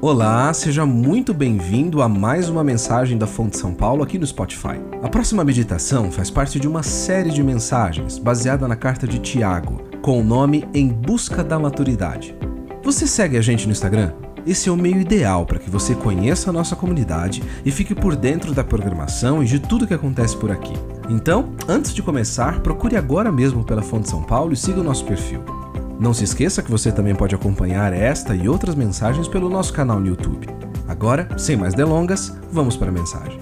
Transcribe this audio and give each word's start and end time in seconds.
Olá, 0.00 0.54
seja 0.54 0.86
muito 0.86 1.34
bem-vindo 1.34 2.00
a 2.00 2.08
mais 2.08 2.48
uma 2.48 2.62
mensagem 2.62 3.18
da 3.18 3.26
Fonte 3.26 3.58
São 3.58 3.74
Paulo 3.74 4.04
aqui 4.04 4.16
no 4.16 4.24
Spotify. 4.24 4.78
A 5.02 5.08
próxima 5.08 5.42
meditação 5.42 6.12
faz 6.12 6.30
parte 6.30 6.60
de 6.60 6.68
uma 6.68 6.84
série 6.84 7.30
de 7.30 7.42
mensagens 7.42 8.16
baseada 8.16 8.68
na 8.68 8.76
carta 8.76 9.08
de 9.08 9.18
Tiago, 9.18 9.82
com 10.00 10.20
o 10.20 10.22
nome 10.22 10.68
Em 10.72 10.86
Busca 10.86 11.42
da 11.42 11.58
Maturidade. 11.58 12.36
Você 12.84 13.08
segue 13.08 13.36
a 13.36 13.40
gente 13.40 13.66
no 13.66 13.72
Instagram? 13.72 14.12
Esse 14.46 14.68
é 14.68 14.72
o 14.72 14.76
meio 14.76 15.00
ideal 15.00 15.44
para 15.44 15.58
que 15.58 15.68
você 15.68 15.96
conheça 15.96 16.50
a 16.50 16.52
nossa 16.52 16.76
comunidade 16.76 17.42
e 17.64 17.72
fique 17.72 17.92
por 17.92 18.14
dentro 18.14 18.54
da 18.54 18.62
programação 18.62 19.42
e 19.42 19.46
de 19.46 19.58
tudo 19.58 19.86
que 19.86 19.94
acontece 19.94 20.36
por 20.36 20.52
aqui. 20.52 20.74
Então, 21.10 21.52
antes 21.66 21.92
de 21.92 22.04
começar, 22.04 22.60
procure 22.60 22.96
agora 22.96 23.32
mesmo 23.32 23.64
pela 23.64 23.82
Fonte 23.82 24.08
São 24.08 24.22
Paulo 24.22 24.52
e 24.52 24.56
siga 24.56 24.80
o 24.80 24.84
nosso 24.84 25.04
perfil. 25.04 25.42
Não 26.00 26.14
se 26.14 26.22
esqueça 26.22 26.62
que 26.62 26.70
você 26.70 26.92
também 26.92 27.12
pode 27.12 27.34
acompanhar 27.34 27.92
esta 27.92 28.32
e 28.32 28.48
outras 28.48 28.76
mensagens 28.76 29.26
pelo 29.26 29.48
nosso 29.48 29.72
canal 29.72 29.98
no 29.98 30.06
YouTube. 30.06 30.46
Agora, 30.86 31.28
sem 31.36 31.56
mais 31.56 31.74
delongas, 31.74 32.32
vamos 32.52 32.76
para 32.76 32.88
a 32.88 32.92
mensagem. 32.92 33.40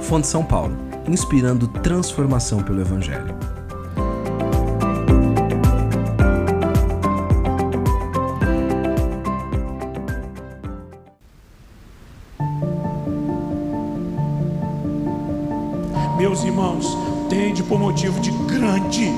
Fonte 0.00 0.28
São 0.28 0.44
Paulo, 0.44 0.76
inspirando 1.08 1.66
transformação 1.66 2.62
pelo 2.62 2.80
Evangelho. 2.80 3.34
Meus 16.16 16.44
irmãos, 16.44 16.96
tende 17.28 17.64
por 17.64 17.80
motivo 17.80 18.20
de 18.20 18.30
grande 18.30 19.10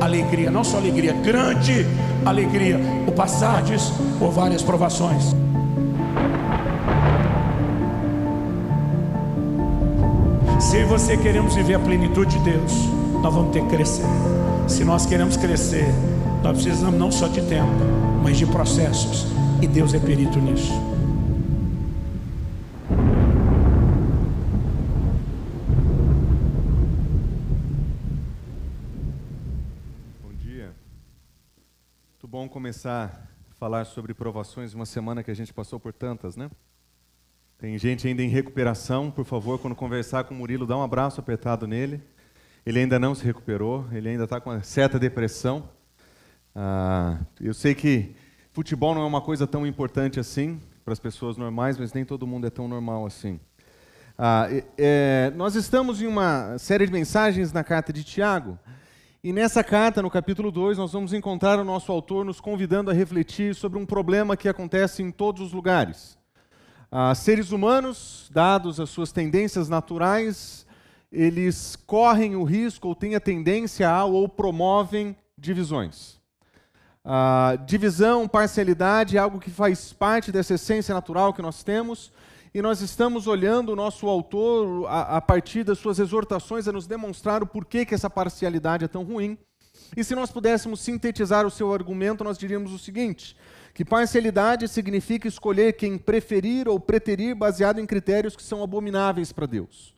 alegria, 0.00 0.50
não 0.50 0.64
só 0.64 0.78
alegria, 0.78 1.12
grande 1.12 1.86
alegria, 2.24 2.78
o 3.06 3.12
passardes 3.12 3.92
por 4.18 4.30
várias 4.30 4.62
provações. 4.62 5.34
Se 10.60 10.84
você 10.84 11.16
queremos 11.16 11.54
viver 11.54 11.74
a 11.74 11.78
plenitude 11.78 12.38
de 12.38 12.50
Deus, 12.50 12.72
nós 13.22 13.32
vamos 13.32 13.52
ter 13.52 13.62
que 13.62 13.68
crescer. 13.68 14.06
Se 14.66 14.84
nós 14.84 15.06
queremos 15.06 15.36
crescer, 15.36 15.86
nós 16.42 16.62
precisamos 16.62 16.98
não 16.98 17.12
só 17.12 17.28
de 17.28 17.42
tempo, 17.42 17.70
mas 18.22 18.36
de 18.38 18.46
processos. 18.46 19.26
E 19.62 19.66
Deus 19.66 19.94
é 19.94 19.98
perito 19.98 20.38
nisso. 20.38 20.72
bom 32.34 32.48
começar 32.84 33.30
a 33.50 33.54
falar 33.54 33.86
sobre 33.86 34.12
provações, 34.12 34.74
uma 34.74 34.84
semana 34.84 35.22
que 35.22 35.30
a 35.30 35.34
gente 35.34 35.54
passou 35.54 35.80
por 35.80 35.90
tantas, 35.90 36.36
né? 36.36 36.50
Tem 37.56 37.78
gente 37.78 38.06
ainda 38.06 38.22
em 38.22 38.28
recuperação, 38.28 39.10
por 39.10 39.24
favor, 39.24 39.58
quando 39.58 39.74
conversar 39.74 40.24
com 40.24 40.34
o 40.34 40.36
Murilo, 40.36 40.66
dá 40.66 40.76
um 40.76 40.82
abraço 40.82 41.18
apertado 41.18 41.66
nele. 41.66 42.02
Ele 42.66 42.80
ainda 42.80 42.98
não 42.98 43.14
se 43.14 43.24
recuperou, 43.24 43.86
ele 43.90 44.10
ainda 44.10 44.24
está 44.24 44.38
com 44.38 44.50
uma 44.50 44.62
certa 44.62 44.98
depressão. 44.98 45.66
Ah, 46.54 47.20
eu 47.40 47.54
sei 47.54 47.74
que 47.74 48.14
futebol 48.52 48.94
não 48.94 49.00
é 49.00 49.06
uma 49.06 49.22
coisa 49.22 49.46
tão 49.46 49.66
importante 49.66 50.20
assim 50.20 50.60
para 50.84 50.92
as 50.92 51.00
pessoas 51.00 51.38
normais, 51.38 51.78
mas 51.78 51.94
nem 51.94 52.04
todo 52.04 52.26
mundo 52.26 52.46
é 52.46 52.50
tão 52.50 52.68
normal 52.68 53.06
assim. 53.06 53.40
Ah, 54.18 54.46
é, 54.76 55.32
nós 55.34 55.54
estamos 55.54 56.02
em 56.02 56.06
uma 56.06 56.58
série 56.58 56.84
de 56.84 56.92
mensagens 56.92 57.50
na 57.50 57.64
carta 57.64 57.94
de 57.94 58.04
Tiago, 58.04 58.58
e 59.24 59.32
nessa 59.32 59.64
carta, 59.64 60.02
no 60.02 60.10
capítulo 60.10 60.52
2, 60.52 60.76
nós 60.76 60.92
vamos 60.92 61.14
encontrar 61.14 61.58
o 61.58 61.64
nosso 61.64 61.90
autor 61.90 62.26
nos 62.26 62.42
convidando 62.42 62.90
a 62.90 62.92
refletir 62.92 63.54
sobre 63.54 63.78
um 63.78 63.86
problema 63.86 64.36
que 64.36 64.50
acontece 64.50 65.02
em 65.02 65.10
todos 65.10 65.40
os 65.40 65.50
lugares. 65.50 66.18
Ah, 66.92 67.14
seres 67.14 67.50
humanos, 67.50 68.28
dados 68.30 68.78
as 68.78 68.90
suas 68.90 69.12
tendências 69.12 69.66
naturais, 69.66 70.66
eles 71.10 71.74
correm 71.86 72.36
o 72.36 72.44
risco 72.44 72.86
ou 72.86 72.94
têm 72.94 73.14
a 73.14 73.20
tendência 73.20 73.88
a 73.88 74.04
ou 74.04 74.28
promovem 74.28 75.16
divisões. 75.38 76.20
Ah, 77.02 77.56
divisão, 77.64 78.28
parcialidade 78.28 79.16
é 79.16 79.20
algo 79.20 79.40
que 79.40 79.50
faz 79.50 79.90
parte 79.90 80.30
dessa 80.30 80.52
essência 80.52 80.92
natural 80.92 81.32
que 81.32 81.40
nós 81.40 81.62
temos 81.62 82.12
e 82.54 82.62
nós 82.62 82.80
estamos 82.80 83.26
olhando 83.26 83.72
o 83.72 83.76
nosso 83.76 84.06
autor 84.06 84.86
a, 84.86 85.16
a, 85.16 85.20
partir 85.20 85.64
das 85.64 85.76
suas 85.76 85.98
exortações 85.98 86.68
a 86.68 86.72
nos 86.72 86.86
demonstrar 86.86 87.42
o 87.42 87.46
porquê 87.46 87.84
que 87.84 87.96
essa 87.96 88.08
parcialidade 88.08 88.84
é 88.84 88.88
tão 88.88 89.02
ruim. 89.02 89.36
E 89.96 90.04
se 90.04 90.14
nós 90.14 90.30
pudéssemos 90.30 90.80
sintetizar 90.80 91.44
o 91.44 91.50
seu 91.50 91.74
argumento, 91.74 92.22
nós 92.22 92.38
diríamos 92.38 92.72
o 92.72 92.78
seguinte: 92.78 93.36
que 93.74 93.84
parcialidade 93.84 94.68
significa 94.68 95.26
escolher 95.26 95.72
quem 95.72 95.98
preferir 95.98 96.68
ou 96.68 96.78
preterir 96.78 97.34
baseado 97.34 97.80
em 97.80 97.86
critérios 97.86 98.36
que 98.36 98.42
são 98.42 98.62
abomináveis 98.62 99.32
para 99.32 99.46
Deus. 99.46 99.92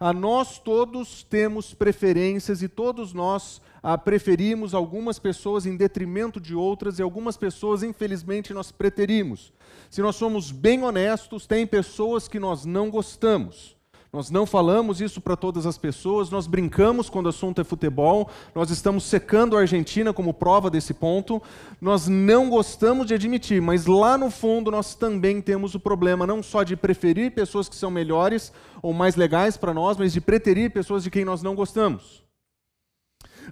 A 0.00 0.12
nós 0.12 0.58
todos 0.58 1.22
temos 1.22 1.72
preferências 1.72 2.60
e 2.60 2.68
todos 2.68 3.12
nós 3.12 3.62
ah, 3.80 3.96
preferimos 3.96 4.74
algumas 4.74 5.20
pessoas 5.20 5.64
em 5.64 5.76
detrimento 5.76 6.40
de 6.40 6.56
outras 6.56 6.98
e 6.98 7.02
algumas 7.02 7.36
pessoas, 7.36 7.84
infelizmente, 7.84 8.52
nós 8.52 8.72
preterimos. 8.72 9.52
Se 9.94 10.02
nós 10.02 10.16
somos 10.16 10.50
bem 10.50 10.82
honestos, 10.82 11.46
tem 11.46 11.64
pessoas 11.64 12.26
que 12.26 12.40
nós 12.40 12.64
não 12.64 12.90
gostamos. 12.90 13.76
Nós 14.12 14.28
não 14.28 14.44
falamos 14.44 15.00
isso 15.00 15.20
para 15.20 15.36
todas 15.36 15.66
as 15.66 15.78
pessoas, 15.78 16.30
nós 16.30 16.48
brincamos 16.48 17.08
quando 17.08 17.26
o 17.26 17.28
assunto 17.28 17.60
é 17.60 17.64
futebol, 17.64 18.28
nós 18.56 18.70
estamos 18.70 19.04
secando 19.04 19.56
a 19.56 19.60
Argentina 19.60 20.12
como 20.12 20.34
prova 20.34 20.68
desse 20.68 20.92
ponto. 20.92 21.40
Nós 21.80 22.08
não 22.08 22.50
gostamos 22.50 23.06
de 23.06 23.14
admitir, 23.14 23.62
mas 23.62 23.86
lá 23.86 24.18
no 24.18 24.32
fundo 24.32 24.68
nós 24.68 24.96
também 24.96 25.40
temos 25.40 25.76
o 25.76 25.80
problema 25.80 26.26
não 26.26 26.42
só 26.42 26.64
de 26.64 26.74
preferir 26.74 27.30
pessoas 27.30 27.68
que 27.68 27.76
são 27.76 27.88
melhores 27.88 28.52
ou 28.82 28.92
mais 28.92 29.14
legais 29.14 29.56
para 29.56 29.72
nós, 29.72 29.96
mas 29.96 30.12
de 30.12 30.20
preterir 30.20 30.72
pessoas 30.72 31.04
de 31.04 31.10
quem 31.10 31.24
nós 31.24 31.40
não 31.40 31.54
gostamos. 31.54 32.23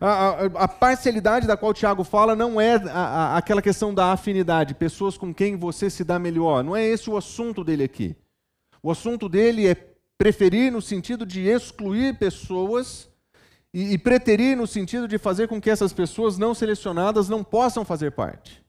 A, 0.00 0.08
a, 0.08 0.46
a, 0.64 0.68
parcialidade 0.68 1.46
da 1.46 1.56
qual 1.56 1.74
Tiago 1.74 2.04
fala 2.04 2.34
não 2.34 2.60
é 2.60 2.76
a, 2.90 3.36
aquela 3.36 3.60
questão 3.60 3.92
da 3.92 4.12
afinidade, 4.12 4.74
pessoas 4.74 5.16
com 5.16 5.32
quem 5.34 5.56
você 5.56 5.90
se 5.90 6.04
dá 6.04 6.18
melhor. 6.18 6.64
Não 6.64 6.76
é 6.76 6.84
esse 6.84 7.10
o 7.10 7.16
assunto 7.16 7.62
dele 7.62 7.84
aqui. 7.84 8.16
O 8.82 8.90
assunto 8.90 9.28
dele 9.28 9.66
é 9.66 9.76
preferir 10.16 10.72
no 10.72 10.80
sentido 10.80 11.26
de 11.26 11.40
excluir 11.42 12.18
pessoas 12.18 13.08
e, 13.72 13.92
e 13.92 13.98
preterir 13.98 14.56
no 14.56 14.66
sentido 14.66 15.06
de 15.06 15.18
fazer 15.18 15.48
com 15.48 15.60
que 15.60 15.70
essas 15.70 15.92
pessoas 15.92 16.38
não 16.38 16.54
selecionadas 16.54 17.28
não 17.28 17.44
possam 17.44 17.84
fazer 17.84 18.12
parte. 18.12 18.62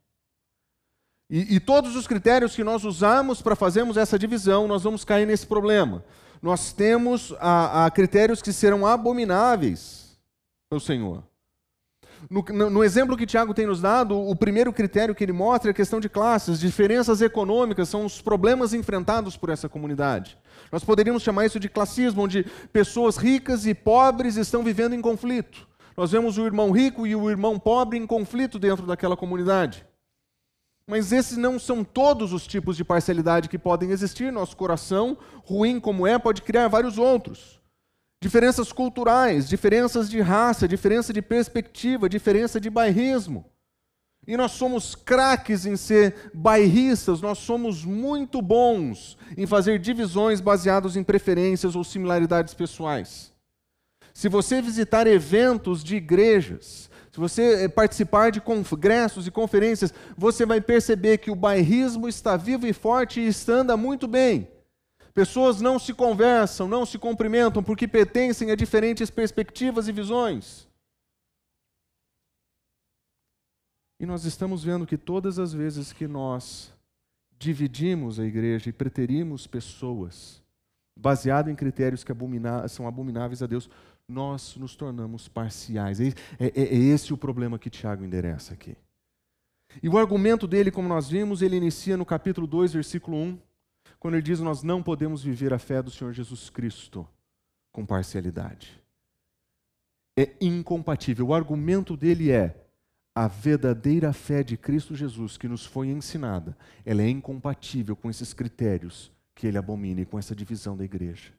E, 1.30 1.56
e 1.56 1.60
todos 1.60 1.96
os 1.96 2.06
critérios 2.06 2.56
que 2.56 2.64
nós 2.64 2.84
usamos 2.84 3.42
para 3.42 3.56
fazermos 3.56 3.98
essa 3.98 4.20
divisão, 4.20 4.68
nós 4.68 4.84
vamos 4.84 5.04
cair 5.04 5.26
nesse 5.26 5.48
problema. 5.48 6.04
Nós 6.42 6.74
temos 6.74 7.34
a, 7.40 7.86
a 7.86 7.92
critérios 7.92 8.42
que 8.42 8.52
serão 8.52 8.86
abomináveis 8.86 10.03
pelo 10.74 10.80
Senhor. 10.80 11.24
No, 12.30 12.44
no, 12.50 12.70
no, 12.70 12.84
exemplo 12.84 13.18
que 13.18 13.26
Tiago 13.26 13.54
tem 13.54 13.68
nos 13.68 13.82
dado, 13.82 14.18
o 14.18 14.36
primeiro 14.36 14.72
critério 14.72 15.14
que 15.14 15.24
ele 15.24 15.34
mostra 15.34 15.70
é 15.70 15.72
a 15.72 15.76
questão 15.76 16.00
de 16.00 16.08
classes, 16.08 16.60
diferenças 16.60 17.22
econômicas, 17.22 17.90
são 17.90 18.06
os 18.06 18.22
problemas 18.22 18.74
enfrentados 18.74 19.36
por 19.36 19.50
essa 19.50 19.68
comunidade. 19.68 20.38
Nós 20.72 20.84
poderíamos 20.84 21.22
chamar 21.22 21.46
isso 21.46 21.60
de 21.60 21.70
classismo, 21.70 22.24
onde 22.24 22.46
pessoas 22.72 23.18
ricas 23.18 23.66
e 23.66 23.74
pobres 23.74 24.38
estão 24.38 24.64
vivendo 24.64 24.96
em 24.96 25.02
conflito. 25.02 25.68
Nós 25.98 26.12
vemos 26.12 26.38
o 26.38 26.46
irmão 26.46 26.72
rico 26.72 27.06
e 27.06 27.16
o 27.16 27.30
irmão 27.30 27.60
pobre 27.60 27.98
em 27.98 28.08
conflito 28.08 28.58
dentro 28.58 28.88
daquela 28.88 29.18
comunidade. 29.18 29.86
Mas 30.88 31.12
esses 31.12 31.38
não 31.38 31.60
são 31.60 31.84
todos 31.84 32.34
os 32.34 32.48
tipos 32.48 32.78
de 32.78 32.84
parcialidade 32.84 33.50
que 33.50 33.60
podem 33.60 33.92
existir. 33.92 34.32
Nosso 34.32 34.58
coração, 34.58 35.18
ruim 35.44 35.80
como 35.80 36.08
é, 36.08 36.18
pode 36.18 36.42
criar 36.42 36.68
vários 36.68 36.98
outros 36.98 37.63
diferenças 38.24 38.72
culturais, 38.72 39.50
diferenças 39.50 40.10
de 40.10 40.22
raça, 40.22 40.66
diferença 40.66 41.12
de 41.12 41.22
perspectiva, 41.22 42.08
diferença 42.08 42.58
de 42.58 42.70
bairrismo. 42.70 43.44
E 44.26 44.38
nós 44.38 44.54
somos 44.54 44.96
craques 44.96 45.66
em 45.66 45.76
ser 45.76 46.32
bairristas, 46.34 47.20
nós 47.20 47.38
somos 47.40 47.84
muito 47.84 48.42
bons 48.42 49.18
em 49.38 49.46
fazer 49.46 49.78
divisões 49.78 50.40
baseadas 50.40 50.96
em 50.96 51.04
preferências 51.04 51.76
ou 51.76 51.84
similaridades 51.84 52.54
pessoais. 52.54 53.34
Se 54.14 54.30
você 54.30 54.62
visitar 54.62 55.06
eventos 55.06 55.84
de 55.84 55.98
igrejas, 55.98 56.90
se 57.12 57.20
você 57.20 57.66
eh, 57.66 57.68
participar 57.68 58.32
de 58.32 58.40
congressos 58.40 59.28
e 59.28 59.32
conferências, 59.32 59.94
você 60.18 60.46
vai 60.46 60.62
perceber 60.62 61.18
que 61.18 61.30
o 61.30 61.36
bairrismo 61.36 62.08
está 62.08 62.38
vivo 62.38 62.66
e 62.66 62.72
forte 62.72 63.20
e 63.20 63.28
está 63.28 63.52
anda 63.52 63.76
muito 63.76 64.08
bem. 64.08 64.48
Pessoas 65.14 65.62
não 65.62 65.78
se 65.78 65.94
conversam, 65.94 66.68
não 66.68 66.86
se 66.86 66.98
cumprimentam 66.98 67.64
porque 67.64 67.88
pertencem 67.88 68.50
a 68.50 68.56
diferentes 68.56 69.12
perspectivas 69.12 69.88
e 69.88 69.92
visões. 69.92 70.68
E 74.00 74.06
nós 74.06 74.26
estamos 74.26 74.64
vendo 74.64 74.88
que 74.88 74.98
todas 74.98 75.38
as 75.38 75.54
vezes 75.54 75.94
que 75.94 76.08
nós 76.08 76.74
dividimos 77.38 78.20
a 78.20 78.26
igreja 78.26 78.70
e 78.70 78.74
preterimos 78.74 79.46
pessoas, 79.46 80.42
baseado 80.98 81.50
em 81.50 81.56
critérios 81.56 82.04
que 82.04 82.12
abomina 82.12 82.68
são 82.68 82.88
abomináveis 82.88 83.44
a 83.44 83.48
Deus, 83.48 83.70
nós 84.08 84.56
nos 84.56 84.76
tornamos 84.76 85.28
parciais. 85.28 86.00
É, 86.00 86.08
é, 86.40 86.52
é 86.56 86.76
esse 86.76 87.14
o 87.14 87.18
problema 87.18 87.60
que 87.60 87.70
Tiago 87.70 88.04
endereça 88.04 88.54
aqui. 88.54 88.76
E 89.82 89.88
o 89.88 89.98
argumento 89.98 90.48
dele, 90.48 90.72
como 90.72 90.88
nós 90.88 91.10
vimos, 91.10 91.42
ele 91.42 91.56
inicia 91.56 91.96
no 91.96 92.06
capítulo 92.06 92.46
2, 92.46 92.74
versículo 92.74 93.18
1, 93.18 93.40
quando 94.04 94.16
ele 94.16 94.24
diz: 94.24 94.42
Nós 94.42 94.64
não 94.64 94.84
podemos 94.84 95.24
viver 95.24 95.54
a 95.54 95.58
fé 95.58 95.82
do 95.82 95.90
Senhor 95.90 96.12
Jesus 96.12 96.50
Cristo 96.50 97.08
com 97.72 97.86
parcialidade. 97.86 98.78
É 100.18 100.30
incompatível. 100.42 101.28
O 101.28 101.34
argumento 101.34 101.96
dele 101.96 102.30
é: 102.30 102.54
a 103.16 103.30
verdadeira 103.30 104.12
fé 104.12 104.44
de 104.44 104.58
Cristo 104.58 104.94
Jesus 104.94 105.38
que 105.38 105.48
nos 105.48 105.66
foi 105.66 105.88
ensinada, 105.88 106.58
ela 106.86 107.02
é 107.02 107.08
incompatível 107.08 107.96
com 107.96 108.10
esses 108.10 108.34
critérios 108.34 109.10
que 109.34 109.48
ele 109.48 109.58
abomina 109.58 110.02
e 110.02 110.06
com 110.06 110.20
essa 110.20 110.36
divisão 110.36 110.76
da 110.76 110.84
igreja. 110.84 111.32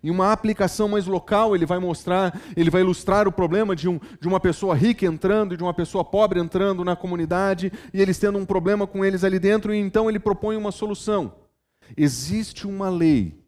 Em 0.00 0.08
uma 0.08 0.30
aplicação 0.30 0.86
mais 0.86 1.06
local, 1.06 1.56
ele 1.56 1.66
vai 1.66 1.80
mostrar, 1.80 2.40
ele 2.56 2.70
vai 2.70 2.82
ilustrar 2.82 3.26
o 3.26 3.32
problema 3.32 3.74
de, 3.74 3.88
um, 3.88 3.98
de 4.20 4.28
uma 4.28 4.38
pessoa 4.38 4.76
rica 4.76 5.04
entrando 5.04 5.52
e 5.52 5.56
de 5.56 5.64
uma 5.64 5.74
pessoa 5.74 6.04
pobre 6.04 6.38
entrando 6.38 6.84
na 6.84 6.94
comunidade, 6.94 7.72
e 7.92 8.00
eles 8.00 8.20
tendo 8.20 8.38
um 8.38 8.46
problema 8.46 8.86
com 8.86 9.04
eles 9.04 9.24
ali 9.24 9.40
dentro, 9.40 9.74
e 9.74 9.78
então 9.78 10.08
ele 10.08 10.20
propõe 10.20 10.56
uma 10.56 10.70
solução. 10.70 11.43
Existe 11.96 12.66
uma 12.66 12.88
lei, 12.88 13.42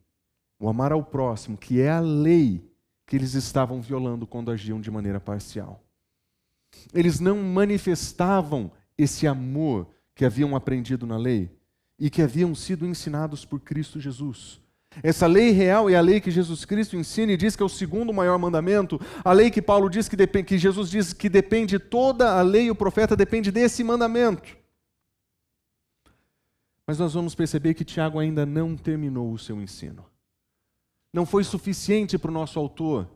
o 0.58 0.68
amar 0.68 0.92
ao 0.92 1.02
próximo, 1.02 1.56
que 1.56 1.80
é 1.80 1.90
a 1.90 2.00
lei 2.00 2.64
que 3.06 3.16
eles 3.16 3.34
estavam 3.34 3.80
violando 3.80 4.26
quando 4.26 4.50
agiam 4.50 4.80
de 4.80 4.90
maneira 4.90 5.20
parcial. 5.20 5.82
Eles 6.92 7.20
não 7.20 7.42
manifestavam 7.42 8.70
esse 8.98 9.26
amor 9.26 9.88
que 10.14 10.24
haviam 10.24 10.56
aprendido 10.56 11.06
na 11.06 11.16
lei 11.16 11.50
e 11.98 12.10
que 12.10 12.22
haviam 12.22 12.54
sido 12.54 12.86
ensinados 12.86 13.44
por 13.44 13.60
Cristo 13.60 14.00
Jesus. 14.00 14.60
Essa 15.02 15.26
lei 15.26 15.50
real 15.50 15.90
é 15.90 15.94
a 15.94 16.00
lei 16.00 16.20
que 16.20 16.30
Jesus 16.30 16.64
Cristo 16.64 16.96
ensina 16.96 17.32
e 17.32 17.36
diz 17.36 17.54
que 17.54 17.62
é 17.62 17.66
o 17.66 17.68
segundo 17.68 18.12
maior 18.12 18.38
mandamento. 18.38 19.00
A 19.22 19.32
lei 19.32 19.50
que 19.50 19.60
Paulo 19.60 19.90
diz 19.90 20.08
que, 20.08 20.16
depende, 20.16 20.46
que 20.46 20.58
Jesus 20.58 20.90
diz 20.90 21.12
que 21.12 21.28
depende 21.28 21.78
toda 21.78 22.38
a 22.38 22.42
lei 22.42 22.66
e 22.66 22.70
o 22.70 22.74
profeta 22.74 23.14
depende 23.14 23.50
desse 23.50 23.84
mandamento. 23.84 24.56
Mas 26.86 26.98
nós 26.98 27.14
vamos 27.14 27.34
perceber 27.34 27.74
que 27.74 27.84
Tiago 27.84 28.18
ainda 28.18 28.46
não 28.46 28.76
terminou 28.76 29.32
o 29.32 29.38
seu 29.38 29.60
ensino. 29.60 30.04
Não 31.12 31.26
foi 31.26 31.42
suficiente 31.42 32.16
para 32.16 32.30
o 32.30 32.34
nosso 32.34 32.58
autor 32.58 33.08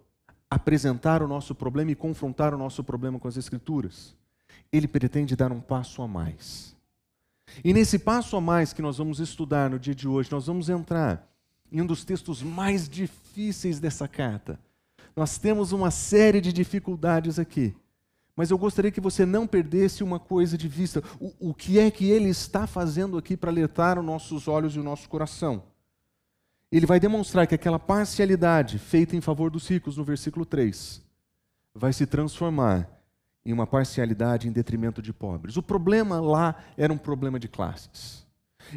apresentar 0.50 1.22
o 1.22 1.28
nosso 1.28 1.54
problema 1.54 1.92
e 1.92 1.94
confrontar 1.94 2.52
o 2.52 2.58
nosso 2.58 2.82
problema 2.82 3.18
com 3.18 3.28
as 3.28 3.36
Escrituras. 3.36 4.16
Ele 4.72 4.88
pretende 4.88 5.36
dar 5.36 5.52
um 5.52 5.60
passo 5.60 6.02
a 6.02 6.08
mais. 6.08 6.74
E 7.64 7.72
nesse 7.72 7.98
passo 7.98 8.36
a 8.36 8.40
mais 8.40 8.72
que 8.72 8.82
nós 8.82 8.98
vamos 8.98 9.20
estudar 9.20 9.70
no 9.70 9.78
dia 9.78 9.94
de 9.94 10.08
hoje, 10.08 10.30
nós 10.32 10.46
vamos 10.46 10.68
entrar 10.68 11.28
em 11.70 11.80
um 11.80 11.86
dos 11.86 12.04
textos 12.04 12.42
mais 12.42 12.88
difíceis 12.88 13.78
dessa 13.78 14.08
carta. 14.08 14.58
Nós 15.14 15.38
temos 15.38 15.72
uma 15.72 15.90
série 15.90 16.40
de 16.40 16.52
dificuldades 16.52 17.38
aqui. 17.38 17.74
Mas 18.36 18.50
eu 18.50 18.58
gostaria 18.58 18.90
que 18.90 19.00
você 19.00 19.26
não 19.26 19.46
perdesse 19.46 20.02
uma 20.02 20.18
coisa 20.18 20.56
de 20.56 20.68
vista. 20.68 21.02
O, 21.20 21.50
o 21.50 21.54
que 21.54 21.78
é 21.78 21.90
que 21.90 22.08
ele 22.10 22.28
está 22.28 22.66
fazendo 22.66 23.18
aqui 23.18 23.36
para 23.36 23.50
alertar 23.50 23.98
os 23.98 24.04
nossos 24.04 24.48
olhos 24.48 24.76
e 24.76 24.80
o 24.80 24.84
nosso 24.84 25.08
coração? 25.08 25.62
Ele 26.72 26.86
vai 26.86 27.00
demonstrar 27.00 27.46
que 27.46 27.54
aquela 27.54 27.78
parcialidade 27.78 28.78
feita 28.78 29.16
em 29.16 29.20
favor 29.20 29.50
dos 29.50 29.66
ricos 29.68 29.96
no 29.96 30.04
versículo 30.04 30.46
3 30.46 31.02
vai 31.74 31.92
se 31.92 32.06
transformar 32.06 32.88
em 33.44 33.52
uma 33.52 33.66
parcialidade 33.66 34.46
em 34.46 34.52
detrimento 34.52 35.02
de 35.02 35.12
pobres. 35.12 35.56
O 35.56 35.62
problema 35.62 36.20
lá 36.20 36.54
era 36.76 36.92
um 36.92 36.98
problema 36.98 37.40
de 37.40 37.48
classes. 37.48 38.26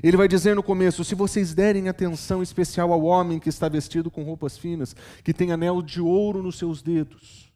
Ele 0.01 0.17
vai 0.17 0.27
dizer 0.27 0.55
no 0.55 0.63
começo: 0.63 1.03
se 1.03 1.13
vocês 1.13 1.53
derem 1.53 1.87
atenção 1.87 2.41
especial 2.41 2.91
ao 2.91 3.03
homem 3.03 3.39
que 3.39 3.49
está 3.49 3.67
vestido 3.67 4.09
com 4.09 4.23
roupas 4.23 4.57
finas, 4.57 4.95
que 5.23 5.33
tem 5.33 5.51
anel 5.51 5.81
de 5.81 6.01
ouro 6.01 6.41
nos 6.41 6.57
seus 6.57 6.81
dedos. 6.81 7.52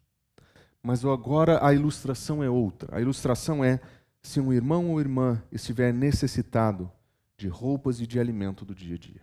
Mas 0.82 1.04
agora 1.04 1.64
a 1.64 1.72
ilustração 1.74 2.42
é 2.42 2.48
outra. 2.48 2.96
A 2.96 3.00
ilustração 3.00 3.64
é: 3.64 3.80
se 4.22 4.40
um 4.40 4.52
irmão 4.52 4.90
ou 4.90 5.00
irmã 5.00 5.42
estiver 5.50 5.92
necessitado 5.92 6.90
de 7.36 7.48
roupas 7.48 8.00
e 8.00 8.06
de 8.06 8.18
alimento 8.18 8.64
do 8.64 8.74
dia 8.74 8.96
a 8.96 8.98
dia. 8.98 9.22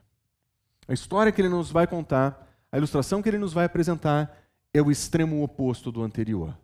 A 0.88 0.94
história 0.94 1.32
que 1.32 1.42
ele 1.42 1.50
nos 1.50 1.72
vai 1.72 1.86
contar, 1.86 2.48
a 2.72 2.78
ilustração 2.78 3.22
que 3.22 3.30
ele 3.30 3.38
nos 3.38 3.54
vai 3.54 3.66
apresentar, 3.66 4.38
é 4.74 4.82
o 4.82 4.92
extremo 4.92 5.44
oposto 5.44 5.92
do 5.92 6.02
anterior. 6.02 6.58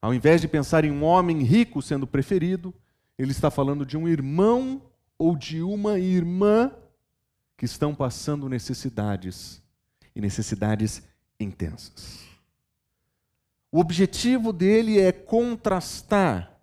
Ao 0.00 0.12
invés 0.12 0.40
de 0.40 0.48
pensar 0.48 0.84
em 0.84 0.90
um 0.90 1.02
homem 1.02 1.42
rico 1.42 1.80
sendo 1.80 2.06
preferido, 2.06 2.74
ele 3.18 3.30
está 3.30 3.50
falando 3.50 3.86
de 3.86 3.96
um 3.96 4.06
irmão 4.06 4.82
ou 5.18 5.36
de 5.36 5.62
uma 5.62 5.98
irmã 5.98 6.70
que 7.56 7.64
estão 7.64 7.94
passando 7.94 8.48
necessidades 8.48 9.62
e 10.14 10.20
necessidades 10.20 11.02
intensas. 11.40 12.25
O 13.70 13.80
objetivo 13.80 14.52
dele 14.52 14.98
é 14.98 15.12
contrastar 15.12 16.60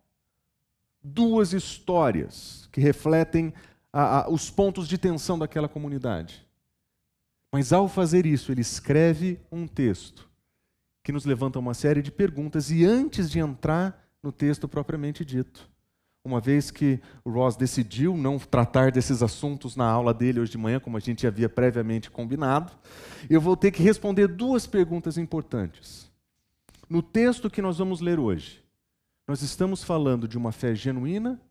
duas 1.04 1.54
histórias 1.54 2.68
que 2.72 2.80
refletem 2.80 3.54
a, 3.92 4.22
a, 4.22 4.30
os 4.30 4.50
pontos 4.50 4.88
de 4.88 4.98
tensão 4.98 5.38
daquela 5.38 5.68
comunidade. 5.68 6.48
Mas 7.52 7.72
ao 7.72 7.88
fazer 7.88 8.26
isso, 8.26 8.52
ele 8.52 8.62
escreve 8.62 9.40
um 9.52 9.68
texto 9.68 10.28
que 11.04 11.12
nos 11.12 11.26
levanta 11.26 11.60
uma 11.60 11.74
série 11.74 12.02
de 12.02 12.12
perguntas, 12.12 12.72
e 12.72 12.86
antes 12.86 13.30
de 13.30 13.38
entrar 13.38 14.08
no 14.24 14.32
texto 14.32 14.68
propriamente 14.70 15.26
dito, 15.26 15.70
uma 16.24 16.40
vez 16.40 16.72
que 16.72 17.02
o 17.26 17.30
Ross 17.30 17.58
decidiu 17.58 18.16
não 18.16 18.40
tratar 18.40 18.90
desses 18.90 19.22
assuntos 19.22 19.76
na 19.76 19.86
aula 19.86 20.14
dele 20.14 20.40
hoje 20.40 20.54
de 20.54 20.58
manhã, 20.58 20.80
como 20.80 20.96
a 20.96 21.02
gente 21.02 21.28
havia 21.28 21.50
previamente 21.50 22.10
combinado, 22.10 22.72
eu 23.30 23.42
vou 23.42 23.58
ter 23.58 23.72
que 23.72 23.84
responder 23.84 24.30
duas 24.30 24.66
perguntas 24.66 25.18
importantes. 25.18 26.10
No 26.90 27.02
texto 27.02 27.50
que 27.50 27.62
nós 27.62 27.78
vamos 27.78 28.02
ler 28.02 28.20
hoje, 28.20 28.64
nós 29.28 29.42
estamos 29.42 29.84
falando 29.84 30.28
de 30.28 30.38
uma 30.38 30.52
fé 30.52 30.76
genuína 30.76 31.42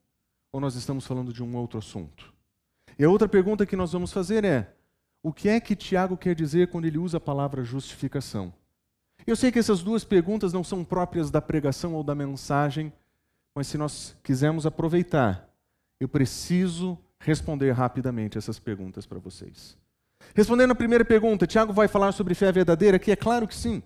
ou 0.52 0.61
nós 0.61 0.75
estamos 0.75 1.06
falando 1.06 1.32
de 1.32 1.43
um 1.43 1.56
outro 1.56 1.79
assunto? 1.79 2.32
E 2.99 3.05
a 3.05 3.11
outra 3.11 3.26
pergunta 3.26 3.64
que 3.64 3.76
nós 3.76 3.93
vamos 3.93 4.12
fazer 4.12 4.44
é: 4.44 4.75
o 5.23 5.32
que 5.32 5.49
é 5.49 5.58
que 5.58 5.75
Tiago 5.75 6.17
quer 6.17 6.34
dizer 6.34 6.69
quando 6.69 6.84
ele 6.84 6.99
usa 6.99 7.17
a 7.17 7.20
palavra 7.20 7.64
justificação? 7.64 8.52
Eu 9.26 9.37
sei 9.37 9.52
que 9.52 9.58
essas 9.58 9.82
duas 9.82 10.05
perguntas 10.05 10.52
não 10.52 10.64
são 10.64 10.84
próprias 10.84 11.31
da 11.31 11.40
pregação 11.40 11.94
ou 11.94 12.02
da 12.02 12.14
mensagem, 12.14 12.93
mas 13.55 13.69
se 13.69 13.79
nós 13.79 14.17
quisermos 14.23 14.67
aproveitar, 14.67 15.49
eu 16.00 16.08
preciso 16.08 16.99
responder 17.20 17.70
rapidamente 17.70 18.37
essas 18.37 18.58
perguntas 18.58 19.06
para 19.06 19.20
vocês. 19.20 19.79
Respondendo 20.34 20.73
a 20.73 20.75
primeira 20.75 21.05
pergunta, 21.05 21.46
Tiago 21.46 21.73
vai 21.73 21.87
falar 21.87 22.12
sobre 22.12 22.34
fé 22.34 22.50
verdadeira? 22.50 22.99
Que 22.99 23.12
é 23.12 23.17
claro 23.17 23.46
que 23.46 23.55
sim. 23.55 23.82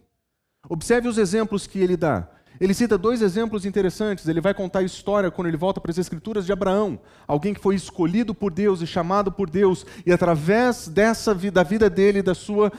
Observe 0.69 1.09
os 1.09 1.19
exemplos 1.19 1.67
que 1.67 1.79
ele 1.79 1.97
dá. 1.97 2.29
Ele 2.61 2.73
cita 2.73 2.97
dois 2.97 3.21
exemplos 3.21 3.65
interessantes. 3.65 4.27
Ele 4.27 4.41
vai 4.41 4.55
contar 4.55 4.81
a 4.81 4.83
história, 4.83 5.31
quando 5.31 5.49
ele 5.49 5.57
volta 5.57 5.81
para 5.81 5.91
as 5.91 5.99
Escrituras, 5.99 6.47
de 6.47 6.53
Abraão, 6.53 6.99
alguém 7.27 7.53
que 7.53 7.61
foi 7.61 7.75
escolhido 7.75 8.35
por 8.35 8.53
Deus 8.53 8.81
e 8.81 8.87
chamado 8.87 9.31
por 9.31 9.51
Deus, 9.51 9.85
e 10.05 10.13
através 10.13 10.89
dessa 10.89 11.35
vida, 11.35 11.57
da 11.57 11.63
vida 11.63 11.91
dele, 11.91 12.23
da 12.23 12.35
sua, 12.35 12.73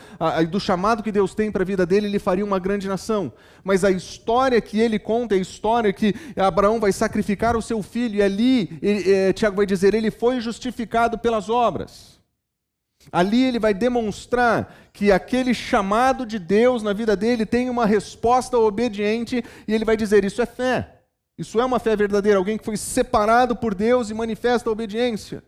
do 0.49 0.59
chamado 0.59 1.03
que 1.03 1.11
Deus 1.11 1.33
tem 1.33 1.51
para 1.51 1.63
a 1.63 1.65
vida 1.65 1.85
dele, 1.85 2.07
ele 2.07 2.19
faria 2.19 2.45
uma 2.45 2.59
grande 2.59 2.87
nação. 2.87 3.31
Mas 3.63 3.83
a 3.83 3.91
história 3.91 4.59
que 4.61 4.79
ele 4.79 4.97
conta 4.97 5.35
é 5.35 5.37
a 5.37 5.41
história 5.41 5.93
que 5.93 6.15
Abraão 6.35 6.79
vai 6.79 6.91
sacrificar 6.91 7.55
o 7.55 7.61
seu 7.61 7.81
filho, 7.83 8.15
e 8.15 8.21
ali, 8.21 8.79
ele, 8.81 9.11
é, 9.11 9.33
Tiago 9.33 9.57
vai 9.57 9.65
dizer, 9.65 9.93
ele 9.93 10.11
foi 10.11 10.39
justificado 10.39 11.17
pelas 11.17 11.49
obras. 11.49 12.16
Ali 13.11 13.43
ele 13.43 13.59
vai 13.59 13.73
demonstrar 13.73 14.75
que 14.91 15.11
aquele 15.11 15.53
chamado 15.53 16.25
de 16.25 16.39
Deus 16.39 16.83
na 16.83 16.93
vida 16.93 17.15
dele 17.15 17.45
tem 17.45 17.69
uma 17.69 17.85
resposta 17.85 18.57
obediente 18.57 19.43
e 19.67 19.73
ele 19.73 19.85
vai 19.85 19.95
dizer: 19.95 20.25
Isso 20.25 20.41
é 20.41 20.45
fé. 20.45 20.93
Isso 21.37 21.59
é 21.61 21.65
uma 21.65 21.79
fé 21.79 21.95
verdadeira, 21.95 22.39
alguém 22.39 22.57
que 22.57 22.65
foi 22.65 22.75
separado 22.75 23.55
por 23.55 23.75
Deus 23.75 24.09
e 24.09 24.13
manifesta 24.13 24.69
a 24.69 24.73
obediência. 24.73 25.43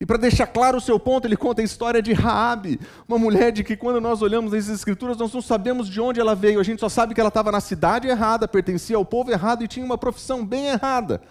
E 0.00 0.04
para 0.04 0.18
deixar 0.18 0.46
claro 0.46 0.76
o 0.76 0.80
seu 0.80 0.98
ponto, 1.00 1.26
ele 1.26 1.36
conta 1.36 1.62
a 1.62 1.64
história 1.64 2.02
de 2.02 2.12
Raabe, 2.12 2.78
uma 3.08 3.18
mulher 3.18 3.50
de 3.50 3.64
que 3.64 3.76
quando 3.76 3.98
nós 3.98 4.20
olhamos 4.20 4.52
as 4.52 4.68
escrituras, 4.68 5.16
nós 5.16 5.32
não 5.32 5.40
sabemos 5.40 5.88
de 5.88 6.00
onde 6.00 6.20
ela 6.20 6.34
veio, 6.34 6.60
a 6.60 6.62
gente 6.62 6.80
só 6.80 6.88
sabe 6.88 7.14
que 7.14 7.20
ela 7.20 7.28
estava 7.28 7.50
na 7.50 7.60
cidade 7.60 8.06
errada, 8.06 8.46
pertencia 8.46 8.96
ao 8.96 9.06
povo 9.06 9.30
errado 9.30 9.64
e 9.64 9.68
tinha 9.68 9.84
uma 9.84 9.96
profissão 9.96 10.44
bem 10.44 10.66
errada. 10.66 11.22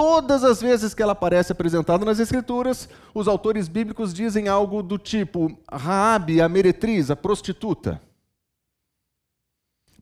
Todas 0.00 0.42
as 0.44 0.62
vezes 0.62 0.94
que 0.94 1.02
ela 1.02 1.12
aparece 1.12 1.52
apresentada 1.52 2.06
nas 2.06 2.18
Escrituras, 2.18 2.88
os 3.12 3.28
autores 3.28 3.68
bíblicos 3.68 4.14
dizem 4.14 4.48
algo 4.48 4.82
do 4.82 4.96
tipo 4.96 5.60
Raabe, 5.70 6.40
a 6.40 6.48
meretriz, 6.48 7.10
a 7.10 7.16
prostituta. 7.16 8.00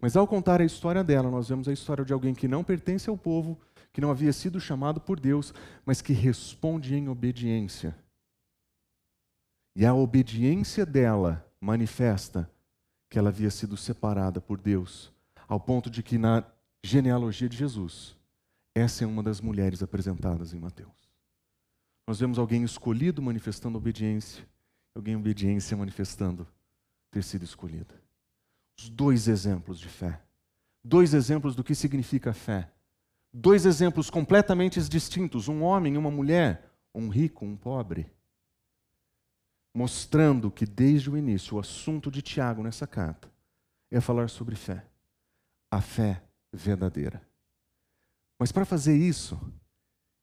Mas 0.01 0.17
ao 0.17 0.25
contar 0.25 0.61
a 0.61 0.65
história 0.65 1.03
dela, 1.03 1.29
nós 1.29 1.49
vemos 1.49 1.67
a 1.67 1.73
história 1.73 2.05
de 2.05 2.13
alguém 2.13 2.33
que 2.33 2.47
não 2.47 2.63
pertence 2.63 3.11
ao 3.11 3.19
povo, 3.19 3.59
que 3.93 4.01
não 4.01 4.09
havia 4.09 4.33
sido 4.33 4.61
chamado 4.61 5.01
por 5.01 5.19
Deus, 5.19 5.53
mas 5.85 6.01
que 6.01 6.13
responde 6.13 6.95
em 6.95 7.09
obediência. 7.09 7.93
E 9.75 9.85
a 9.85 9.93
obediência 9.93 10.87
dela 10.87 11.45
manifesta 11.61 12.49
que 13.11 13.19
ela 13.19 13.31
havia 13.31 13.51
sido 13.51 13.77
separada 13.77 14.41
por 14.41 14.61
Deus, 14.61 15.13
ao 15.49 15.59
ponto 15.59 15.91
de 15.91 16.05
que 16.05 16.17
na 16.17 16.45
genealogia 16.85 17.49
de 17.49 17.57
Jesus, 17.57 18.17
essa 18.79 19.05
é 19.05 19.07
uma 19.07 19.23
das 19.23 19.41
mulheres 19.41 19.83
apresentadas 19.83 20.53
em 20.53 20.59
Mateus. 20.59 21.09
Nós 22.07 22.19
vemos 22.19 22.39
alguém 22.39 22.63
escolhido 22.63 23.21
manifestando 23.21 23.77
obediência, 23.77 24.49
alguém 24.95 25.15
obediência 25.15 25.77
manifestando 25.77 26.47
ter 27.11 27.23
sido 27.23 27.45
escolhida. 27.45 27.95
Os 28.79 28.89
dois 28.89 29.29
exemplos 29.29 29.79
de 29.79 29.89
fé. 29.89 30.23
Dois 30.83 31.13
exemplos 31.13 31.55
do 31.55 31.65
que 31.65 31.75
significa 31.75 32.33
fé. 32.33 32.73
Dois 33.33 33.67
exemplos 33.67 34.09
completamente 34.09 34.81
distintos: 34.89 35.49
um 35.49 35.63
homem 35.63 35.95
e 35.95 35.99
uma 35.99 36.11
mulher, 36.11 36.73
um 36.95 37.09
rico, 37.09 37.45
um 37.45 37.57
pobre. 37.57 38.11
Mostrando 39.75 40.51
que 40.51 40.65
desde 40.65 41.11
o 41.11 41.17
início 41.17 41.57
o 41.57 41.61
assunto 41.61 42.11
de 42.11 42.23
Tiago 42.23 42.63
nessa 42.63 42.87
carta 42.87 43.31
é 43.91 44.01
falar 44.01 44.31
sobre 44.31 44.57
fé. 44.57 44.87
A 45.71 45.81
fé 45.81 46.23
verdadeira. 46.53 47.28
Mas 48.39 48.53
para 48.53 48.65
fazer 48.65 48.97
isso, 48.97 49.39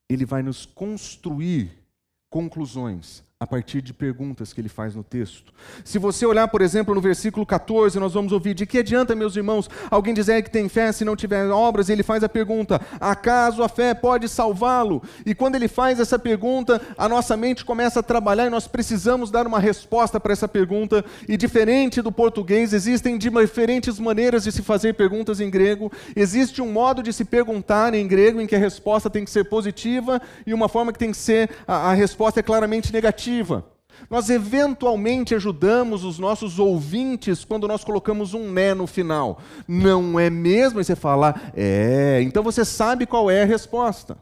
ele 0.10 0.26
vai 0.26 0.42
nos 0.42 0.66
construir 0.66 1.86
conclusões 2.30 3.24
a 3.38 3.46
partir 3.46 3.82
de 3.82 3.92
perguntas 3.92 4.54
que 4.54 4.62
ele 4.62 4.70
faz 4.70 4.96
no 4.96 5.04
texto. 5.04 5.52
Se 5.84 6.00
você 6.00 6.26
olhar, 6.26 6.48
por 6.48 6.62
exemplo, 6.62 6.96
no 6.96 7.02
versículo 7.02 7.46
14, 7.46 8.00
nós 8.00 8.14
vamos 8.14 8.32
ouvir: 8.32 8.54
De 8.54 8.66
que 8.66 8.78
adianta, 8.78 9.14
meus 9.14 9.36
irmãos, 9.36 9.70
alguém 9.92 10.14
dizer 10.14 10.42
que 10.42 10.50
tem 10.50 10.70
fé 10.70 10.90
se 10.94 11.04
não 11.04 11.18
tiver 11.18 11.46
obras? 11.50 11.90
E 11.90 11.92
ele 11.92 12.02
faz 12.02 12.24
a 12.24 12.30
pergunta: 12.30 12.80
Acaso 12.98 13.62
a 13.62 13.68
fé 13.68 13.94
pode 13.94 14.30
salvá-lo? 14.30 15.04
E 15.26 15.36
quando 15.36 15.56
ele 15.56 15.68
faz 15.68 16.00
essa 16.00 16.18
pergunta, 16.18 16.82
a 16.98 17.10
nossa 17.10 17.36
mente 17.36 17.66
começa 17.66 18.00
a 18.00 18.04
trabalhar 18.04 18.46
e 18.46 18.50
nós 18.50 18.70
precisamos 18.70 19.30
dar 19.30 19.46
uma 19.46 19.60
resposta 19.60 20.18
para 20.18 20.32
essa 20.32 20.48
pergunta. 20.48 21.04
E 21.28 21.36
diferente 21.36 22.02
do 22.02 22.14
português, 22.14 22.72
existem 22.72 23.18
diferentes 23.18 24.00
maneiras 24.00 24.46
de 24.46 24.52
se 24.54 24.62
fazer 24.62 24.94
perguntas 24.94 25.42
em 25.42 25.50
grego. 25.50 25.92
Existe 26.16 26.62
um 26.62 26.72
modo 26.72 27.04
de 27.04 27.12
se 27.12 27.26
perguntar 27.26 27.94
em 27.94 28.08
grego 28.08 28.40
em 28.40 28.48
que 28.48 28.56
a 28.56 28.60
resposta 28.60 29.10
tem 29.10 29.26
que 29.26 29.32
ser 29.32 29.44
positiva 29.50 30.22
e 30.48 30.54
uma 30.54 30.70
forma 30.70 30.94
que 30.94 31.00
tem 31.00 31.12
que 31.12 31.18
ser 31.18 31.50
a, 31.68 31.92
a 31.92 31.94
resposta 31.94 32.40
é 32.40 32.44
claramente 32.44 32.94
negativa 32.94 33.25
negativa. 33.26 33.66
Nós 34.10 34.30
eventualmente 34.30 35.34
ajudamos 35.34 36.04
os 36.04 36.20
nossos 36.20 36.60
ouvintes 36.60 37.46
quando 37.46 37.68
nós 37.68 37.84
colocamos 37.84 38.34
um 38.34 38.52
né 38.52 38.74
no 38.74 38.86
final. 38.86 39.40
Não 39.68 40.20
é 40.20 40.30
mesmo? 40.30 40.82
E 40.82 40.84
você 40.84 40.96
fala, 40.96 41.34
é. 41.56 42.22
Então 42.22 42.44
você 42.44 42.66
sabe 42.66 43.06
qual 43.06 43.32
é 43.32 43.44
a 43.44 43.46
resposta. 43.46 44.18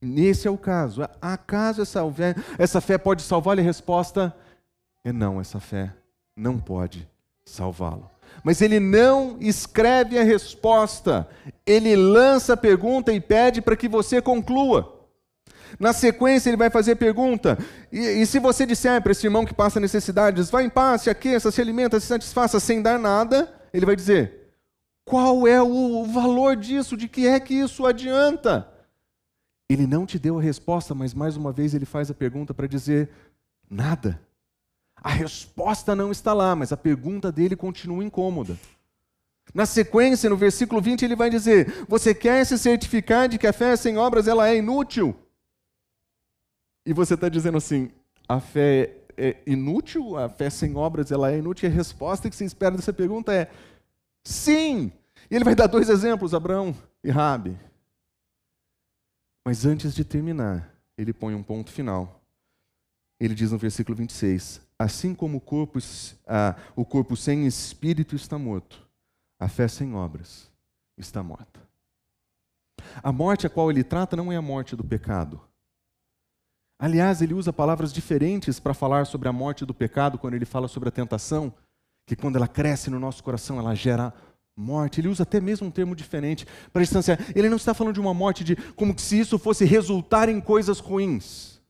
Nesse 0.00 0.48
é 0.48 0.50
o 0.50 0.58
caso. 0.58 1.08
Acaso 1.20 1.82
essa, 1.82 2.00
essa 2.58 2.80
fé 2.80 2.98
pode 2.98 3.22
salvá-lo? 3.22 3.60
E 3.60 3.62
a 3.62 3.64
resposta 3.64 4.34
é 5.04 5.12
não, 5.12 5.40
essa 5.40 5.60
fé 5.60 5.92
não 6.36 6.58
pode 6.58 7.08
salvá-lo. 7.44 8.10
Mas 8.42 8.60
ele 8.60 8.80
não 8.80 9.36
escreve 9.40 10.18
a 10.18 10.24
resposta, 10.24 11.28
ele 11.66 11.94
lança 11.94 12.54
a 12.54 12.56
pergunta 12.56 13.12
e 13.12 13.20
pede 13.20 13.60
para 13.60 13.76
que 13.76 13.86
você 13.86 14.20
conclua. 14.20 14.91
Na 15.78 15.92
sequência, 15.92 16.50
ele 16.50 16.56
vai 16.56 16.70
fazer 16.70 16.96
pergunta. 16.96 17.58
E, 17.90 17.98
e 17.98 18.26
se 18.26 18.38
você 18.38 18.66
disser 18.66 19.00
para 19.02 19.12
esse 19.12 19.26
irmão 19.26 19.44
que 19.44 19.54
passa 19.54 19.80
necessidades, 19.80 20.50
vá 20.50 20.62
em 20.62 20.70
paz, 20.70 21.02
se 21.02 21.10
aqueça, 21.10 21.50
se 21.50 21.60
alimenta, 21.60 21.98
se 21.98 22.06
satisfaça, 22.06 22.60
sem 22.60 22.82
dar 22.82 22.98
nada, 22.98 23.52
ele 23.72 23.86
vai 23.86 23.96
dizer: 23.96 24.54
qual 25.04 25.46
é 25.46 25.60
o 25.62 26.04
valor 26.04 26.56
disso? 26.56 26.96
De 26.96 27.08
que 27.08 27.26
é 27.26 27.38
que 27.40 27.54
isso 27.54 27.86
adianta? 27.86 28.68
Ele 29.68 29.86
não 29.86 30.04
te 30.04 30.18
deu 30.18 30.38
a 30.38 30.42
resposta, 30.42 30.94
mas 30.94 31.14
mais 31.14 31.36
uma 31.36 31.52
vez 31.52 31.74
ele 31.74 31.86
faz 31.86 32.10
a 32.10 32.14
pergunta 32.14 32.52
para 32.52 32.66
dizer: 32.66 33.10
nada. 33.68 34.20
A 34.96 35.10
resposta 35.10 35.96
não 35.96 36.12
está 36.12 36.32
lá, 36.32 36.54
mas 36.54 36.72
a 36.72 36.76
pergunta 36.76 37.32
dele 37.32 37.56
continua 37.56 38.04
incômoda. 38.04 38.56
Na 39.52 39.66
sequência, 39.66 40.30
no 40.30 40.36
versículo 40.36 40.80
20, 40.80 41.04
ele 41.04 41.16
vai 41.16 41.28
dizer: 41.28 41.84
Você 41.88 42.14
quer 42.14 42.44
se 42.44 42.56
certificar 42.58 43.28
de 43.28 43.38
que 43.38 43.46
a 43.46 43.52
fé 43.52 43.74
sem 43.76 43.98
obras 43.98 44.28
ela 44.28 44.48
é 44.48 44.56
inútil? 44.56 45.16
E 46.84 46.92
você 46.92 47.14
está 47.14 47.28
dizendo 47.28 47.58
assim, 47.58 47.90
a 48.28 48.40
fé 48.40 48.96
é 49.16 49.36
inútil, 49.46 50.16
a 50.16 50.28
fé 50.28 50.50
sem 50.50 50.76
obras 50.76 51.10
ela 51.12 51.30
é 51.30 51.38
inútil, 51.38 51.68
e 51.68 51.72
a 51.72 51.74
resposta 51.74 52.28
que 52.28 52.36
você 52.36 52.44
espera 52.44 52.76
dessa 52.76 52.92
pergunta 52.92 53.32
é 53.32 53.50
sim. 54.24 54.92
E 55.30 55.34
ele 55.34 55.44
vai 55.44 55.54
dar 55.54 55.66
dois 55.66 55.88
exemplos, 55.88 56.34
Abraão 56.34 56.74
e 57.02 57.10
Rabi. 57.10 57.58
Mas 59.44 59.64
antes 59.64 59.94
de 59.94 60.04
terminar, 60.04 60.72
ele 60.96 61.12
põe 61.12 61.34
um 61.34 61.42
ponto 61.42 61.70
final. 61.70 62.20
Ele 63.20 63.34
diz 63.34 63.52
no 63.52 63.58
versículo 63.58 63.96
26: 63.96 64.60
Assim 64.78 65.14
como 65.14 65.38
o 65.38 65.40
corpo, 65.40 65.78
ah, 66.26 66.56
o 66.74 66.84
corpo 66.84 67.16
sem 67.16 67.46
espírito 67.46 68.16
está 68.16 68.38
morto, 68.38 68.86
a 69.38 69.48
fé 69.48 69.68
sem 69.68 69.94
obras 69.94 70.50
está 70.96 71.22
morta. 71.22 71.60
A 73.02 73.12
morte 73.12 73.46
a 73.46 73.50
qual 73.50 73.70
ele 73.70 73.84
trata 73.84 74.16
não 74.16 74.32
é 74.32 74.36
a 74.36 74.42
morte 74.42 74.74
do 74.74 74.84
pecado, 74.84 75.40
Aliás, 76.82 77.22
ele 77.22 77.32
usa 77.32 77.52
palavras 77.52 77.92
diferentes 77.92 78.58
para 78.58 78.74
falar 78.74 79.06
sobre 79.06 79.28
a 79.28 79.32
morte 79.32 79.64
do 79.64 79.72
pecado 79.72 80.18
quando 80.18 80.34
ele 80.34 80.44
fala 80.44 80.66
sobre 80.66 80.88
a 80.88 80.92
tentação, 80.92 81.54
que 82.04 82.16
quando 82.16 82.34
ela 82.34 82.48
cresce 82.48 82.90
no 82.90 82.98
nosso 82.98 83.22
coração, 83.22 83.56
ela 83.56 83.72
gera 83.72 84.12
morte. 84.56 85.00
Ele 85.00 85.06
usa 85.06 85.22
até 85.22 85.40
mesmo 85.40 85.68
um 85.68 85.70
termo 85.70 85.94
diferente 85.94 86.44
para 86.72 86.82
distanciar. 86.82 87.20
Ele 87.36 87.48
não 87.48 87.56
está 87.56 87.72
falando 87.72 87.94
de 87.94 88.00
uma 88.00 88.12
morte 88.12 88.42
de 88.42 88.56
como 88.72 88.98
se 88.98 89.16
isso 89.16 89.38
fosse 89.38 89.64
resultar 89.64 90.28
em 90.28 90.40
coisas 90.40 90.80
ruins. 90.80 91.62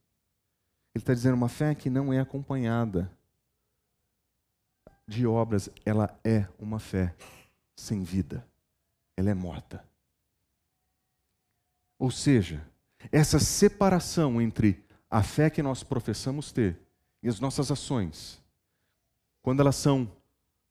Ele 0.94 1.02
está 1.02 1.12
dizendo 1.12 1.34
uma 1.34 1.50
fé 1.50 1.74
que 1.74 1.90
não 1.90 2.10
é 2.10 2.18
acompanhada 2.18 3.12
de 5.06 5.26
obras, 5.26 5.68
ela 5.84 6.18
é 6.24 6.48
uma 6.58 6.78
fé 6.78 7.14
sem 7.76 8.02
vida. 8.02 8.48
Ela 9.14 9.28
é 9.28 9.34
morta. 9.34 9.84
Ou 11.98 12.10
seja, 12.10 12.66
essa 13.10 13.38
separação 13.38 14.40
entre 14.40 14.82
a 15.12 15.22
fé 15.22 15.50
que 15.50 15.62
nós 15.62 15.82
professamos 15.82 16.52
ter 16.52 16.80
e 17.22 17.28
as 17.28 17.38
nossas 17.38 17.70
ações, 17.70 18.42
quando 19.42 19.60
elas 19.60 19.76
são 19.76 20.10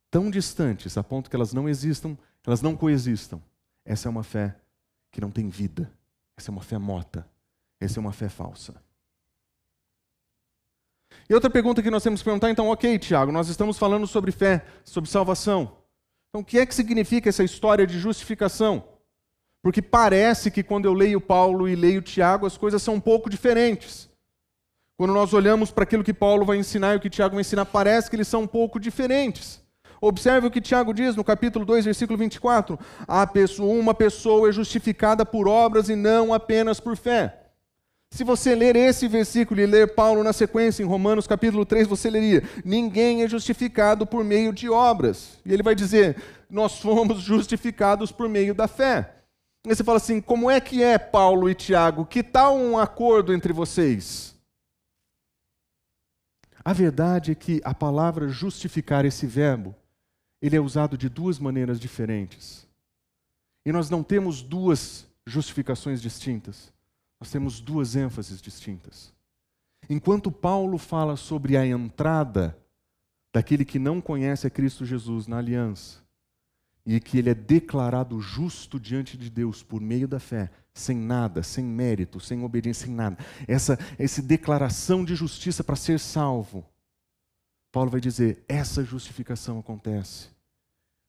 tão 0.10 0.32
distantes 0.32 0.98
a 0.98 1.04
ponto 1.04 1.30
que 1.30 1.36
elas 1.36 1.54
não 1.54 1.70
existam, 1.70 2.18
elas 2.44 2.60
não 2.60 2.76
coexistam, 2.76 3.40
essa 3.86 4.08
é 4.08 4.10
uma 4.10 4.24
fé 4.24 4.56
que 5.12 5.22
não 5.22 5.30
tem 5.30 5.48
vida. 5.48 5.92
Essa 6.36 6.50
é 6.50 6.54
uma 6.54 6.64
fé 6.64 6.80
morta. 6.80 7.28
Essa 7.80 8.00
é 8.00 8.02
uma 8.02 8.12
fé 8.12 8.30
falsa. 8.30 8.82
E 11.30 11.34
outra 11.36 11.50
pergunta 11.50 11.84
que 11.84 11.92
nós 11.92 12.02
temos 12.02 12.22
que 12.22 12.26
perguntar, 12.26 12.50
então, 12.50 12.70
ok, 12.70 12.98
Tiago, 12.98 13.32
nós 13.32 13.48
estamos 13.48 13.78
falando 13.78 14.08
sobre 14.08 14.32
fé, 14.32 14.66
sobre 14.84 15.10
salvação. 15.10 15.78
Então, 16.30 16.42
o 16.42 16.46
que 16.46 16.58
é 16.58 16.66
que 16.66 16.74
significa 16.74 17.30
essa 17.30 17.44
história 17.44 17.86
de 17.86 18.00
justificação? 18.00 18.88
Porque 19.62 19.84
parece 19.84 20.50
que 20.50 20.64
quando 20.64 20.86
eu 20.86 20.94
leio 20.94 21.22
Paulo 21.22 21.68
e 21.68 21.76
leio 21.76 22.02
Tiago, 22.02 22.48
as 22.48 22.58
coisas 22.58 22.82
são 22.82 22.96
um 22.96 23.00
pouco 23.00 23.30
diferentes. 23.30 24.11
Quando 25.02 25.16
nós 25.16 25.34
olhamos 25.34 25.72
para 25.72 25.84
aquilo 25.84 26.04
que 26.04 26.14
Paulo 26.14 26.46
vai 26.46 26.58
ensinar 26.58 26.94
e 26.94 26.98
o 26.98 27.00
que 27.00 27.10
Tiago 27.10 27.34
vai 27.34 27.42
ensinar, 27.42 27.66
parece 27.66 28.08
que 28.08 28.16
eles 28.16 28.28
são 28.28 28.44
um 28.44 28.48
pouco 28.48 28.80
diferentes. 28.80 29.60
Observe 30.00 30.46
o 30.46 30.52
que 30.52 30.62
Tiago 30.62 30.94
diz 30.94 31.16
no 31.16 31.24
capítulo 31.24 31.66
2, 31.66 31.86
versículo 31.86 32.20
24. 32.20 32.78
A 33.08 33.26
pessoa, 33.26 33.74
uma 33.74 33.96
pessoa 33.96 34.48
é 34.48 34.52
justificada 34.52 35.26
por 35.26 35.48
obras 35.48 35.90
e 35.90 35.96
não 35.96 36.32
apenas 36.32 36.80
por 36.80 36.96
fé. 36.96 37.36
Se 38.12 38.24
você 38.24 38.54
ler 38.54 38.76
esse 38.76 39.08
versículo 39.08 39.60
e 39.60 39.66
ler 39.66 39.96
Paulo 39.96 40.24
na 40.24 40.34
sequência, 40.34 40.84
em 40.84 40.86
Romanos 40.86 41.26
capítulo 41.26 41.66
3, 41.66 41.88
você 41.88 42.08
leria: 42.08 42.44
Ninguém 42.64 43.24
é 43.24 43.28
justificado 43.28 44.06
por 44.06 44.24
meio 44.24 44.54
de 44.54 44.70
obras. 44.70 45.40
E 45.44 45.52
ele 45.52 45.64
vai 45.64 45.74
dizer: 45.74 46.16
Nós 46.48 46.78
fomos 46.80 47.22
justificados 47.24 48.12
por 48.12 48.30
meio 48.30 48.54
da 48.54 48.68
fé. 48.68 49.16
E 49.66 49.76
você 49.76 49.84
fala 49.84 49.98
assim: 49.98 50.22
Como 50.22 50.48
é 50.48 50.62
que 50.62 50.84
é, 50.84 51.00
Paulo 51.00 51.50
e 51.50 51.56
Tiago? 51.56 52.06
Que 52.06 52.22
tal 52.22 52.56
um 52.56 52.78
acordo 52.78 53.34
entre 53.34 53.52
vocês? 53.52 54.40
A 56.64 56.74
verdade 56.74 57.32
é 57.32 57.36
que 57.36 57.62
a 57.64 57.74
palavra 57.74 58.28
justificar, 58.30 59.06
esse 59.06 59.26
verbo, 59.26 59.76
ele 60.42 60.56
é 60.56 60.60
usado 60.60 60.98
de 60.98 61.10
duas 61.10 61.40
maneiras 61.40 61.80
diferentes. 61.80 62.68
E 63.66 63.72
nós 63.72 63.90
não 63.90 64.04
temos 64.04 64.42
duas 64.42 65.08
justificações 65.26 66.02
distintas, 66.02 66.74
nós 67.20 67.30
temos 67.30 67.60
duas 67.60 67.96
ênfases 67.96 68.42
distintas. 68.42 69.14
Enquanto 69.90 70.32
Paulo 70.32 70.78
fala 70.78 71.16
sobre 71.16 71.58
a 71.58 71.66
entrada 71.66 72.58
daquele 73.34 73.64
que 73.64 73.80
não 73.80 74.02
conhece 74.02 74.46
a 74.46 74.50
Cristo 74.50 74.86
Jesus 74.86 75.28
na 75.28 75.38
aliança, 75.38 76.02
e 76.86 77.00
que 77.00 77.18
ele 77.18 77.30
é 77.30 77.36
declarado 77.36 78.20
justo 78.20 78.80
diante 78.80 79.18
de 79.18 79.30
Deus 79.30 79.62
por 79.62 79.80
meio 79.80 80.08
da 80.08 80.20
fé, 80.20 80.50
sem 80.74 80.96
nada, 80.96 81.44
sem 81.44 81.64
mérito, 81.64 82.20
sem 82.20 82.44
obediência, 82.44 82.86
sem 82.86 82.96
nada. 82.96 83.18
Essa, 83.48 83.78
essa 83.98 84.22
declaração 84.22 85.04
de 85.04 85.16
justiça 85.16 85.64
para 85.64 85.76
ser 85.76 86.00
salvo. 86.00 86.66
Paulo 87.72 87.90
vai 87.90 88.02
dizer: 88.02 88.44
essa 88.48 88.84
justificação 88.84 89.60
acontece. 89.60 90.30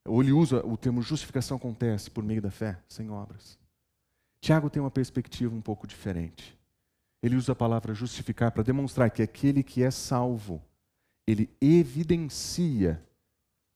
Ou 0.04 0.23
ele 0.23 0.33
usa 0.33 0.64
o 0.66 0.76
termo 0.76 1.00
justificação 1.00 1.57
acontece 1.57 2.11
por 2.11 2.25
meio 2.25 2.42
da 2.42 2.50
fé, 2.50 2.78
sem 2.88 3.11
obras. 3.11 3.59
Tiago 4.40 4.69
tem 4.69 4.83
uma 4.83 4.90
perspectiva 4.90 5.54
um 5.54 5.61
pouco 5.61 5.87
diferente. 5.87 6.59
Ele 7.23 7.37
usa 7.37 7.52
a 7.52 7.57
palavra 7.57 7.95
justificar 7.95 8.50
para 8.50 8.64
demonstrar 8.64 9.11
que 9.11 9.23
aquele 9.23 9.62
que 9.62 9.85
é 9.85 9.90
salvo, 9.92 10.61
ele 11.25 11.49
evidencia 11.61 13.00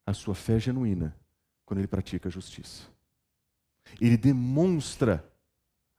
a 0.05 0.13
sua 0.13 0.35
fé 0.35 0.59
genuína 0.59 1.17
quando 1.65 1.79
ele 1.79 1.87
pratica 1.87 2.29
a 2.29 2.33
justiça. 2.33 2.89
Ele 4.01 4.17
demonstra 4.17 5.25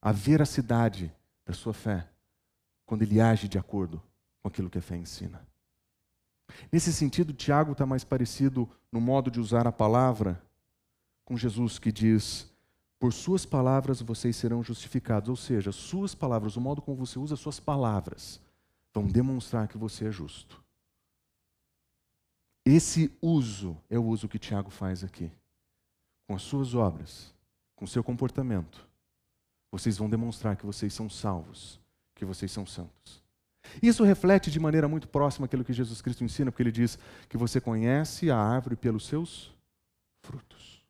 a 0.01 0.11
veracidade 0.11 1.13
da 1.45 1.53
sua 1.53 1.73
fé 1.73 2.07
quando 2.85 3.01
ele 3.01 3.19
age 3.19 3.47
de 3.47 3.57
acordo 3.57 4.01
com 4.41 4.47
aquilo 4.47 4.69
que 4.69 4.77
a 4.77 4.81
fé 4.81 4.95
ensina. 4.95 5.45
Nesse 6.71 6.93
sentido, 6.93 7.33
Tiago 7.33 7.73
está 7.73 7.85
mais 7.85 8.03
parecido 8.03 8.69
no 8.91 9.01
modo 9.01 9.29
de 9.29 9.39
usar 9.39 9.67
a 9.67 9.71
palavra 9.71 10.41
com 11.25 11.35
Jesus 11.35 11.77
que 11.77 11.91
diz: 11.91 12.49
por 12.99 13.13
suas 13.13 13.45
palavras 13.45 14.01
vocês 14.01 14.35
serão 14.35 14.63
justificados. 14.63 15.29
Ou 15.29 15.35
seja, 15.35 15.71
suas 15.71 16.15
palavras, 16.15 16.55
o 16.55 16.61
modo 16.61 16.81
como 16.81 17.05
você 17.05 17.19
usa 17.19 17.35
suas 17.35 17.59
palavras, 17.59 18.39
vão 18.93 19.05
demonstrar 19.05 19.67
que 19.67 19.77
você 19.77 20.07
é 20.07 20.11
justo. 20.11 20.63
Esse 22.65 23.15
uso 23.21 23.77
é 23.89 23.97
o 23.97 24.03
uso 24.03 24.27
que 24.27 24.39
Tiago 24.39 24.69
faz 24.69 25.03
aqui. 25.03 25.31
Com 26.27 26.35
as 26.35 26.41
suas 26.41 26.73
obras, 26.73 27.33
com 27.75 27.85
seu 27.85 28.03
comportamento, 28.03 28.86
vocês 29.71 29.97
vão 29.97 30.09
demonstrar 30.09 30.55
que 30.55 30.65
vocês 30.65 30.93
são 30.93 31.09
salvos, 31.09 31.79
que 32.15 32.25
vocês 32.25 32.51
são 32.51 32.65
santos. 32.65 33.23
Isso 33.81 34.03
reflete 34.03 34.49
de 34.49 34.59
maneira 34.59 34.87
muito 34.87 35.07
próxima 35.07 35.45
aquilo 35.45 35.63
que 35.63 35.73
Jesus 35.73 36.01
Cristo 36.01 36.23
ensina, 36.23 36.51
porque 36.51 36.63
ele 36.63 36.71
diz 36.71 36.97
que 37.27 37.37
você 37.37 37.59
conhece 37.59 38.31
a 38.31 38.37
árvore 38.37 38.75
pelos 38.75 39.05
seus 39.05 39.53
frutos. 40.21 40.85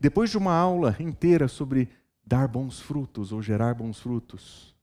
Depois 0.00 0.30
de 0.30 0.38
uma 0.38 0.52
aula 0.52 0.96
inteira 0.98 1.46
sobre 1.46 1.88
dar 2.24 2.48
bons 2.48 2.80
frutos 2.80 3.32
ou 3.32 3.40
gerar 3.40 3.74
bons 3.74 4.00
frutos, 4.00 4.74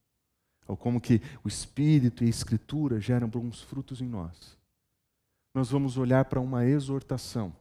ou 0.67 0.77
como 0.77 1.01
que 1.01 1.21
o 1.43 1.47
Espírito 1.47 2.23
e 2.23 2.27
a 2.27 2.29
Escritura 2.29 2.99
geram 2.99 3.27
bons 3.27 3.61
frutos 3.61 4.01
em 4.01 4.07
nós, 4.07 4.57
nós 5.53 5.69
vamos 5.69 5.97
olhar 5.97 6.25
para 6.25 6.39
uma 6.39 6.65
exortação 6.65 7.53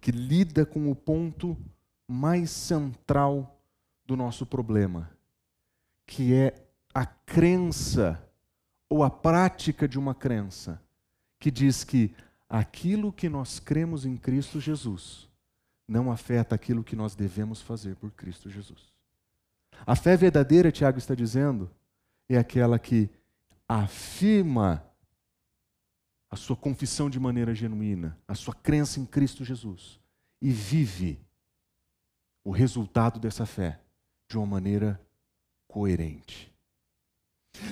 que 0.00 0.12
lida 0.12 0.64
com 0.64 0.90
o 0.90 0.94
ponto 0.94 1.56
mais 2.06 2.50
central 2.50 3.58
do 4.06 4.16
nosso 4.16 4.44
problema, 4.44 5.10
que 6.06 6.34
é 6.34 6.54
a 6.92 7.06
crença 7.06 8.22
ou 8.88 9.02
a 9.02 9.10
prática 9.10 9.88
de 9.88 9.98
uma 9.98 10.14
crença 10.14 10.80
que 11.38 11.50
diz 11.50 11.84
que 11.84 12.14
aquilo 12.48 13.12
que 13.12 13.28
nós 13.28 13.58
cremos 13.58 14.04
em 14.04 14.16
Cristo 14.16 14.60
Jesus 14.60 15.28
não 15.86 16.10
afeta 16.10 16.54
aquilo 16.54 16.84
que 16.84 16.96
nós 16.96 17.14
devemos 17.14 17.60
fazer 17.60 17.96
por 17.96 18.10
Cristo 18.12 18.48
Jesus. 18.48 18.92
A 19.86 19.96
fé 19.96 20.16
verdadeira, 20.16 20.72
Tiago 20.72 20.98
está 20.98 21.14
dizendo, 21.14 21.70
é 22.28 22.38
aquela 22.38 22.78
que 22.78 23.10
afirma 23.68 24.84
a 26.30 26.36
sua 26.36 26.56
confissão 26.56 27.08
de 27.08 27.20
maneira 27.20 27.54
genuína, 27.54 28.18
a 28.26 28.34
sua 28.34 28.54
crença 28.54 28.98
em 28.98 29.06
Cristo 29.06 29.44
Jesus 29.44 30.00
e 30.40 30.50
vive 30.50 31.20
o 32.44 32.50
resultado 32.50 33.18
dessa 33.18 33.46
fé 33.46 33.80
de 34.28 34.36
uma 34.36 34.46
maneira 34.46 35.00
coerente. 35.66 36.52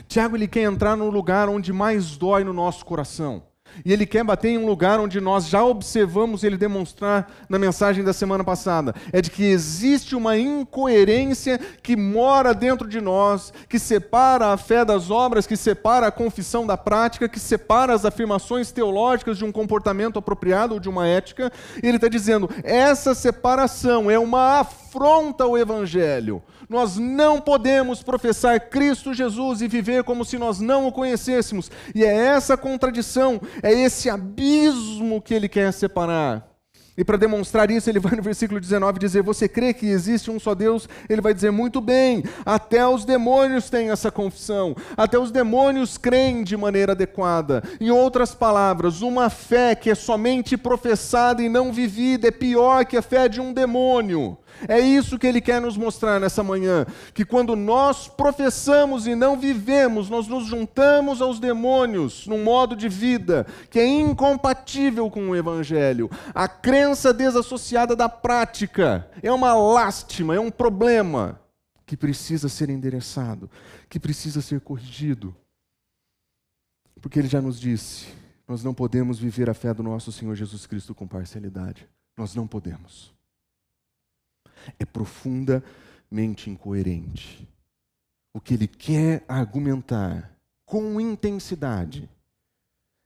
Tiago 0.09 0.37
ele 0.37 0.49
quer 0.49 0.63
entrar 0.63 0.97
no 0.97 1.11
lugar 1.11 1.49
onde 1.49 1.73
mais 1.73 2.17
dói 2.17 2.45
no 2.45 2.53
nosso 2.53 2.85
coração. 2.85 3.43
E 3.85 3.93
ele 3.93 4.07
quer 4.07 4.25
bater 4.25 4.51
em 4.51 4.59
um 4.59 4.67
lugar 4.67 5.01
onde 5.01 5.21
nós 5.21 5.47
já 5.49 5.65
observamos 5.65 6.45
ele 6.45 6.57
demonstrar 6.57 7.31
na 7.49 7.59
mensagem 7.59 8.05
da 8.05 8.13
semana 8.13 8.45
passada. 8.45 8.95
É 9.13 9.21
de 9.21 9.31
que 9.31 9.45
existe 9.45 10.15
uma 10.15 10.37
incoerência 10.37 11.59
que 11.83 11.97
mora 11.97 12.55
dentro 12.55 12.89
de 12.89 13.01
nós, 13.01 13.53
que 13.69 13.79
separa 13.79 14.53
a 14.53 14.57
fé 14.57 14.85
das 14.85 15.11
obras, 15.11 15.47
que 15.47 15.57
separa 15.57 16.07
a 16.07 16.13
confissão 16.13 16.67
da 16.67 16.77
prática, 16.77 17.29
que 17.29 17.41
separa 17.41 17.95
as 17.95 18.05
afirmações 18.05 18.71
teológicas 18.73 19.39
de 19.39 19.45
um 19.45 19.53
comportamento 19.53 20.19
apropriado 20.19 20.75
ou 20.75 20.81
de 20.81 20.89
uma 20.89 21.07
ética. 21.07 21.53
E 21.83 21.87
ele 21.87 21.97
está 21.97 22.09
dizendo: 22.09 22.49
essa 22.63 23.15
separação 23.15 24.11
é 24.11 24.19
uma 24.19 24.61
afronta 24.61 25.45
ao 25.45 25.57
Evangelho. 25.57 26.43
Nós 26.69 26.97
não 26.97 27.39
podemos 27.39 28.03
professar 28.03 28.59
Cristo 28.59 29.13
Jesus 29.13 29.61
e 29.61 29.69
viver 29.69 30.05
como 30.05 30.25
se 30.25 30.39
nós 30.39 30.59
não 30.59 30.87
o 30.87 30.93
conhecêssemos. 30.93 31.71
E 31.95 32.03
é 32.03 32.15
essa 32.15 32.57
contradição, 32.57 33.39
é 33.63 33.73
esse 33.73 34.11
abismo 34.11 35.23
que 35.23 35.33
ele 35.33 35.49
quer 35.49 35.73
separar. 35.73 36.53
E 36.97 37.03
para 37.03 37.17
demonstrar 37.17 37.71
isso, 37.71 37.89
ele 37.89 37.99
vai 37.99 38.15
no 38.15 38.23
versículo 38.23 38.61
19 38.61 38.99
dizer: 38.99 39.23
Você 39.23 39.49
crê 39.49 39.73
que 39.73 39.87
existe 39.87 40.31
um 40.31 40.39
só 40.39 40.55
Deus? 40.55 40.89
Ele 41.09 41.23
vai 41.23 41.33
dizer: 41.33 41.51
Muito 41.51 41.81
bem, 41.81 42.23
até 42.45 42.87
os 42.87 43.05
demônios 43.05 43.71
têm 43.71 43.91
essa 43.91 44.11
confissão, 44.11 44.77
até 44.95 45.19
os 45.19 45.31
demônios 45.31 45.97
creem 45.97 46.45
de 46.45 46.57
maneira 46.57 46.93
adequada. 46.93 47.63
Em 47.81 47.91
outras 47.91 48.35
palavras, 48.35 49.01
uma 49.01 49.31
fé 49.31 49.75
que 49.75 49.91
é 49.91 49.95
somente 49.95 50.57
professada 50.57 51.43
e 51.43 51.49
não 51.49 51.73
vivida 51.73 52.29
é 52.29 52.31
pior 52.31 52.85
que 52.85 52.97
a 52.97 53.03
fé 53.03 53.27
de 53.27 53.41
um 53.41 53.55
demônio. 53.55 54.37
É 54.69 54.79
isso 54.79 55.19
que 55.19 55.27
ele 55.27 55.41
quer 55.41 55.61
nos 55.61 55.77
mostrar 55.77 56.21
nessa 56.21 56.43
manhã: 56.43 56.87
que 57.13 57.25
quando 57.25 57.57
nós 57.57 58.09
professamos 58.09 59.07
e 59.07 59.15
não 59.15 59.39
vivemos, 59.39 60.09
nós 60.09 60.29
nos 60.29 60.47
juntamos 60.47 61.21
aos 61.21 61.39
demônios 61.41 62.27
num 62.27 62.43
modo 62.43 62.77
de 62.77 62.89
vida 62.89 63.47
que 63.71 63.79
é 63.79 63.87
incompatível 63.87 65.11
com 65.11 65.31
o 65.31 65.37
Evangelho. 65.37 66.11
A 66.35 66.47
crença 66.49 67.13
desassociada 67.13 67.97
da 67.97 68.09
prática 68.09 69.09
é 69.23 69.33
uma 69.33 69.55
lástima, 69.55 70.35
é 70.35 70.41
um 70.41 70.51
problema 70.51 71.41
que 71.85 71.97
precisa 71.97 72.49
ser 72.49 72.71
endereçado, 72.71 73.51
que 73.89 73.99
precisa 73.99 74.41
ser 74.41 74.61
corrigido. 74.61 75.35
Porque 77.01 77.19
ele 77.19 77.29
já 77.29 77.41
nos 77.41 77.61
disse: 77.61 78.07
nós 78.47 78.63
não 78.63 78.73
podemos 78.73 79.19
viver 79.19 79.51
a 79.51 79.55
fé 79.55 79.75
do 79.75 79.83
nosso 79.83 80.13
Senhor 80.13 80.35
Jesus 80.35 80.67
Cristo 80.67 80.95
com 80.95 81.07
parcialidade. 81.07 81.89
Nós 82.17 82.35
não 82.35 82.47
podemos 82.47 83.13
é 84.79 84.85
profundamente 84.85 86.51
incoerente. 86.51 87.49
O 88.35 88.41
que 88.41 88.55
ele 88.55 88.67
quer 88.67 89.25
argumentar 89.29 90.33
com 90.65 91.01
intensidade 91.01 92.09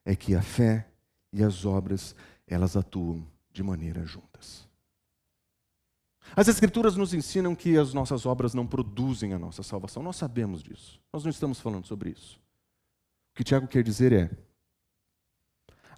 é 0.04 0.14
que 0.14 0.34
a 0.34 0.42
fé 0.42 0.88
e 1.32 1.42
as 1.42 1.64
obras, 1.64 2.14
elas 2.46 2.76
atuam 2.76 3.26
de 3.52 3.62
maneira 3.62 4.04
juntas. 4.06 4.66
As 6.34 6.48
Escrituras 6.48 6.96
nos 6.96 7.12
ensinam 7.14 7.54
que 7.54 7.76
as 7.76 7.92
nossas 7.92 8.26
obras 8.26 8.54
não 8.54 8.66
produzem 8.66 9.32
a 9.32 9.38
nossa 9.38 9.62
salvação. 9.62 10.02
Nós 10.02 10.16
sabemos 10.16 10.62
disso. 10.62 11.00
Nós 11.12 11.24
não 11.24 11.30
estamos 11.30 11.60
falando 11.60 11.86
sobre 11.86 12.10
isso. 12.10 12.40
O 13.32 13.36
que 13.36 13.44
Tiago 13.44 13.68
quer 13.68 13.82
dizer 13.82 14.12
é: 14.12 14.30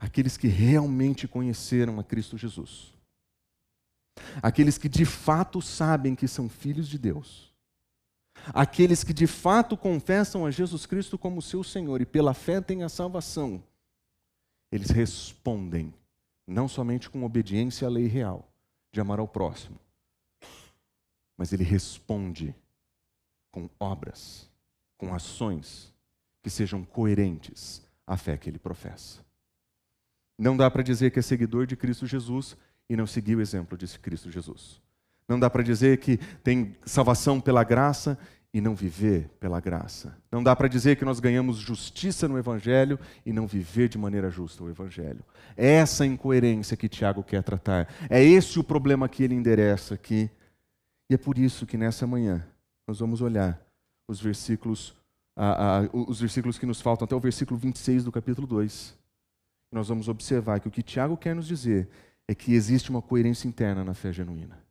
aqueles 0.00 0.36
que 0.36 0.48
realmente 0.48 1.28
conheceram 1.28 1.98
a 1.98 2.04
Cristo 2.04 2.36
Jesus, 2.36 2.94
aqueles 4.42 4.78
que 4.78 4.88
de 4.88 5.04
fato 5.04 5.60
sabem 5.60 6.14
que 6.14 6.28
são 6.28 6.48
filhos 6.48 6.88
de 6.88 6.98
Deus, 6.98 7.52
aqueles 8.54 9.04
que 9.04 9.12
de 9.12 9.26
fato 9.26 9.76
confessam 9.76 10.46
a 10.46 10.50
Jesus 10.50 10.86
Cristo 10.86 11.18
como 11.18 11.42
seu 11.42 11.62
Senhor 11.62 12.00
e 12.00 12.06
pela 12.06 12.34
fé 12.34 12.60
têm 12.60 12.82
a 12.82 12.88
salvação, 12.88 13.62
eles 14.70 14.90
respondem 14.90 15.94
não 16.46 16.68
somente 16.68 17.10
com 17.10 17.24
obediência 17.24 17.86
à 17.86 17.90
lei 17.90 18.06
real 18.06 18.48
de 18.92 19.00
amar 19.00 19.18
ao 19.18 19.28
próximo, 19.28 19.78
mas 21.36 21.52
ele 21.52 21.64
responde 21.64 22.54
com 23.50 23.68
obras, 23.78 24.48
com 24.96 25.14
ações 25.14 25.92
que 26.42 26.50
sejam 26.50 26.84
coerentes 26.84 27.82
à 28.06 28.16
fé 28.16 28.36
que 28.36 28.48
ele 28.48 28.58
professa. 28.58 29.20
Não 30.38 30.56
dá 30.56 30.70
para 30.70 30.82
dizer 30.82 31.10
que 31.10 31.18
é 31.18 31.22
seguidor 31.22 31.66
de 31.66 31.76
Cristo 31.76 32.06
Jesus 32.06 32.56
e 32.88 32.96
não 32.96 33.06
seguir 33.06 33.36
o 33.36 33.40
exemplo 33.40 33.76
de 33.76 33.86
Cristo 33.98 34.30
Jesus. 34.30 34.80
Não 35.28 35.38
dá 35.38 35.50
para 35.50 35.62
dizer 35.62 35.98
que 35.98 36.16
tem 36.42 36.74
salvação 36.86 37.40
pela 37.40 37.62
graça 37.62 38.18
e 38.52 38.60
não 38.60 38.74
viver 38.74 39.28
pela 39.38 39.60
graça. 39.60 40.16
Não 40.32 40.42
dá 40.42 40.56
para 40.56 40.68
dizer 40.68 40.96
que 40.96 41.04
nós 41.04 41.20
ganhamos 41.20 41.58
justiça 41.58 42.26
no 42.26 42.38
Evangelho 42.38 42.98
e 43.26 43.32
não 43.32 43.46
viver 43.46 43.88
de 43.88 43.98
maneira 43.98 44.30
justa 44.30 44.64
o 44.64 44.70
Evangelho. 44.70 45.22
É 45.56 45.74
essa 45.74 46.06
incoerência 46.06 46.76
que 46.76 46.88
Tiago 46.88 47.22
quer 47.22 47.42
tratar. 47.42 47.92
É 48.08 48.24
esse 48.24 48.58
o 48.58 48.64
problema 48.64 49.08
que 49.08 49.22
ele 49.22 49.34
endereça 49.34 49.94
aqui. 49.94 50.30
E 51.10 51.14
é 51.14 51.18
por 51.18 51.36
isso 51.36 51.66
que 51.66 51.76
nessa 51.76 52.06
manhã 52.06 52.46
nós 52.86 53.00
vamos 53.00 53.20
olhar 53.20 53.60
os 54.08 54.20
versículos, 54.20 54.96
os 55.92 56.20
versículos 56.20 56.58
que 56.58 56.64
nos 56.64 56.80
faltam 56.80 57.04
até 57.04 57.14
o 57.14 57.20
versículo 57.20 57.58
26 57.58 58.04
do 58.04 58.12
capítulo 58.12 58.46
2. 58.46 58.96
Nós 59.70 59.88
vamos 59.88 60.08
observar 60.08 60.60
que 60.60 60.68
o 60.68 60.70
que 60.70 60.82
Tiago 60.82 61.18
quer 61.18 61.34
nos 61.34 61.46
dizer 61.46 61.86
é 62.28 62.34
que 62.34 62.52
existe 62.52 62.90
uma 62.90 63.00
coerência 63.00 63.48
interna 63.48 63.82
na 63.82 63.94
fé 63.94 64.12
genuína. 64.12 64.62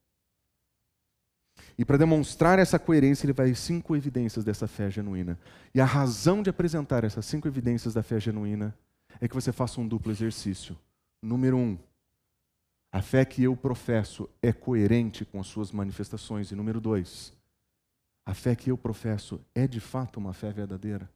E 1.75 1.83
para 1.83 1.97
demonstrar 1.97 2.59
essa 2.59 2.77
coerência, 2.77 3.25
ele 3.25 3.33
vai 3.33 3.53
cinco 3.55 3.95
evidências 3.95 4.45
dessa 4.45 4.67
fé 4.67 4.89
genuína. 4.89 5.39
E 5.73 5.81
a 5.81 5.85
razão 5.85 6.43
de 6.43 6.49
apresentar 6.49 7.03
essas 7.03 7.25
cinco 7.25 7.47
evidências 7.47 7.95
da 7.95 8.03
fé 8.03 8.19
genuína 8.19 8.77
é 9.19 9.27
que 9.27 9.35
você 9.35 9.51
faça 9.51 9.81
um 9.81 9.87
duplo 9.87 10.11
exercício. 10.11 10.77
Número 11.21 11.57
um, 11.57 11.77
a 12.91 13.01
fé 13.01 13.25
que 13.25 13.43
eu 13.43 13.55
professo 13.55 14.29
é 14.41 14.53
coerente 14.53 15.25
com 15.25 15.39
as 15.39 15.47
suas 15.47 15.71
manifestações. 15.71 16.51
E 16.51 16.55
número 16.55 16.79
dois, 16.79 17.33
a 18.25 18.33
fé 18.33 18.55
que 18.55 18.71
eu 18.71 18.77
professo 18.77 19.41
é 19.53 19.67
de 19.67 19.79
fato 19.79 20.19
uma 20.19 20.33
fé 20.33 20.51
verdadeira. 20.51 21.09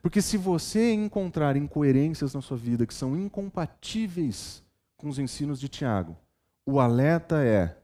Porque 0.00 0.22
se 0.22 0.38
você 0.38 0.92
encontrar 0.92 1.56
incoerências 1.56 2.34
na 2.34 2.40
sua 2.40 2.56
vida 2.56 2.86
que 2.86 2.94
são 2.94 3.16
incompatíveis 3.16 4.63
com 5.04 5.10
os 5.10 5.18
ensinos 5.18 5.60
de 5.60 5.68
Tiago. 5.68 6.16
O 6.64 6.80
alerta 6.80 7.44
é: 7.44 7.78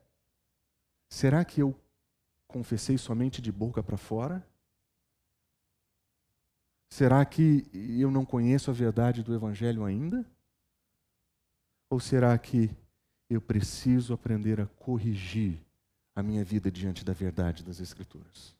será 1.13 1.45
que 1.45 1.61
eu 1.61 1.79
confessei 2.49 2.97
somente 2.97 3.43
de 3.43 3.53
boca 3.53 3.83
para 3.83 3.99
fora? 3.99 4.43
Será 6.91 7.23
que 7.27 7.67
eu 7.75 8.11
não 8.11 8.25
conheço 8.25 8.71
a 8.71 8.73
verdade 8.73 9.23
do 9.23 9.35
Evangelho 9.35 9.85
ainda? 9.85 10.25
Ou 11.91 12.01
será 12.01 12.37
que 12.39 12.75
eu 13.29 13.43
preciso 13.43 14.15
aprender 14.15 14.59
a 14.59 14.67
corrigir 14.67 15.61
a 16.17 16.23
minha 16.23 16.43
vida 16.43 16.71
diante 16.71 17.05
da 17.05 17.13
verdade 17.13 17.63
das 17.63 17.81
Escrituras? 17.81 18.57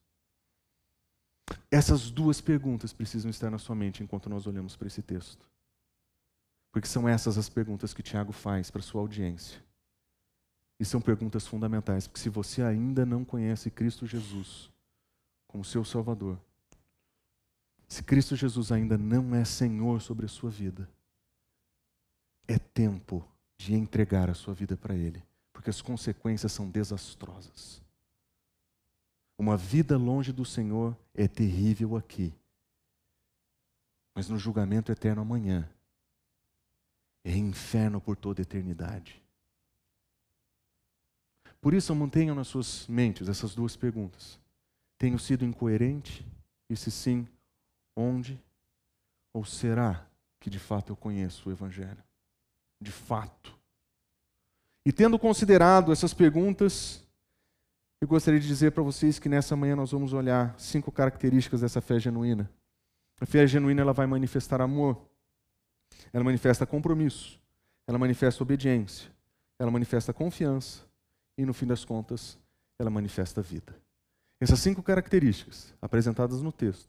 Essas 1.71 2.11
duas 2.11 2.43
perguntas 2.43 2.93
precisam 2.93 3.31
estar 3.31 3.51
na 3.51 3.59
sua 3.59 3.75
mente 3.75 4.03
enquanto 4.03 4.29
nós 4.29 4.47
olhamos 4.47 4.77
para 4.77 4.87
esse 4.87 5.01
texto. 5.01 5.49
Porque 6.73 6.87
são 6.87 7.09
essas 7.09 7.37
as 7.37 7.49
perguntas 7.49 7.93
que 7.93 8.03
Tiago 8.03 8.33
faz 8.33 8.71
para 8.71 8.83
sua 8.83 9.01
audiência. 9.01 9.63
E 10.79 10.85
são 10.85 11.01
perguntas 11.01 11.47
fundamentais, 11.47 12.07
porque 12.07 12.21
se 12.21 12.29
você 12.29 12.63
ainda 12.63 13.05
não 13.05 13.25
conhece 13.25 13.71
Cristo 13.71 14.07
Jesus 14.07 14.71
como 15.47 15.65
seu 15.65 15.85
Salvador, 15.85 16.39
se 17.87 18.03
Cristo 18.03 18.37
Jesus 18.37 18.71
ainda 18.73 18.97
não 18.97 19.35
é 19.35 19.45
Senhor 19.45 20.01
sobre 20.01 20.25
a 20.25 20.29
sua 20.29 20.49
vida, 20.49 20.89
é 22.47 22.59
tempo 22.59 23.29
de 23.59 23.75
entregar 23.75 24.31
a 24.31 24.35
sua 24.35 24.55
vida 24.55 24.77
para 24.77 24.95
Ele, 24.95 25.23
porque 25.53 25.69
as 25.69 25.83
consequências 25.83 26.53
são 26.53 26.71
desastrosas. 26.71 27.83
Uma 29.37 29.57
vida 29.57 29.99
longe 29.99 30.33
do 30.33 30.45
Senhor 30.45 30.97
é 31.13 31.29
terrível 31.29 31.97
aqui, 31.97 32.33
mas 34.15 34.29
no 34.29 34.39
julgamento 34.39 34.91
eterno 34.91 35.23
amanhã 35.23 35.69
é 37.25 37.37
inferno 37.37 38.01
por 38.01 38.17
toda 38.17 38.43
eternidade. 38.43 39.23
Por 41.61 41.75
isso, 41.75 41.95
mantenham 41.95 42.35
nas 42.35 42.49
suas 42.49 42.87
mentes 42.87 43.29
essas 43.29 43.55
duas 43.55 43.77
perguntas. 43.77 44.39
Tenho 44.97 45.19
sido 45.19 45.45
incoerente? 45.45 46.27
E 46.69 46.77
se 46.77 46.91
sim, 46.91 47.27
onde? 47.97 48.41
Ou 49.33 49.45
será 49.45 50.07
que 50.39 50.49
de 50.49 50.59
fato 50.59 50.93
eu 50.93 50.97
conheço 50.97 51.49
o 51.49 51.53
Evangelho? 51.53 52.03
De 52.81 52.91
fato. 52.91 53.59
E 54.87 54.93
tendo 54.93 55.19
considerado 55.19 55.93
essas 55.93 56.15
perguntas, 56.15 57.07
eu 58.01 58.09
gostaria 58.09 58.41
de 58.41 58.47
dizer 58.47 58.73
para 58.73 58.83
vocês 58.83 59.19
que 59.19 59.29
nessa 59.29 59.55
manhã 59.55 59.77
nós 59.77 59.93
vamos 59.93 60.15
olhar 60.15 60.59
cinco 60.59 60.91
características 60.91 61.61
dessa 61.61 61.83
fé 61.83 61.99
genuína. 61.99 62.51
A 63.21 63.27
fé 63.27 63.47
genuína 63.47 63.83
ela 63.83 63.93
vai 63.93 64.07
manifestar 64.07 64.63
amor, 64.63 65.10
ela 66.13 66.25
manifesta 66.25 66.67
compromisso, 66.67 67.41
ela 67.87 67.99
manifesta 67.99 68.43
obediência, 68.43 69.11
ela 69.59 69.71
manifesta 69.71 70.13
confiança 70.13 70.85
e, 71.37 71.45
no 71.45 71.53
fim 71.53 71.67
das 71.67 71.85
contas, 71.85 72.39
ela 72.79 72.91
manifesta 72.91 73.43
vida. 73.43 73.75
Essas 74.41 74.61
cinco 74.61 74.83
características 74.83 75.75
apresentadas 75.83 76.41
no 76.41 76.51
texto 76.51 76.89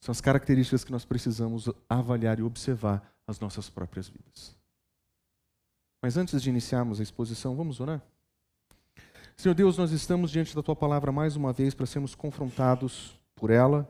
são 0.00 0.12
as 0.12 0.20
características 0.20 0.84
que 0.84 0.92
nós 0.92 1.04
precisamos 1.04 1.68
avaliar 1.88 2.38
e 2.38 2.42
observar 2.42 3.12
as 3.26 3.38
nossas 3.40 3.68
próprias 3.68 4.08
vidas. 4.08 4.56
Mas 6.00 6.16
antes 6.16 6.42
de 6.42 6.50
iniciarmos 6.50 6.98
a 6.98 7.02
exposição, 7.02 7.54
vamos 7.54 7.80
orar? 7.80 8.02
Senhor 9.36 9.54
Deus, 9.54 9.78
nós 9.78 9.92
estamos 9.92 10.30
diante 10.30 10.54
da 10.54 10.62
tua 10.62 10.76
palavra 10.76 11.10
mais 11.10 11.36
uma 11.36 11.52
vez 11.52 11.74
para 11.74 11.86
sermos 11.86 12.14
confrontados 12.14 13.18
por 13.34 13.50
ela, 13.50 13.88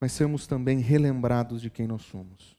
mas 0.00 0.12
sermos 0.12 0.46
também 0.46 0.78
relembrados 0.78 1.60
de 1.60 1.68
quem 1.68 1.86
nós 1.86 2.02
somos. 2.02 2.56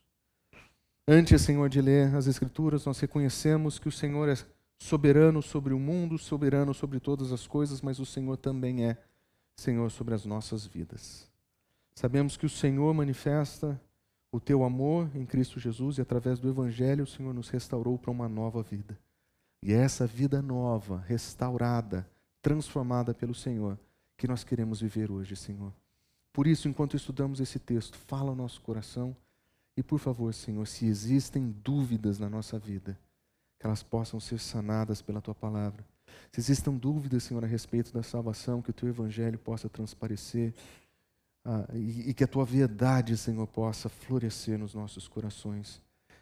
Antes, 1.07 1.41
Senhor, 1.41 1.67
de 1.67 1.81
ler 1.81 2.15
as 2.15 2.27
Escrituras, 2.27 2.85
nós 2.85 2.99
reconhecemos 2.99 3.79
que 3.79 3.87
o 3.87 3.91
Senhor 3.91 4.29
é 4.29 4.35
soberano 4.77 5.41
sobre 5.41 5.73
o 5.73 5.79
mundo, 5.79 6.17
soberano 6.17 6.73
sobre 6.73 6.99
todas 6.99 7.31
as 7.31 7.47
coisas, 7.47 7.81
mas 7.81 7.99
o 7.99 8.05
Senhor 8.05 8.37
também 8.37 8.85
é 8.85 8.97
Senhor 9.55 9.89
sobre 9.91 10.13
as 10.13 10.25
nossas 10.25 10.65
vidas. 10.65 11.29
Sabemos 11.95 12.37
que 12.37 12.45
o 12.45 12.49
Senhor 12.49 12.93
manifesta 12.93 13.79
o 14.31 14.39
teu 14.39 14.63
amor 14.63 15.09
em 15.13 15.25
Cristo 15.25 15.59
Jesus 15.59 15.97
e 15.97 16.01
através 16.01 16.39
do 16.39 16.49
Evangelho 16.49 17.03
o 17.03 17.07
Senhor 17.07 17.33
nos 17.33 17.49
restaurou 17.49 17.97
para 17.97 18.11
uma 18.11 18.29
nova 18.29 18.63
vida. 18.63 18.97
E 19.61 19.73
é 19.73 19.77
essa 19.77 20.07
vida 20.07 20.41
nova, 20.41 21.03
restaurada, 21.07 22.07
transformada 22.41 23.13
pelo 23.13 23.35
Senhor, 23.35 23.77
que 24.17 24.27
nós 24.27 24.43
queremos 24.43 24.81
viver 24.81 25.11
hoje, 25.11 25.35
Senhor. 25.35 25.73
Por 26.33 26.47
isso, 26.47 26.67
enquanto 26.67 26.95
estudamos 26.95 27.39
esse 27.39 27.59
texto, 27.59 27.97
fala 27.97 28.29
ao 28.29 28.35
nosso 28.35 28.61
coração 28.61 29.15
e, 29.75 29.83
por 29.83 29.99
favor, 29.99 30.33
Senhor, 30.33 30.65
se 30.67 30.85
existem 30.85 31.53
dúvidas 31.63 32.19
na 32.19 32.29
nossa 32.29 32.57
vida, 32.57 32.97
que 33.59 33.65
elas 33.65 33.83
possam 33.83 34.19
ser 34.19 34.39
sanadas 34.39 35.01
pela 35.01 35.21
tua 35.21 35.35
palavra. 35.35 35.85
Se 36.31 36.39
existam 36.39 36.73
dúvidas, 36.73 37.23
Senhor, 37.23 37.43
a 37.43 37.47
respeito 37.47 37.93
da 37.93 38.03
salvação, 38.03 38.61
que 38.61 38.69
o 38.69 38.73
teu 38.73 38.89
evangelho 38.89 39.37
possa 39.37 39.69
transparecer 39.69 40.53
ah, 41.43 41.67
e, 41.73 42.09
e 42.09 42.13
que 42.13 42.23
a 42.23 42.27
tua 42.27 42.45
verdade, 42.45 43.17
Senhor, 43.17 43.45
possa 43.47 43.89
florescer 43.89 44.57
nos 44.57 44.73
nossos 44.73 45.07
corações. 45.07 45.81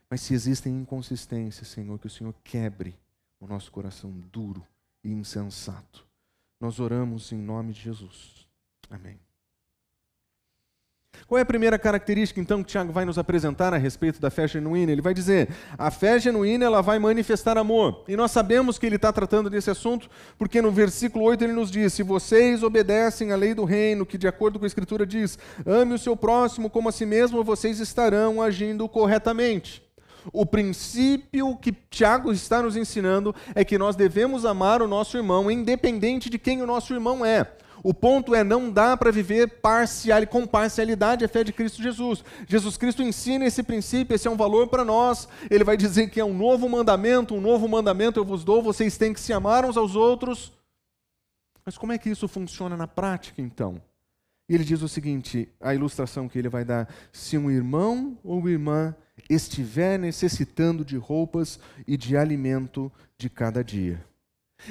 Mas 0.09 0.21
se 0.21 0.33
existem 0.33 0.73
inconsistências, 0.75 1.67
Senhor, 1.67 1.99
que 1.99 2.07
o 2.07 2.09
Senhor 2.09 2.33
quebre 2.43 2.95
o 3.39 3.47
nosso 3.47 3.71
coração 3.71 4.11
duro 4.31 4.65
e 5.03 5.11
insensato. 5.11 6.05
Nós 6.59 6.79
oramos 6.79 7.31
em 7.31 7.37
nome 7.37 7.73
de 7.73 7.81
Jesus. 7.81 8.47
Amém. 8.89 9.28
Qual 11.29 11.37
é 11.37 11.43
a 11.43 11.45
primeira 11.45 11.77
característica, 11.77 12.39
então, 12.39 12.63
que 12.63 12.71
Tiago 12.71 12.91
vai 12.91 13.05
nos 13.05 13.19
apresentar 13.19 13.71
a 13.71 13.77
respeito 13.77 14.19
da 14.19 14.31
fé 14.31 14.47
genuína? 14.47 14.91
Ele 14.91 15.01
vai 15.01 15.13
dizer: 15.13 15.49
a 15.77 15.91
fé 15.91 16.17
genuína 16.19 16.65
ela 16.65 16.81
vai 16.81 16.97
manifestar 16.97 17.55
amor. 17.55 18.03
E 18.07 18.15
nós 18.15 18.31
sabemos 18.31 18.79
que 18.79 18.85
ele 18.87 18.95
está 18.95 19.13
tratando 19.13 19.47
desse 19.47 19.69
assunto, 19.69 20.09
porque 20.39 20.59
no 20.59 20.71
versículo 20.71 21.25
8 21.25 21.43
ele 21.43 21.53
nos 21.53 21.69
diz: 21.69 21.93
Se 21.93 22.01
vocês 22.01 22.63
obedecem 22.63 23.31
à 23.31 23.35
lei 23.35 23.53
do 23.53 23.63
reino, 23.63 24.07
que 24.07 24.17
de 24.17 24.27
acordo 24.27 24.57
com 24.57 24.65
a 24.65 24.67
Escritura 24.67 25.05
diz, 25.05 25.37
ame 25.67 25.93
o 25.93 25.99
seu 25.99 26.17
próximo 26.17 26.67
como 26.67 26.89
a 26.89 26.91
si 26.91 27.05
mesmo, 27.05 27.43
vocês 27.43 27.79
estarão 27.79 28.41
agindo 28.41 28.89
corretamente. 28.89 29.87
O 30.33 30.45
princípio 30.45 31.55
que 31.57 31.71
Tiago 31.71 32.31
está 32.31 32.61
nos 32.61 32.75
ensinando 32.75 33.33
é 33.55 33.63
que 33.63 33.77
nós 33.77 33.95
devemos 33.95 34.45
amar 34.45 34.81
o 34.81 34.87
nosso 34.87 35.15
irmão, 35.15 35.49
independente 35.49 36.29
de 36.29 36.37
quem 36.37 36.61
o 36.61 36.67
nosso 36.67 36.93
irmão 36.93 37.25
é. 37.25 37.51
O 37.83 37.93
ponto 37.93 38.35
é 38.35 38.43
não 38.43 38.69
dá 38.71 38.97
para 38.97 39.11
viver 39.11 39.47
parcial, 39.61 40.25
com 40.27 40.45
parcialidade 40.45 41.23
a 41.23 41.29
fé 41.29 41.43
de 41.43 41.53
Cristo 41.53 41.81
Jesus. 41.81 42.23
Jesus 42.47 42.77
Cristo 42.77 43.01
ensina 43.01 43.45
esse 43.45 43.63
princípio, 43.63 44.15
esse 44.15 44.27
é 44.27 44.31
um 44.31 44.37
valor 44.37 44.67
para 44.67 44.83
nós. 44.83 45.27
Ele 45.49 45.63
vai 45.63 45.77
dizer 45.77 46.09
que 46.09 46.19
é 46.19 46.25
um 46.25 46.33
novo 46.33 46.67
mandamento, 46.67 47.35
um 47.35 47.41
novo 47.41 47.67
mandamento 47.67 48.19
eu 48.19 48.25
vos 48.25 48.43
dou, 48.43 48.61
vocês 48.61 48.97
têm 48.97 49.13
que 49.13 49.19
se 49.19 49.31
amar 49.31 49.65
uns 49.65 49.77
aos 49.77 49.95
outros. 49.95 50.51
Mas 51.65 51.77
como 51.77 51.91
é 51.91 51.97
que 51.97 52.09
isso 52.09 52.27
funciona 52.27 52.75
na 52.75 52.87
prática 52.87 53.41
então? 53.41 53.81
Ele 54.47 54.63
diz 54.63 54.81
o 54.81 54.89
seguinte, 54.89 55.47
a 55.61 55.75
ilustração 55.75 56.27
que 56.27 56.39
ele 56.39 56.49
vai 56.49 56.65
dar: 56.65 56.89
se 57.13 57.37
um 57.37 57.51
irmão 57.51 58.17
ou 58.23 58.49
irmã 58.49 58.95
estiver 59.29 59.99
necessitando 59.99 60.83
de 60.83 60.97
roupas 60.97 61.59
e 61.87 61.95
de 61.95 62.17
alimento 62.17 62.91
de 63.17 63.29
cada 63.29 63.63
dia. 63.63 64.03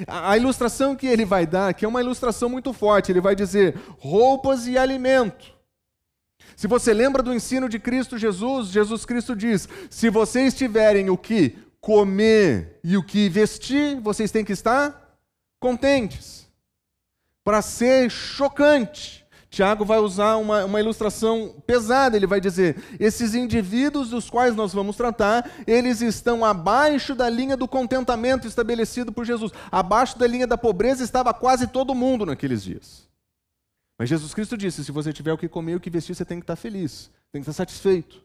A 0.07 0.37
ilustração 0.37 0.95
que 0.95 1.07
ele 1.07 1.25
vai 1.25 1.47
dar, 1.47 1.73
que 1.75 1.85
é 1.85 1.89
uma 1.89 2.01
ilustração 2.01 2.49
muito 2.49 2.73
forte, 2.73 3.11
ele 3.11 3.21
vai 3.21 3.35
dizer 3.35 3.75
roupas 3.99 4.67
e 4.67 4.77
alimento. 4.77 5.57
Se 6.57 6.67
você 6.67 6.93
lembra 6.93 7.23
do 7.23 7.33
ensino 7.33 7.69
de 7.69 7.79
Cristo 7.79 8.19
Jesus, 8.19 8.69
Jesus 8.69 9.05
Cristo 9.05 9.35
diz: 9.35 9.69
se 9.89 10.11
vocês 10.11 10.55
tiverem 10.55 11.09
o 11.09 11.17
que 11.17 11.57
comer 11.81 12.81
e 12.83 12.97
o 12.97 13.03
que 13.03 13.29
vestir, 13.29 14.01
vocês 14.01 14.31
têm 14.31 14.45
que 14.45 14.53
estar 14.53 15.17
contentes. 15.61 16.49
Para 17.45 17.63
ser 17.63 18.11
chocante, 18.11 19.25
Tiago 19.51 19.85
vai 19.85 19.99
usar 19.99 20.37
uma, 20.37 20.65
uma 20.65 20.81
ilustração 20.81 21.55
pesada. 21.67 22.17
Ele 22.17 22.27
vai 22.27 22.41
dizer: 22.41 22.77
esses 23.01 23.35
indivíduos 23.35 24.11
dos 24.11 24.29
quais 24.29 24.55
nós 24.55 24.73
vamos 24.73 24.97
tratar, 24.97 25.51
eles 25.67 26.01
estão 26.01 26.45
abaixo 26.45 27.15
da 27.15 27.29
linha 27.29 27.57
do 27.57 27.67
contentamento 27.67 28.47
estabelecido 28.47 29.13
por 29.13 29.25
Jesus. 29.25 29.53
Abaixo 29.71 30.19
da 30.19 30.27
linha 30.27 30.47
da 30.47 30.59
pobreza 30.59 31.03
estava 31.03 31.33
quase 31.33 31.67
todo 31.67 31.95
mundo 31.95 32.27
naqueles 32.27 32.63
dias. 32.63 33.09
Mas 33.99 34.09
Jesus 34.09 34.35
Cristo 34.35 34.57
disse: 34.57 34.85
se 34.85 34.93
você 34.93 35.13
tiver 35.13 35.33
o 35.33 35.39
que 35.39 35.49
comer 35.49 35.73
e 35.73 35.77
o 35.77 35.81
que 35.81 35.91
vestir, 35.91 36.15
você 36.15 36.25
tem 36.25 36.39
que 36.39 36.45
estar 36.45 36.57
feliz, 36.57 37.11
tem 37.33 37.43
que 37.43 37.49
estar 37.49 37.65
satisfeito. 37.65 38.23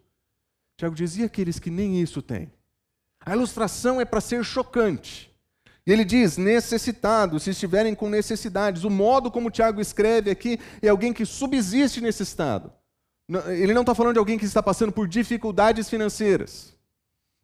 Tiago 0.78 0.96
dizia 0.96 1.26
aqueles 1.26 1.58
que 1.58 1.72
nem 1.72 2.02
isso 2.02 2.22
têm. 2.22 2.52
A 3.26 3.34
ilustração 3.34 4.02
é 4.02 4.06
para 4.06 4.20
ser 4.20 4.44
chocante. 4.44 5.33
E 5.86 5.92
ele 5.92 6.06
diz: 6.06 6.38
necessitados, 6.38 7.44
se 7.44 7.52
estiverem 7.52 7.94
com 7.94 8.10
necessidades. 8.10 8.84
O 8.84 8.90
modo 8.90 9.30
como 9.30 9.52
Tiago 9.52 9.82
escreve 9.82 10.32
aqui 10.32 10.60
é 10.82 10.90
alguém 10.90 11.14
que 11.14 11.26
subsiste 11.26 12.02
nesse 12.02 12.24
estado. 12.24 12.72
Ele 13.48 13.74
não 13.74 13.82
está 13.82 13.96
falando 13.96 14.14
de 14.14 14.20
alguém 14.20 14.38
que 14.38 14.46
está 14.46 14.62
passando 14.62 14.92
por 14.92 15.08
dificuldades 15.08 15.90
financeiras. 15.90 16.74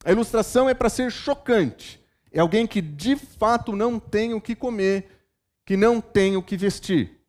A 0.03 0.11
ilustração 0.11 0.69
é 0.69 0.73
para 0.73 0.89
ser 0.89 1.11
chocante. 1.11 1.99
É 2.31 2.39
alguém 2.39 2.67
que 2.67 2.81
de 2.81 3.15
fato 3.15 3.75
não 3.75 3.99
tem 3.99 4.33
o 4.33 4.41
que 4.41 4.55
comer, 4.55 5.09
que 5.65 5.75
não 5.75 5.99
tem 5.99 6.37
o 6.37 6.43
que 6.43 6.55
vestir. 6.55 7.19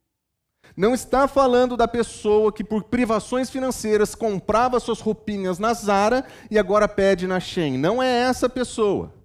Não 0.77 0.95
está 0.95 1.27
falando 1.27 1.77
da 1.77 1.89
pessoa 1.89 2.53
que, 2.53 2.63
por 2.63 2.85
privações 2.85 3.51
financeiras, 3.51 4.15
comprava 4.15 4.79
suas 4.79 5.01
roupinhas 5.01 5.59
na 5.59 5.75
Zara 5.75 6.25
e 6.51 6.59
agora 6.59 6.87
pede 6.87 7.27
na 7.27 7.41
Shein. 7.41 7.77
Não 7.77 8.03
é 8.03 8.23
essa 8.23 8.49
pessoa. 8.49 9.20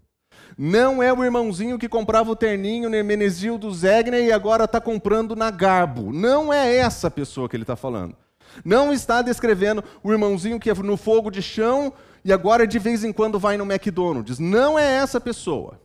Não 0.58 1.04
é 1.04 1.12
o 1.12 1.24
irmãozinho 1.24 1.78
que 1.78 1.89
comprava 1.89 2.32
o 2.32 2.36
terninho 2.36 2.89
no 2.89 2.96
Hermenegildo 2.96 3.70
Zegner 3.74 4.24
e 4.24 4.32
agora 4.32 4.63
está 4.63 4.80
comprando 4.80 5.36
na 5.36 5.52
Garbo. 5.52 6.13
Não 6.13 6.54
é 6.54 6.76
essa 6.76 7.12
pessoa 7.12 7.50
que 7.50 7.56
ele 7.56 7.63
está 7.63 7.76
falando. 7.76 8.15
Não 8.63 8.94
está 8.94 9.22
descrevendo 9.22 9.84
o 10.02 10.12
irmãozinho 10.12 10.60
que 10.60 10.70
é 10.70 10.74
no 10.74 10.96
fogo 10.96 11.30
de 11.30 11.41
chão 11.41 11.91
e 12.24 12.32
agora 12.32 12.65
de 12.65 12.80
vez 12.80 13.04
em 13.04 13.12
quando 13.12 13.38
vai 13.38 13.58
no 13.58 13.65
McDonald's. 13.65 14.39
Não 14.39 14.80
é 14.80 14.94
essa 14.96 15.20
pessoa. 15.20 15.82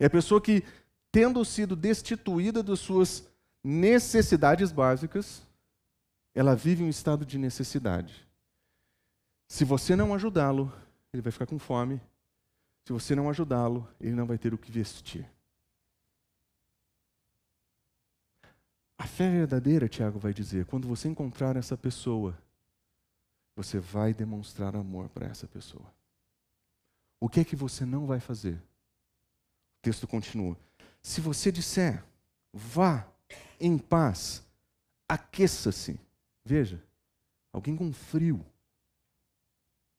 É 0.00 0.06
a 0.06 0.10
pessoa 0.10 0.40
que, 0.40 0.64
tendo 1.12 1.44
sido 1.44 1.76
destituída 1.76 2.62
das 2.62 2.80
suas 2.80 3.24
necessidades 3.62 4.72
básicas, 4.72 5.42
ela 6.34 6.54
vive 6.54 6.82
um 6.82 6.88
estado 6.88 7.24
de 7.24 7.38
necessidade. 7.38 8.26
Se 9.48 9.64
você 9.64 9.96
não 9.96 10.14
ajudá-lo, 10.14 10.72
ele 11.12 11.22
vai 11.22 11.32
ficar 11.32 11.46
com 11.46 11.58
fome. 11.58 12.00
Se 12.88 12.92
você 12.94 13.14
não 13.14 13.28
ajudá-lo, 13.28 13.86
ele 14.00 14.14
não 14.14 14.24
vai 14.24 14.38
ter 14.38 14.54
o 14.54 14.56
que 14.56 14.72
vestir. 14.72 15.30
A 18.96 19.06
fé 19.06 19.30
verdadeira, 19.30 19.90
Tiago 19.90 20.18
vai 20.18 20.32
dizer, 20.32 20.64
quando 20.64 20.88
você 20.88 21.06
encontrar 21.06 21.54
essa 21.56 21.76
pessoa, 21.76 22.34
você 23.54 23.78
vai 23.78 24.14
demonstrar 24.14 24.74
amor 24.74 25.10
para 25.10 25.26
essa 25.26 25.46
pessoa. 25.46 25.84
O 27.20 27.28
que 27.28 27.40
é 27.40 27.44
que 27.44 27.54
você 27.54 27.84
não 27.84 28.06
vai 28.06 28.20
fazer? 28.20 28.54
O 28.54 29.82
texto 29.82 30.08
continua. 30.08 30.56
Se 31.02 31.20
você 31.20 31.52
disser, 31.52 32.02
vá 32.54 33.06
em 33.60 33.76
paz, 33.76 34.42
aqueça-se. 35.06 36.00
Veja, 36.42 36.82
alguém 37.52 37.76
com 37.76 37.92
frio, 37.92 38.42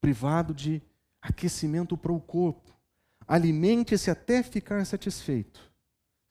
privado 0.01 0.55
de 0.55 0.81
aquecimento 1.21 1.95
para 1.95 2.11
o 2.11 2.19
corpo. 2.19 2.78
Alimente-se 3.31 4.09
até 4.09 4.41
ficar 4.41 4.83
satisfeito, 4.87 5.61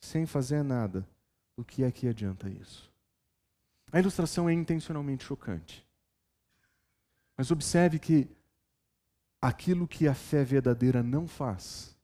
sem 0.00 0.26
fazer 0.26 0.64
nada 0.64 1.08
o 1.56 1.62
que 1.62 1.84
é 1.84 1.92
que 1.92 2.08
adianta 2.08 2.48
isso? 2.48 2.90
A 3.92 4.00
ilustração 4.00 4.48
é 4.48 4.52
intencionalmente 4.52 5.24
chocante. 5.24 5.86
Mas 7.36 7.52
observe 7.52 8.00
que 8.00 8.28
aquilo 9.40 9.86
que 9.86 10.08
a 10.08 10.14
fé 10.14 10.42
verdadeira 10.42 11.00
não 11.00 11.28
faz 11.28 11.96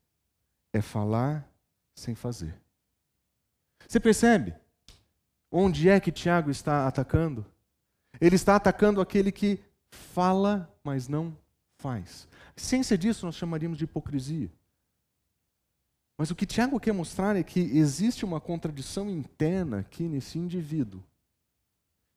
é 0.71 0.81
falar 0.81 1.45
sem 1.93 2.15
fazer. 2.15 2.55
Você 3.85 3.99
percebe? 3.99 4.55
Onde 5.51 5.89
é 5.89 5.99
que 5.99 6.09
Tiago 6.09 6.49
está 6.49 6.87
atacando? 6.87 7.45
Ele 8.19 8.37
está 8.37 8.55
atacando 8.55 9.01
aquele 9.01 9.29
que 9.29 9.59
fala, 9.91 10.73
mas 10.81 11.09
não 11.09 11.37
faz. 11.79 12.29
Ciência 12.55 12.97
disso 12.97 13.25
nós 13.25 13.35
chamaríamos 13.35 13.77
de 13.77 13.83
hipocrisia. 13.83 14.49
Mas 16.17 16.31
o 16.31 16.35
que 16.35 16.45
Tiago 16.45 16.79
quer 16.79 16.93
mostrar 16.93 17.35
é 17.35 17.43
que 17.43 17.59
existe 17.59 18.23
uma 18.23 18.39
contradição 18.39 19.09
interna 19.09 19.79
aqui 19.79 20.03
nesse 20.03 20.37
indivíduo, 20.39 21.03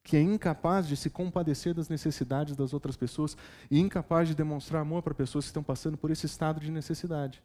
que 0.03 0.15
é 0.15 0.21
incapaz 0.21 0.87
de 0.87 0.95
se 0.95 1.09
compadecer 1.09 1.73
das 1.73 1.89
necessidades 1.89 2.55
das 2.55 2.73
outras 2.73 2.95
pessoas 2.95 3.35
e 3.69 3.77
incapaz 3.77 4.29
de 4.29 4.35
demonstrar 4.35 4.81
amor 4.81 5.03
para 5.03 5.13
pessoas 5.13 5.45
que 5.45 5.49
estão 5.49 5.63
passando 5.63 5.97
por 5.97 6.11
esse 6.11 6.25
estado 6.25 6.61
de 6.61 6.71
necessidade. 6.71 7.43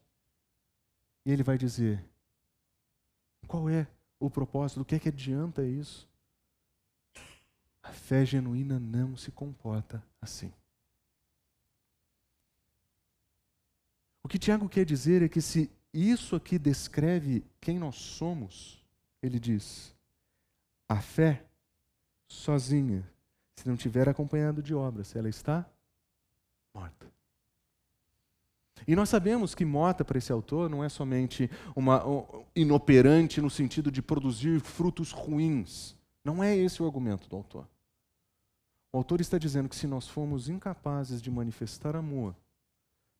E 1.26 1.32
ele 1.32 1.42
vai 1.42 1.58
dizer: 1.58 2.04
qual 3.48 3.68
é 3.68 3.88
o 4.20 4.30
propósito? 4.30 4.78
Do 4.78 4.84
que 4.84 4.94
é 4.94 4.98
que 4.98 5.08
adianta 5.08 5.64
isso? 5.64 6.08
A 7.82 7.92
fé 7.92 8.24
genuína 8.24 8.78
não 8.78 9.16
se 9.16 9.30
comporta 9.32 10.02
assim. 10.20 10.52
O 14.22 14.28
que 14.28 14.38
Tiago 14.38 14.68
quer 14.68 14.86
dizer 14.86 15.20
é 15.20 15.28
que 15.28 15.42
se 15.42 15.70
isso 15.94 16.35
aqui 16.35 16.59
descreve 16.59 17.44
quem 17.61 17.78
nós 17.78 17.96
somos. 17.96 18.85
Ele 19.22 19.38
diz: 19.38 19.94
a 20.88 21.00
fé 21.00 21.44
sozinha, 22.28 23.09
se 23.54 23.68
não 23.68 23.76
tiver 23.76 24.09
acompanhado 24.09 24.62
de 24.62 24.74
obras, 24.74 25.14
ela 25.14 25.28
está 25.28 25.64
morta. 26.74 27.07
E 28.87 28.94
nós 28.94 29.09
sabemos 29.09 29.54
que 29.54 29.64
morta 29.64 30.04
para 30.04 30.18
esse 30.18 30.33
autor 30.33 30.68
não 30.68 30.85
é 30.85 30.88
somente 30.88 31.48
uma 31.74 32.07
um, 32.07 32.44
inoperante 32.54 33.40
no 33.40 33.48
sentido 33.48 33.90
de 33.90 34.02
produzir 34.02 34.61
frutos 34.61 35.11
ruins. 35.12 35.96
Não 36.24 36.42
é 36.42 36.57
esse 36.57 36.83
o 36.83 36.87
argumento 36.87 37.28
do 37.28 37.37
autor. 37.37 37.68
O 38.92 38.98
autor 38.98 39.20
está 39.20 39.38
dizendo 39.38 39.68
que 39.68 39.76
se 39.76 39.87
nós 39.87 40.09
formos 40.09 40.48
incapazes 40.48 41.22
de 41.22 41.30
manifestar 41.30 41.96
amor 41.96 42.35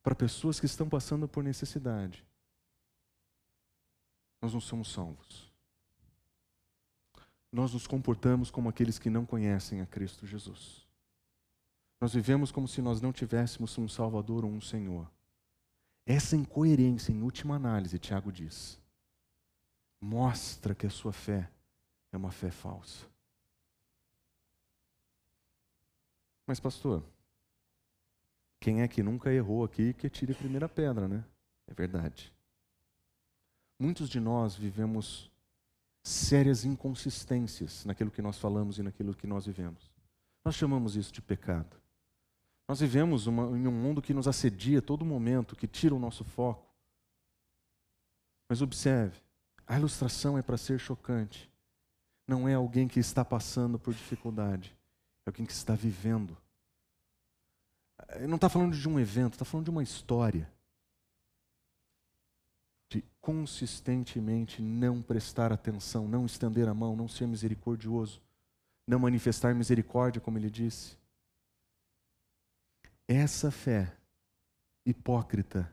para 0.03 0.15
pessoas 0.15 0.61
que 0.61 0.67
estão 0.67 0.89
passando 0.89 1.27
por 1.27 1.43
necessidade, 1.43 2.25
nós 4.45 4.53
não 4.53 4.61
somos 4.61 4.93
salvos. 4.93 5.51
Nós 7.51 7.73
nos 7.73 7.87
comportamos 7.87 8.51
como 8.51 8.69
aqueles 8.69 8.99
que 8.99 9.09
não 9.09 9.25
conhecem 9.25 9.81
a 9.81 9.87
Cristo 9.87 10.27
Jesus. 10.27 10.87
Nós 11.99 12.13
vivemos 12.13 12.53
como 12.53 12.69
se 12.69 12.83
nós 12.83 13.01
não 13.01 13.11
tivéssemos 13.11 13.79
um 13.79 13.89
Salvador 13.89 14.45
ou 14.45 14.51
um 14.51 14.61
Senhor. 14.61 15.11
Essa 16.05 16.37
incoerência, 16.37 17.11
em 17.11 17.23
última 17.23 17.57
análise, 17.57 17.99
Tiago 17.99 18.31
diz, 18.31 18.79
mostra 19.99 20.75
que 20.75 20.87
a 20.87 20.91
sua 20.91 21.15
fé 21.15 21.51
é 22.13 22.17
uma 22.19 22.31
fé 22.31 22.51
falsa. 22.51 23.07
Mas, 26.47 26.61
pastor, 26.61 27.03
quem 28.61 28.83
é 28.83 28.89
que 28.89 29.03
nunca 29.03 29.33
errou 29.33 29.65
aqui 29.65 29.95
que 29.95 30.11
tire 30.11 30.33
a 30.33 30.37
primeira 30.37 30.69
pedra, 30.69 31.09
né? 31.09 31.25
É 31.67 31.73
verdade. 31.73 32.34
Muitos 33.79 34.09
de 34.09 34.21
nós 34.21 34.55
vivemos 34.55 35.31
sérias 36.03 36.65
inconsistências 36.65 37.85
naquilo 37.85 38.11
que 38.11 38.23
nós 38.23 38.39
falamos 38.39 38.79
e 38.79 38.83
naquilo 38.83 39.15
que 39.15 39.27
nós 39.27 39.47
vivemos. 39.47 39.91
Nós 40.45 40.55
chamamos 40.55 40.97
isso 40.97 41.13
de 41.13 41.23
pecado. 41.23 41.77
Nós 42.69 42.81
vivemos 42.81 43.27
uma, 43.27 43.45
em 43.57 43.67
um 43.67 43.73
mundo 43.73 44.03
que 44.03 44.15
nos 44.15 44.29
assedia 44.29 44.79
a 44.79 44.83
todo 44.83 45.05
momento, 45.05 45.57
que 45.57 45.67
tira 45.67 45.95
o 45.95 45.99
nosso 45.99 46.25
foco. 46.25 46.67
Mas 48.49 48.63
observe, 48.63 49.19
a 49.67 49.77
ilustração 49.77 50.39
é 50.39 50.43
para 50.43 50.57
ser 50.57 50.79
chocante. 50.79 51.51
Não 52.29 52.49
é 52.49 52.55
alguém 52.55 52.87
que 52.87 53.01
está 53.01 53.25
passando 53.25 53.79
por 53.79 53.93
dificuldade, 53.93 54.77
é 55.27 55.31
alguém 55.31 55.45
que 55.45 55.53
está 55.53 55.75
vivendo. 55.75 56.37
Não 58.29 58.37
está 58.37 58.49
falando 58.49 58.77
de 58.77 58.89
um 58.89 59.01
evento, 59.01 59.35
está 59.35 59.45
falando 59.45 59.65
de 59.65 59.71
uma 59.71 59.83
história 59.83 60.51
consistentemente 63.21 64.61
não 64.61 65.01
prestar 65.01 65.53
atenção, 65.53 66.07
não 66.07 66.27
estender 66.27 66.69
a 66.69 66.75
mão, 66.75 66.95
não 66.95 67.09
ser 67.09 67.27
misericordioso, 67.27 68.21
não 68.87 68.99
manifestar 68.99 69.55
misericórdia, 69.55 70.21
como 70.21 70.39
ele 70.39 70.51
disse. 70.51 70.97
Essa 73.09 73.51
fé 73.51 73.97
hipócrita, 74.85 75.73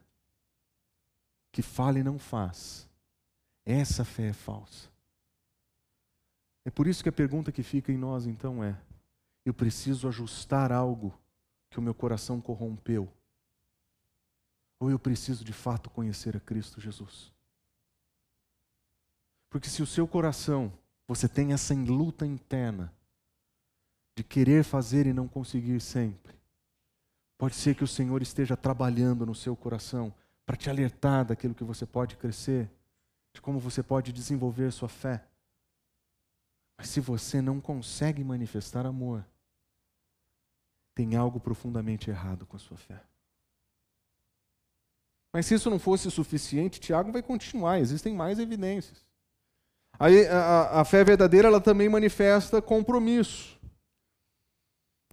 que 1.51 1.61
fala 1.61 1.99
e 1.99 2.03
não 2.03 2.17
faz, 2.17 2.89
essa 3.65 4.05
fé 4.05 4.27
é 4.27 4.33
falsa. 4.33 4.89
É 6.63 6.69
por 6.69 6.87
isso 6.87 7.03
que 7.03 7.09
a 7.09 7.13
pergunta 7.13 7.51
que 7.51 7.63
fica 7.63 7.91
em 7.91 7.97
nós 7.97 8.25
então 8.25 8.63
é: 8.63 8.79
eu 9.45 9.53
preciso 9.53 10.07
ajustar 10.07 10.71
algo 10.71 11.13
que 11.69 11.79
o 11.79 11.81
meu 11.81 11.93
coração 11.93 12.39
corrompeu 12.39 13.11
ou 14.81 14.89
eu 14.89 14.97
preciso 14.97 15.45
de 15.45 15.53
fato 15.53 15.91
conhecer 15.91 16.35
a 16.35 16.39
Cristo 16.39 16.81
Jesus? 16.81 17.31
Porque 19.47 19.69
se 19.69 19.83
o 19.83 19.85
seu 19.85 20.07
coração, 20.07 20.73
você 21.07 21.29
tem 21.29 21.53
essa 21.53 21.75
luta 21.75 22.25
interna 22.25 22.91
de 24.17 24.23
querer 24.23 24.63
fazer 24.63 25.05
e 25.05 25.13
não 25.13 25.27
conseguir 25.27 25.79
sempre, 25.79 26.33
pode 27.37 27.53
ser 27.53 27.75
que 27.75 27.83
o 27.83 27.87
Senhor 27.87 28.23
esteja 28.23 28.57
trabalhando 28.57 29.23
no 29.23 29.35
seu 29.35 29.55
coração 29.55 30.11
para 30.47 30.57
te 30.57 30.67
alertar 30.67 31.25
daquilo 31.25 31.53
que 31.53 31.63
você 31.63 31.85
pode 31.85 32.17
crescer, 32.17 32.67
de 33.33 33.39
como 33.39 33.59
você 33.59 33.83
pode 33.83 34.11
desenvolver 34.11 34.71
sua 34.71 34.89
fé. 34.89 35.23
Mas 36.75 36.89
se 36.89 36.99
você 36.99 37.39
não 37.39 37.61
consegue 37.61 38.23
manifestar 38.23 38.87
amor, 38.87 39.23
tem 40.95 41.15
algo 41.15 41.39
profundamente 41.39 42.09
errado 42.09 42.47
com 42.47 42.55
a 42.55 42.59
sua 42.59 42.77
fé. 42.77 43.10
Mas 45.33 45.45
se 45.45 45.55
isso 45.55 45.69
não 45.69 45.79
fosse 45.79 46.11
suficiente, 46.11 46.79
Tiago 46.79 47.11
vai 47.11 47.21
continuar, 47.21 47.79
existem 47.79 48.13
mais 48.13 48.37
evidências. 48.39 49.05
Aí, 49.99 50.27
a, 50.27 50.81
a 50.81 50.85
fé 50.85 51.03
verdadeira 51.03 51.47
ela 51.47 51.61
também 51.61 51.87
manifesta 51.87 52.61
compromisso. 52.61 53.59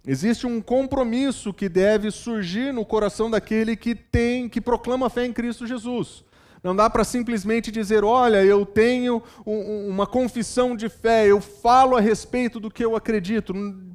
Existe 0.05 0.47
um 0.47 0.61
compromisso 0.61 1.53
que 1.53 1.69
deve 1.69 2.09
surgir 2.09 2.73
no 2.73 2.85
coração 2.85 3.29
daquele 3.29 3.75
que 3.75 3.93
tem, 3.93 4.49
que 4.49 4.61
proclama 4.61 5.07
a 5.07 5.09
fé 5.09 5.25
em 5.25 5.33
Cristo 5.33 5.67
Jesus. 5.67 6.23
Não 6.63 6.75
dá 6.75 6.89
para 6.89 7.03
simplesmente 7.03 7.71
dizer, 7.71 8.03
olha, 8.03 8.43
eu 8.43 8.65
tenho 8.65 9.23
um, 9.45 9.87
uma 9.87 10.05
confissão 10.05 10.75
de 10.75 10.89
fé, 10.89 11.27
eu 11.27 11.39
falo 11.39 11.95
a 11.95 12.01
respeito 12.01 12.59
do 12.59 12.71
que 12.71 12.83
eu 12.83 12.95
acredito. 12.95 13.53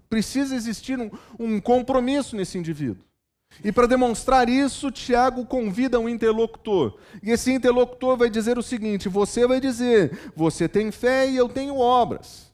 Precisa 0.08 0.54
existir 0.54 0.98
um, 0.98 1.10
um 1.38 1.60
compromisso 1.60 2.36
nesse 2.36 2.56
indivíduo. 2.56 3.04
E 3.62 3.70
para 3.70 3.86
demonstrar 3.86 4.48
isso, 4.48 4.90
Tiago 4.90 5.46
convida 5.46 6.00
um 6.00 6.08
interlocutor. 6.08 6.98
E 7.22 7.30
esse 7.30 7.52
interlocutor 7.52 8.16
vai 8.16 8.28
dizer 8.28 8.58
o 8.58 8.62
seguinte: 8.62 9.08
você 9.08 9.46
vai 9.46 9.60
dizer, 9.60 10.32
você 10.34 10.68
tem 10.68 10.90
fé 10.90 11.28
e 11.28 11.36
eu 11.36 11.48
tenho 11.48 11.78
obras. 11.78 12.52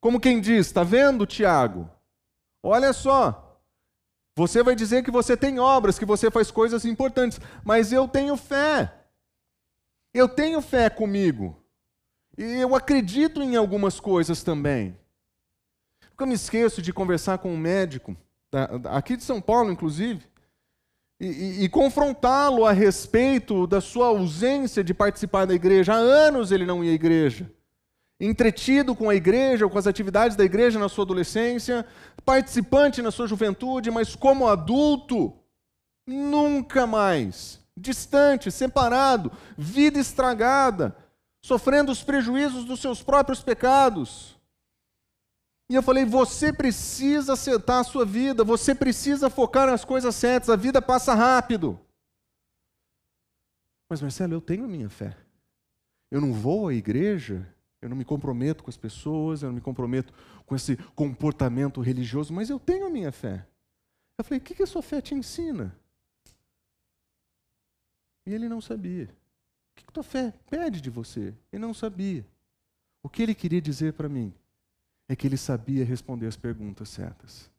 Como 0.00 0.20
quem 0.20 0.40
diz, 0.40 0.66
está 0.66 0.82
vendo, 0.82 1.26
Tiago? 1.26 1.88
Olha 2.62 2.92
só. 2.92 3.60
Você 4.36 4.62
vai 4.62 4.74
dizer 4.74 5.04
que 5.04 5.10
você 5.10 5.36
tem 5.36 5.60
obras, 5.60 5.98
que 5.98 6.04
você 6.04 6.30
faz 6.30 6.50
coisas 6.50 6.84
importantes, 6.84 7.40
mas 7.64 7.92
eu 7.92 8.08
tenho 8.08 8.36
fé. 8.36 8.92
Eu 10.12 10.28
tenho 10.28 10.60
fé 10.60 10.90
comigo. 10.90 11.56
E 12.36 12.42
eu 12.42 12.74
acredito 12.74 13.40
em 13.40 13.54
algumas 13.54 14.00
coisas 14.00 14.42
também. 14.42 14.98
Nunca 16.10 16.26
me 16.26 16.34
esqueço 16.34 16.82
de 16.82 16.92
conversar 16.92 17.38
com 17.38 17.52
um 17.52 17.56
médico, 17.56 18.16
aqui 18.90 19.16
de 19.16 19.24
São 19.24 19.40
Paulo, 19.40 19.70
inclusive, 19.70 20.26
e, 21.20 21.26
e, 21.26 21.64
e 21.64 21.68
confrontá-lo 21.68 22.64
a 22.64 22.72
respeito 22.72 23.66
da 23.66 23.80
sua 23.80 24.06
ausência 24.06 24.82
de 24.82 24.92
participar 24.92 25.46
da 25.46 25.54
igreja. 25.54 25.94
Há 25.94 25.96
anos 25.96 26.52
ele 26.52 26.66
não 26.66 26.82
ia 26.82 26.90
à 26.90 26.94
igreja 26.94 27.50
entretido 28.20 28.94
com 28.94 29.10
a 29.10 29.14
igreja 29.14 29.64
ou 29.64 29.70
com 29.70 29.78
as 29.78 29.86
atividades 29.86 30.36
da 30.36 30.44
igreja 30.44 30.78
na 30.78 30.88
sua 30.88 31.04
adolescência, 31.04 31.86
participante 32.24 33.02
na 33.02 33.10
sua 33.10 33.26
juventude, 33.26 33.90
mas 33.90 34.14
como 34.14 34.46
adulto, 34.46 35.32
nunca 36.06 36.86
mais. 36.86 37.60
Distante, 37.76 38.50
separado, 38.50 39.32
vida 39.58 39.98
estragada, 39.98 40.96
sofrendo 41.44 41.90
os 41.90 42.02
prejuízos 42.02 42.64
dos 42.64 42.80
seus 42.80 43.02
próprios 43.02 43.42
pecados. 43.42 44.33
E 45.68 45.74
eu 45.74 45.82
falei: 45.82 46.04
você 46.04 46.52
precisa 46.52 47.34
acertar 47.34 47.80
a 47.80 47.84
sua 47.84 48.04
vida, 48.04 48.44
você 48.44 48.74
precisa 48.74 49.30
focar 49.30 49.66
nas 49.66 49.84
coisas 49.84 50.14
certas, 50.14 50.50
a 50.50 50.56
vida 50.56 50.80
passa 50.82 51.14
rápido. 51.14 51.80
Mas 53.88 54.00
Marcelo, 54.00 54.34
eu 54.34 54.40
tenho 54.40 54.68
minha 54.68 54.88
fé. 54.88 55.16
Eu 56.10 56.20
não 56.20 56.32
vou 56.32 56.68
à 56.68 56.74
igreja 56.74 57.46
eu 57.84 57.90
não 57.90 57.96
me 57.98 58.04
comprometo 58.04 58.64
com 58.64 58.70
as 58.70 58.78
pessoas, 58.78 59.42
eu 59.42 59.48
não 59.48 59.56
me 59.56 59.60
comprometo 59.60 60.10
com 60.46 60.56
esse 60.56 60.74
comportamento 60.94 61.82
religioso, 61.82 62.32
mas 62.32 62.48
eu 62.48 62.58
tenho 62.58 62.86
a 62.86 62.90
minha 62.90 63.12
fé. 63.12 63.46
Eu 64.16 64.24
falei: 64.24 64.38
o 64.38 64.42
que, 64.42 64.54
que 64.54 64.62
a 64.62 64.66
sua 64.66 64.82
fé 64.82 65.02
te 65.02 65.14
ensina? 65.14 65.78
E 68.24 68.32
ele 68.32 68.48
não 68.48 68.62
sabia. 68.62 69.04
O 69.04 69.76
que, 69.76 69.84
que 69.84 69.92
tua 69.92 70.02
fé 70.02 70.32
pede 70.48 70.80
de 70.80 70.88
você? 70.88 71.34
Ele 71.52 71.60
não 71.60 71.74
sabia. 71.74 72.24
O 73.02 73.08
que 73.10 73.22
ele 73.22 73.34
queria 73.34 73.60
dizer 73.60 73.92
para 73.92 74.08
mim 74.08 74.32
é 75.08 75.14
que 75.14 75.26
ele 75.26 75.36
sabia 75.36 75.84
responder 75.84 76.26
as 76.26 76.36
perguntas 76.36 76.88
certas. 76.88 77.50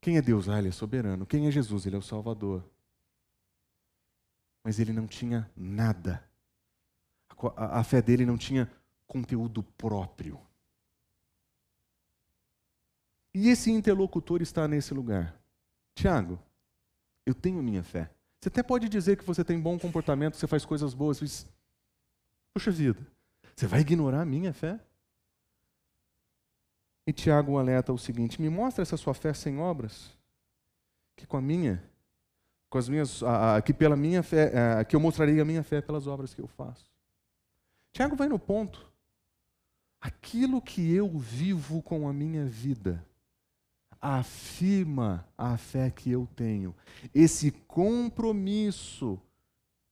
Quem 0.00 0.16
é 0.16 0.22
Deus? 0.22 0.48
Ah, 0.48 0.58
ele 0.58 0.68
é 0.68 0.72
soberano. 0.72 1.26
Quem 1.26 1.46
é 1.46 1.50
Jesus? 1.50 1.86
Ele 1.86 1.96
é 1.96 1.98
o 1.98 2.02
Salvador. 2.02 2.64
Mas 4.62 4.78
ele 4.78 4.92
não 4.92 5.06
tinha 5.06 5.50
nada. 5.56 6.22
A, 7.56 7.82
fé 7.82 8.00
dele 8.00 8.24
não 8.24 8.36
tinha 8.36 8.70
conteúdo 9.06 9.62
próprio. 9.62 10.40
E 13.34 13.48
esse 13.48 13.70
interlocutor 13.70 14.40
está 14.40 14.66
nesse 14.66 14.94
lugar. 14.94 15.38
Tiago, 15.94 16.38
eu 17.24 17.34
tenho 17.34 17.62
minha 17.62 17.82
fé. 17.82 18.10
Você 18.40 18.48
até 18.48 18.62
pode 18.62 18.88
dizer 18.88 19.16
que 19.16 19.24
você 19.24 19.44
tem 19.44 19.60
bom 19.60 19.78
comportamento, 19.78 20.36
você 20.36 20.46
faz 20.46 20.64
coisas 20.64 20.94
boas, 20.94 21.20
mas. 21.20 21.46
Puxa 22.54 22.70
vida, 22.70 23.06
você 23.54 23.66
vai 23.66 23.80
ignorar 23.80 24.22
a 24.22 24.26
minha 24.26 24.52
fé? 24.52 24.80
E 27.06 27.12
Tiago 27.12 27.58
alerta 27.58 27.92
o 27.92 27.98
seguinte: 27.98 28.40
me 28.40 28.50
mostra 28.50 28.82
essa 28.82 28.96
sua 28.96 29.14
fé 29.14 29.32
sem 29.32 29.58
obras, 29.58 30.16
que 31.14 31.26
com 31.26 31.36
a 31.36 31.40
minha, 31.40 31.82
com 32.68 32.78
as 32.78 32.88
minhas, 32.88 33.22
que 33.64 33.72
pela 33.72 33.96
minha 33.96 34.22
fé, 34.22 34.84
que 34.84 34.96
eu 34.96 35.00
mostrarei 35.00 35.40
a 35.40 35.44
minha 35.44 35.62
fé 35.62 35.80
pelas 35.80 36.06
obras 36.06 36.34
que 36.34 36.40
eu 36.40 36.48
faço. 36.48 36.90
Tiago 37.92 38.16
vai 38.16 38.28
no 38.28 38.38
ponto 38.38 38.86
aquilo 40.00 40.60
que 40.60 40.92
eu 40.92 41.08
vivo 41.18 41.82
com 41.82 42.08
a 42.08 42.12
minha 42.12 42.44
vida 42.44 43.04
afirma 44.00 45.26
a 45.36 45.56
fé 45.56 45.90
que 45.90 46.10
eu 46.10 46.28
tenho. 46.36 46.74
Esse 47.14 47.50
compromisso 47.50 49.20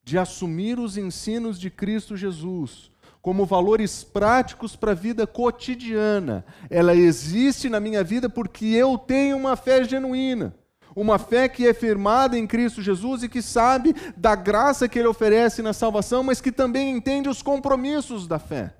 de 0.04 0.18
assumir 0.18 0.78
os 0.78 0.96
ensinos 0.96 1.58
de 1.58 1.70
Cristo 1.70 2.16
Jesus 2.16 2.92
como 3.24 3.46
valores 3.46 4.04
práticos 4.04 4.76
para 4.76 4.90
a 4.90 4.94
vida 4.94 5.26
cotidiana, 5.26 6.44
ela 6.68 6.94
existe 6.94 7.70
na 7.70 7.80
minha 7.80 8.04
vida 8.04 8.28
porque 8.28 8.66
eu 8.66 8.98
tenho 8.98 9.38
uma 9.38 9.56
fé 9.56 9.82
genuína. 9.82 10.54
Uma 10.94 11.18
fé 11.18 11.48
que 11.48 11.66
é 11.66 11.72
firmada 11.72 12.38
em 12.38 12.46
Cristo 12.46 12.82
Jesus 12.82 13.22
e 13.22 13.28
que 13.30 13.40
sabe 13.40 13.96
da 14.14 14.34
graça 14.34 14.86
que 14.86 14.98
Ele 14.98 15.08
oferece 15.08 15.62
na 15.62 15.72
salvação, 15.72 16.22
mas 16.22 16.38
que 16.38 16.52
também 16.52 16.90
entende 16.90 17.26
os 17.26 17.40
compromissos 17.40 18.26
da 18.26 18.38
fé. 18.38 18.74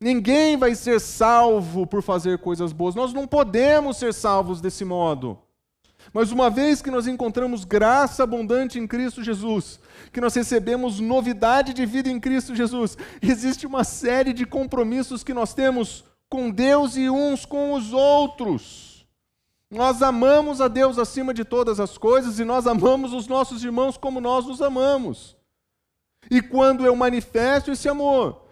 Ninguém 0.00 0.56
vai 0.56 0.76
ser 0.76 1.00
salvo 1.00 1.84
por 1.84 2.04
fazer 2.04 2.38
coisas 2.38 2.72
boas. 2.72 2.94
Nós 2.94 3.12
não 3.12 3.26
podemos 3.26 3.96
ser 3.96 4.14
salvos 4.14 4.60
desse 4.60 4.84
modo. 4.84 5.36
Mas 6.12 6.30
uma 6.30 6.50
vez 6.50 6.82
que 6.82 6.90
nós 6.90 7.06
encontramos 7.06 7.64
graça 7.64 8.22
abundante 8.22 8.78
em 8.78 8.86
Cristo 8.86 9.22
Jesus, 9.22 9.80
que 10.12 10.20
nós 10.20 10.34
recebemos 10.34 11.00
novidade 11.00 11.72
de 11.72 11.86
vida 11.86 12.10
em 12.10 12.20
Cristo 12.20 12.54
Jesus, 12.54 12.98
existe 13.22 13.66
uma 13.66 13.82
série 13.82 14.32
de 14.32 14.44
compromissos 14.44 15.24
que 15.24 15.32
nós 15.32 15.54
temos 15.54 16.04
com 16.28 16.50
Deus 16.50 16.96
e 16.96 17.08
uns 17.08 17.46
com 17.46 17.72
os 17.72 17.92
outros. 17.92 19.06
Nós 19.70 20.02
amamos 20.02 20.60
a 20.60 20.68
Deus 20.68 20.98
acima 20.98 21.32
de 21.32 21.44
todas 21.44 21.80
as 21.80 21.96
coisas 21.96 22.38
e 22.38 22.44
nós 22.44 22.66
amamos 22.66 23.14
os 23.14 23.26
nossos 23.26 23.64
irmãos 23.64 23.96
como 23.96 24.20
nós 24.20 24.44
nos 24.44 24.60
amamos. 24.60 25.34
E 26.30 26.42
quando 26.42 26.84
eu 26.84 26.94
manifesto 26.94 27.70
esse 27.70 27.88
amor, 27.88 28.42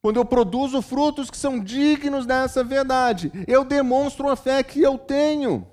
quando 0.00 0.16
eu 0.16 0.24
produzo 0.24 0.80
frutos 0.80 1.30
que 1.30 1.36
são 1.36 1.60
dignos 1.60 2.24
dessa 2.24 2.64
verdade, 2.64 3.30
eu 3.46 3.62
demonstro 3.62 4.28
a 4.28 4.36
fé 4.36 4.62
que 4.62 4.80
eu 4.80 4.96
tenho. 4.96 5.66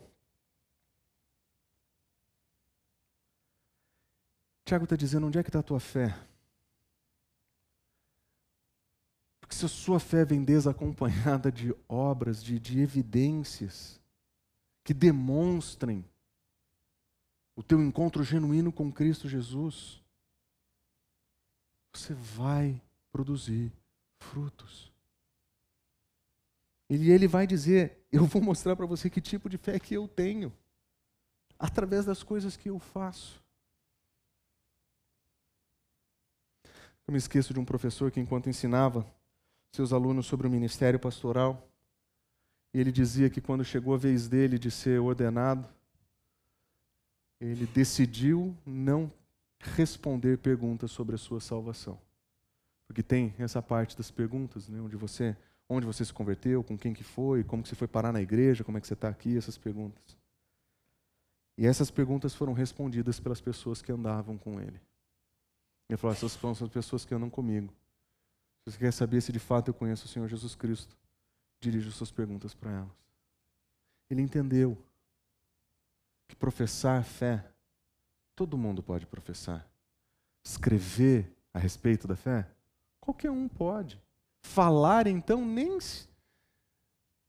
Tiago 4.65 4.85
está 4.85 4.95
dizendo: 4.95 5.27
onde 5.27 5.37
é 5.37 5.43
que 5.43 5.49
está 5.49 5.59
a 5.59 5.63
tua 5.63 5.79
fé? 5.79 6.17
Porque 9.39 9.55
se 9.55 9.63
a 9.63 9.69
sua 9.69 9.99
fé 9.99 10.25
vem 10.25 10.43
desacompanhada 10.43 11.51
de 11.51 11.73
obras, 11.87 12.43
de, 12.43 12.59
de 12.59 12.79
evidências 12.79 14.01
que 14.83 14.91
demonstrem 14.91 16.03
o 17.55 17.61
teu 17.61 17.79
encontro 17.79 18.23
genuíno 18.23 18.71
com 18.71 18.91
Cristo 18.91 19.29
Jesus, 19.29 20.03
você 21.93 22.15
vai 22.15 22.81
produzir 23.11 23.71
frutos. 24.19 24.91
E 26.89 27.11
ele 27.11 27.27
vai 27.27 27.45
dizer: 27.45 28.03
Eu 28.11 28.25
vou 28.25 28.41
mostrar 28.41 28.75
para 28.75 28.87
você 28.87 29.11
que 29.11 29.21
tipo 29.21 29.47
de 29.47 29.59
fé 29.59 29.79
que 29.79 29.93
eu 29.93 30.07
tenho, 30.07 30.51
através 31.59 32.03
das 32.03 32.23
coisas 32.23 32.57
que 32.57 32.67
eu 32.67 32.79
faço. 32.79 33.44
Eu 37.07 37.11
me 37.11 37.17
esqueço 37.17 37.53
de 37.53 37.59
um 37.59 37.65
professor 37.65 38.09
que, 38.09 38.19
enquanto 38.19 38.49
ensinava 38.49 39.05
seus 39.71 39.93
alunos 39.93 40.25
sobre 40.25 40.47
o 40.47 40.49
ministério 40.49 40.99
pastoral, 40.99 41.69
ele 42.73 42.91
dizia 42.91 43.29
que 43.29 43.39
quando 43.39 43.63
chegou 43.63 43.93
a 43.93 43.97
vez 43.97 44.27
dele 44.27 44.57
de 44.57 44.71
ser 44.71 44.99
ordenado, 44.99 45.67
ele 47.39 47.67
decidiu 47.67 48.57
não 48.65 49.11
responder 49.59 50.37
perguntas 50.39 50.91
sobre 50.91 51.15
a 51.15 51.17
sua 51.17 51.39
salvação. 51.39 51.99
Porque 52.87 53.03
tem 53.03 53.33
essa 53.37 53.61
parte 53.61 53.95
das 53.95 54.09
perguntas, 54.09 54.67
né, 54.67 54.79
onde 54.81 54.95
você, 54.95 55.35
onde 55.69 55.85
você 55.85 56.03
se 56.03 56.13
converteu, 56.13 56.63
com 56.63 56.77
quem 56.77 56.93
que 56.93 57.03
foi, 57.03 57.43
como 57.43 57.61
que 57.61 57.69
você 57.69 57.75
foi 57.75 57.87
parar 57.87 58.11
na 58.11 58.21
igreja, 58.21 58.63
como 58.63 58.77
é 58.77 58.81
que 58.81 58.87
você 58.87 58.93
está 58.93 59.09
aqui, 59.09 59.37
essas 59.37 59.57
perguntas. 59.57 60.17
E 61.57 61.65
essas 61.65 61.89
perguntas 61.89 62.33
foram 62.33 62.53
respondidas 62.53 63.19
pelas 63.19 63.39
pessoas 63.39 63.81
que 63.81 63.91
andavam 63.91 64.37
com 64.37 64.59
ele. 64.59 64.79
Ele 65.89 65.97
falou: 65.97 66.15
essas 66.15 66.31
são 66.31 66.51
as 66.51 66.69
pessoas 66.69 67.05
que 67.05 67.13
andam 67.13 67.29
comigo. 67.29 67.73
Se 68.63 68.71
você 68.71 68.77
quer 68.77 68.91
saber 68.91 69.21
se 69.21 69.31
de 69.31 69.39
fato 69.39 69.69
eu 69.69 69.73
conheço 69.73 70.05
o 70.05 70.07
Senhor 70.07 70.27
Jesus 70.27 70.55
Cristo, 70.55 70.97
dirija 71.59 71.91
suas 71.91 72.11
perguntas 72.11 72.53
para 72.53 72.71
elas. 72.71 73.05
Ele 74.09 74.21
entendeu 74.21 74.77
que 76.27 76.35
professar 76.35 77.03
fé, 77.03 77.45
todo 78.35 78.57
mundo 78.57 78.81
pode 78.81 79.05
professar. 79.05 79.67
Escrever 80.43 81.31
a 81.53 81.59
respeito 81.59 82.07
da 82.07 82.15
fé, 82.15 82.47
Qualquer 83.05 83.29
um 83.29 83.47
pode. 83.47 84.01
Falar, 84.41 85.05
então, 85.05 85.45
nem 85.45 85.79
se, 85.79 86.09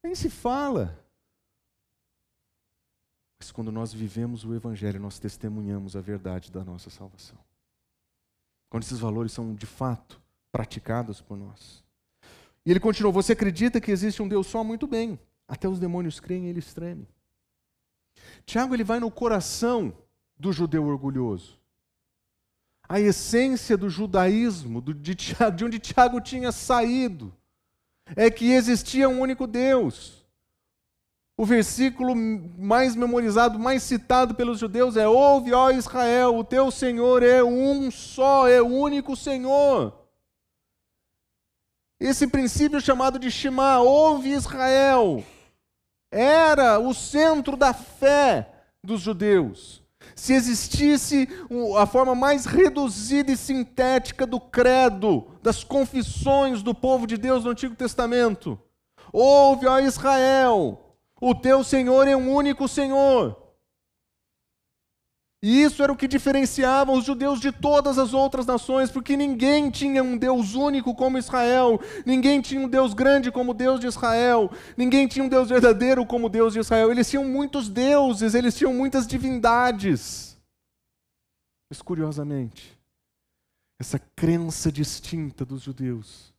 nem 0.03 0.15
se 0.15 0.31
fala. 0.31 0.99
Mas 3.39 3.53
quando 3.53 3.71
nós 3.71 3.93
vivemos 3.93 4.43
o 4.43 4.55
Evangelho, 4.55 4.99
nós 4.99 5.19
testemunhamos 5.19 5.95
a 5.95 6.01
verdade 6.01 6.51
da 6.51 6.65
nossa 6.65 6.89
salvação. 6.89 7.39
Quando 8.69 8.83
esses 8.83 8.99
valores 8.99 9.33
são 9.33 9.55
de 9.55 9.67
fato 9.67 10.21
praticados 10.51 11.21
por 11.21 11.37
nós. 11.37 11.85
E 12.65 12.71
ele 12.71 12.81
continuou: 12.81 13.13
Você 13.13 13.33
acredita 13.33 13.81
que 13.81 13.91
existe 13.91 14.23
um 14.23 14.29
Deus 14.29 14.47
só? 14.47 14.65
Muito 14.65 14.87
bem. 14.87 15.19
Até 15.49 15.69
os 15.69 15.79
demônios 15.79 16.19
creem 16.19 16.47
e 16.47 16.49
eles 16.49 16.75
tremem. 16.75 17.07
Tiago 18.45 18.75
ele 18.75 18.83
vai 18.85 18.99
no 18.99 19.11
coração 19.11 19.93
do 20.39 20.53
judeu 20.53 20.85
orgulhoso 20.85 21.59
a 22.89 23.01
essência 23.01 23.77
do 23.77 23.91
judaísmo, 23.91 24.81
de, 24.81 25.15
de 25.15 25.65
onde 25.65 25.79
Tiago 25.79 26.21
tinha 26.21 26.53
saído. 26.53 27.35
é 28.15 28.31
que 28.31 28.53
existia 28.53 29.09
um 29.09 29.21
único 29.21 29.47
Deus. 29.47 30.25
O 31.39 31.45
versículo 31.45 32.17
mais 32.17 32.97
memorizado, 32.97 33.59
mais 33.59 33.83
citado 33.83 34.35
pelos 34.35 34.59
judeus 34.59 34.97
é: 34.97 35.07
Ouve, 35.07 35.53
ó 35.53 35.71
Israel, 35.71 36.37
o 36.37 36.45
teu 36.45 36.71
Senhor 36.71 37.23
é 37.23 37.45
um 37.45 37.91
só, 37.91 38.49
é 38.49 38.63
o 38.63 38.67
único 38.67 39.15
Senhor. 39.15 39.93
Esse 42.01 42.27
princípio 42.27 42.81
chamado 42.81 43.19
de 43.19 43.31
Shema, 43.31 43.81
ouve 43.81 44.31
Israel, 44.31 45.23
era 46.11 46.79
o 46.79 46.95
centro 46.95 47.57
da 47.57 47.75
fé 47.75 48.51
dos 48.83 49.01
judeus. 49.01 49.83
Se 50.15 50.33
existisse 50.33 51.29
a 51.79 51.85
forma 51.85 52.15
mais 52.15 52.47
reduzida 52.47 53.33
e 53.33 53.37
sintética 53.37 54.27
do 54.27 54.41
credo, 54.41 55.27
das 55.43 55.65
confissões 55.65 56.63
do 56.63 56.75
povo 56.75 57.07
de 57.07 57.19
Deus 57.19 57.45
no 57.45 57.51
Antigo 57.51 57.75
Testamento, 57.75 58.59
ouve, 59.13 59.67
ó 59.67 59.79
Israel, 59.79 60.86
o 61.21 61.35
teu 61.35 61.65
Senhor 61.65 62.07
é 62.07 62.17
um 62.17 62.33
único 62.33 62.69
Senhor. 62.69 63.47
E 65.43 65.63
isso 65.63 65.83
era 65.83 65.93
o 65.93 65.97
que 65.97 66.09
diferenciava 66.09 66.93
os 66.93 67.05
judeus 67.05 67.41
de 67.41 67.53
todas 67.53 67.99
as 67.99 68.15
outras 68.15 68.47
nações, 68.47 68.91
porque 68.91 69.17
ninguém 69.17 69.71
tinha 69.71 70.03
um 70.03 70.17
Deus 70.17 70.55
único 70.55 70.95
como 70.95 71.19
Israel, 71.19 71.79
ninguém 72.05 72.41
tinha 72.41 72.61
um 72.61 72.69
Deus 72.69 72.95
grande 72.95 73.31
como 73.31 73.53
Deus 73.53 73.79
de 73.79 73.87
Israel, 73.87 74.51
ninguém 74.77 75.07
tinha 75.07 75.25
um 75.25 75.29
Deus 75.29 75.49
verdadeiro 75.49 76.07
como 76.07 76.29
Deus 76.29 76.55
de 76.55 76.61
Israel. 76.61 76.91
Eles 76.91 77.09
tinham 77.09 77.25
muitos 77.25 77.69
deuses, 77.69 78.35
eles 78.35 78.57
tinham 78.57 78.73
muitas 78.73 79.07
divindades. 79.07 80.37
Mas 81.69 81.83
curiosamente, 81.83 82.77
essa 83.79 83.99
crença 83.99 84.73
distinta 84.73 85.45
dos 85.45 85.63
judeus 85.63 86.35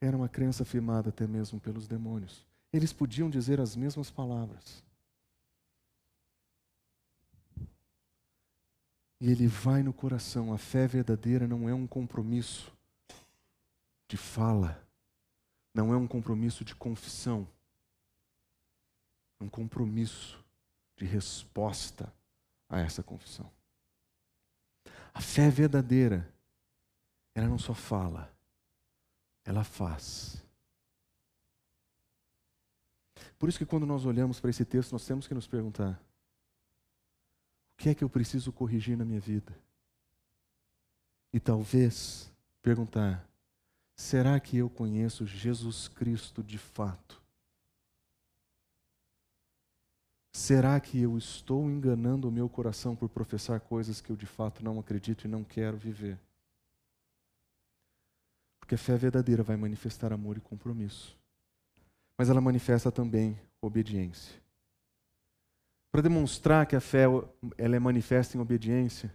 era 0.00 0.16
uma 0.16 0.28
crença 0.28 0.62
afirmada 0.62 1.10
até 1.10 1.26
mesmo 1.26 1.60
pelos 1.60 1.86
demônios. 1.86 2.45
Eles 2.76 2.92
podiam 2.92 3.30
dizer 3.30 3.58
as 3.58 3.74
mesmas 3.74 4.10
palavras 4.10 4.84
e 9.18 9.30
ele 9.30 9.46
vai 9.46 9.82
no 9.82 9.94
coração. 9.94 10.52
A 10.52 10.58
fé 10.58 10.86
verdadeira 10.86 11.46
não 11.46 11.68
é 11.68 11.74
um 11.74 11.86
compromisso 11.86 12.70
de 14.06 14.18
fala, 14.18 14.86
não 15.74 15.90
é 15.90 15.96
um 15.96 16.06
compromisso 16.06 16.66
de 16.66 16.74
confissão, 16.74 17.48
é 19.40 19.44
um 19.44 19.48
compromisso 19.48 20.38
de 20.98 21.06
resposta 21.06 22.12
a 22.68 22.78
essa 22.78 23.02
confissão. 23.02 23.50
A 25.14 25.22
fé 25.22 25.48
verdadeira, 25.48 26.30
ela 27.34 27.48
não 27.48 27.58
só 27.58 27.72
fala, 27.72 28.30
ela 29.46 29.64
faz. 29.64 30.45
Por 33.38 33.48
isso 33.48 33.58
que 33.58 33.66
quando 33.66 33.86
nós 33.86 34.06
olhamos 34.06 34.40
para 34.40 34.50
esse 34.50 34.64
texto, 34.64 34.92
nós 34.92 35.06
temos 35.06 35.26
que 35.26 35.34
nos 35.34 35.46
perguntar: 35.46 36.00
o 37.74 37.76
que 37.76 37.90
é 37.90 37.94
que 37.94 38.02
eu 38.02 38.08
preciso 38.08 38.52
corrigir 38.52 38.96
na 38.96 39.04
minha 39.04 39.20
vida? 39.20 39.56
E 41.32 41.38
talvez 41.38 42.32
perguntar: 42.62 43.28
será 43.94 44.40
que 44.40 44.56
eu 44.56 44.70
conheço 44.70 45.26
Jesus 45.26 45.88
Cristo 45.88 46.42
de 46.42 46.58
fato? 46.58 47.22
Será 50.32 50.78
que 50.78 51.00
eu 51.00 51.16
estou 51.16 51.68
enganando 51.70 52.28
o 52.28 52.30
meu 52.32 52.46
coração 52.46 52.94
por 52.94 53.08
professar 53.08 53.58
coisas 53.58 54.02
que 54.02 54.10
eu 54.10 54.16
de 54.16 54.26
fato 54.26 54.62
não 54.62 54.78
acredito 54.78 55.24
e 55.24 55.28
não 55.28 55.42
quero 55.42 55.78
viver? 55.78 56.18
Porque 58.58 58.74
a 58.74 58.78
fé 58.78 58.96
verdadeira 58.96 59.42
vai 59.42 59.56
manifestar 59.56 60.12
amor 60.12 60.36
e 60.36 60.40
compromisso. 60.40 61.16
Mas 62.18 62.30
ela 62.30 62.40
manifesta 62.40 62.90
também 62.90 63.38
obediência. 63.60 64.34
Para 65.92 66.02
demonstrar 66.02 66.66
que 66.66 66.76
a 66.76 66.80
fé 66.80 67.04
ela 67.56 67.76
é 67.76 67.78
manifesta 67.78 68.36
em 68.36 68.40
obediência, 68.40 69.12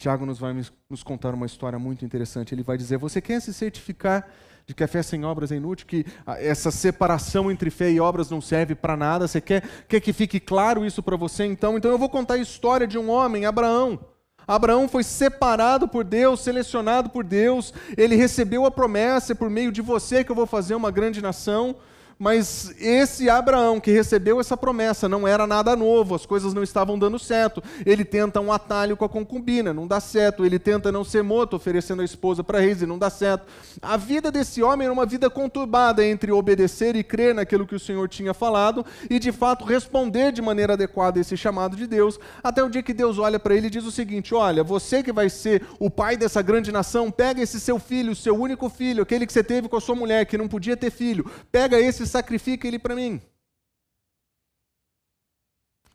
Tiago 0.00 0.24
nos 0.24 0.38
vai 0.38 0.54
nos 0.88 1.02
contar 1.02 1.34
uma 1.34 1.44
história 1.44 1.78
muito 1.78 2.04
interessante. 2.06 2.54
Ele 2.54 2.62
vai 2.62 2.78
dizer: 2.78 2.96
Você 2.96 3.20
quer 3.20 3.40
se 3.40 3.52
certificar 3.52 4.26
de 4.66 4.74
que 4.74 4.82
a 4.82 4.88
fé 4.88 5.02
sem 5.02 5.24
obras 5.24 5.52
é 5.52 5.56
inútil, 5.56 5.86
que 5.86 6.06
essa 6.38 6.70
separação 6.70 7.50
entre 7.50 7.70
fé 7.70 7.90
e 7.90 8.00
obras 8.00 8.30
não 8.30 8.40
serve 8.40 8.74
para 8.74 8.96
nada? 8.96 9.28
Você 9.28 9.40
quer, 9.40 9.62
quer 9.86 10.00
que 10.00 10.12
fique 10.12 10.40
claro 10.40 10.86
isso 10.86 11.02
para 11.02 11.16
você? 11.16 11.44
Então, 11.44 11.76
então 11.76 11.90
eu 11.90 11.98
vou 11.98 12.08
contar 12.08 12.34
a 12.34 12.38
história 12.38 12.86
de 12.86 12.96
um 12.96 13.10
homem, 13.10 13.44
Abraão. 13.44 14.00
Abraão 14.46 14.88
foi 14.88 15.04
separado 15.04 15.86
por 15.86 16.02
Deus, 16.02 16.40
selecionado 16.40 17.10
por 17.10 17.22
Deus, 17.22 17.74
ele 17.94 18.16
recebeu 18.16 18.64
a 18.64 18.70
promessa: 18.70 19.34
por 19.34 19.50
meio 19.50 19.70
de 19.70 19.82
você 19.82 20.24
que 20.24 20.32
eu 20.32 20.36
vou 20.36 20.46
fazer 20.46 20.74
uma 20.74 20.90
grande 20.90 21.20
nação. 21.20 21.76
Mas 22.22 22.74
esse 22.78 23.30
Abraão 23.30 23.80
que 23.80 23.90
recebeu 23.90 24.38
essa 24.38 24.54
promessa 24.54 25.08
não 25.08 25.26
era 25.26 25.46
nada 25.46 25.74
novo, 25.74 26.14
as 26.14 26.26
coisas 26.26 26.52
não 26.52 26.62
estavam 26.62 26.98
dando 26.98 27.18
certo. 27.18 27.62
Ele 27.86 28.04
tenta 28.04 28.42
um 28.42 28.52
atalho 28.52 28.94
com 28.94 29.06
a 29.06 29.08
concubina, 29.08 29.72
não 29.72 29.86
dá 29.86 30.00
certo. 30.00 30.44
Ele 30.44 30.58
tenta 30.58 30.92
não 30.92 31.02
ser 31.02 31.22
morto, 31.22 31.56
oferecendo 31.56 32.02
a 32.02 32.04
esposa 32.04 32.44
para 32.44 32.60
reis, 32.60 32.82
e 32.82 32.86
não 32.86 32.98
dá 32.98 33.08
certo. 33.08 33.46
A 33.80 33.96
vida 33.96 34.30
desse 34.30 34.62
homem 34.62 34.84
era 34.84 34.92
uma 34.92 35.06
vida 35.06 35.30
conturbada 35.30 36.04
entre 36.04 36.30
obedecer 36.30 36.94
e 36.94 37.02
crer 37.02 37.34
naquilo 37.34 37.66
que 37.66 37.74
o 37.74 37.80
Senhor 37.80 38.06
tinha 38.06 38.34
falado 38.34 38.84
e 39.08 39.18
de 39.18 39.32
fato 39.32 39.64
responder 39.64 40.30
de 40.30 40.42
maneira 40.42 40.74
adequada 40.74 41.18
a 41.18 41.22
esse 41.22 41.38
chamado 41.38 41.74
de 41.74 41.86
Deus, 41.86 42.20
até 42.44 42.62
o 42.62 42.68
dia 42.68 42.82
que 42.82 42.92
Deus 42.92 43.16
olha 43.16 43.38
para 43.38 43.54
ele 43.54 43.68
e 43.68 43.70
diz 43.70 43.86
o 43.86 43.90
seguinte: 43.90 44.34
Olha, 44.34 44.62
você 44.62 45.02
que 45.02 45.10
vai 45.10 45.30
ser 45.30 45.66
o 45.78 45.88
pai 45.88 46.18
dessa 46.18 46.42
grande 46.42 46.70
nação, 46.70 47.10
pega 47.10 47.40
esse 47.40 47.58
seu 47.58 47.78
filho, 47.78 48.14
seu 48.14 48.38
único 48.38 48.68
filho, 48.68 49.04
aquele 49.04 49.26
que 49.26 49.32
você 49.32 49.42
teve 49.42 49.70
com 49.70 49.76
a 49.78 49.80
sua 49.80 49.94
mulher, 49.94 50.26
que 50.26 50.36
não 50.36 50.48
podia 50.48 50.76
ter 50.76 50.90
filho, 50.90 51.24
pega 51.50 51.80
esse 51.80 52.09
sacrifica 52.10 52.68
ele 52.68 52.78
para 52.78 52.94
mim. 52.94 53.20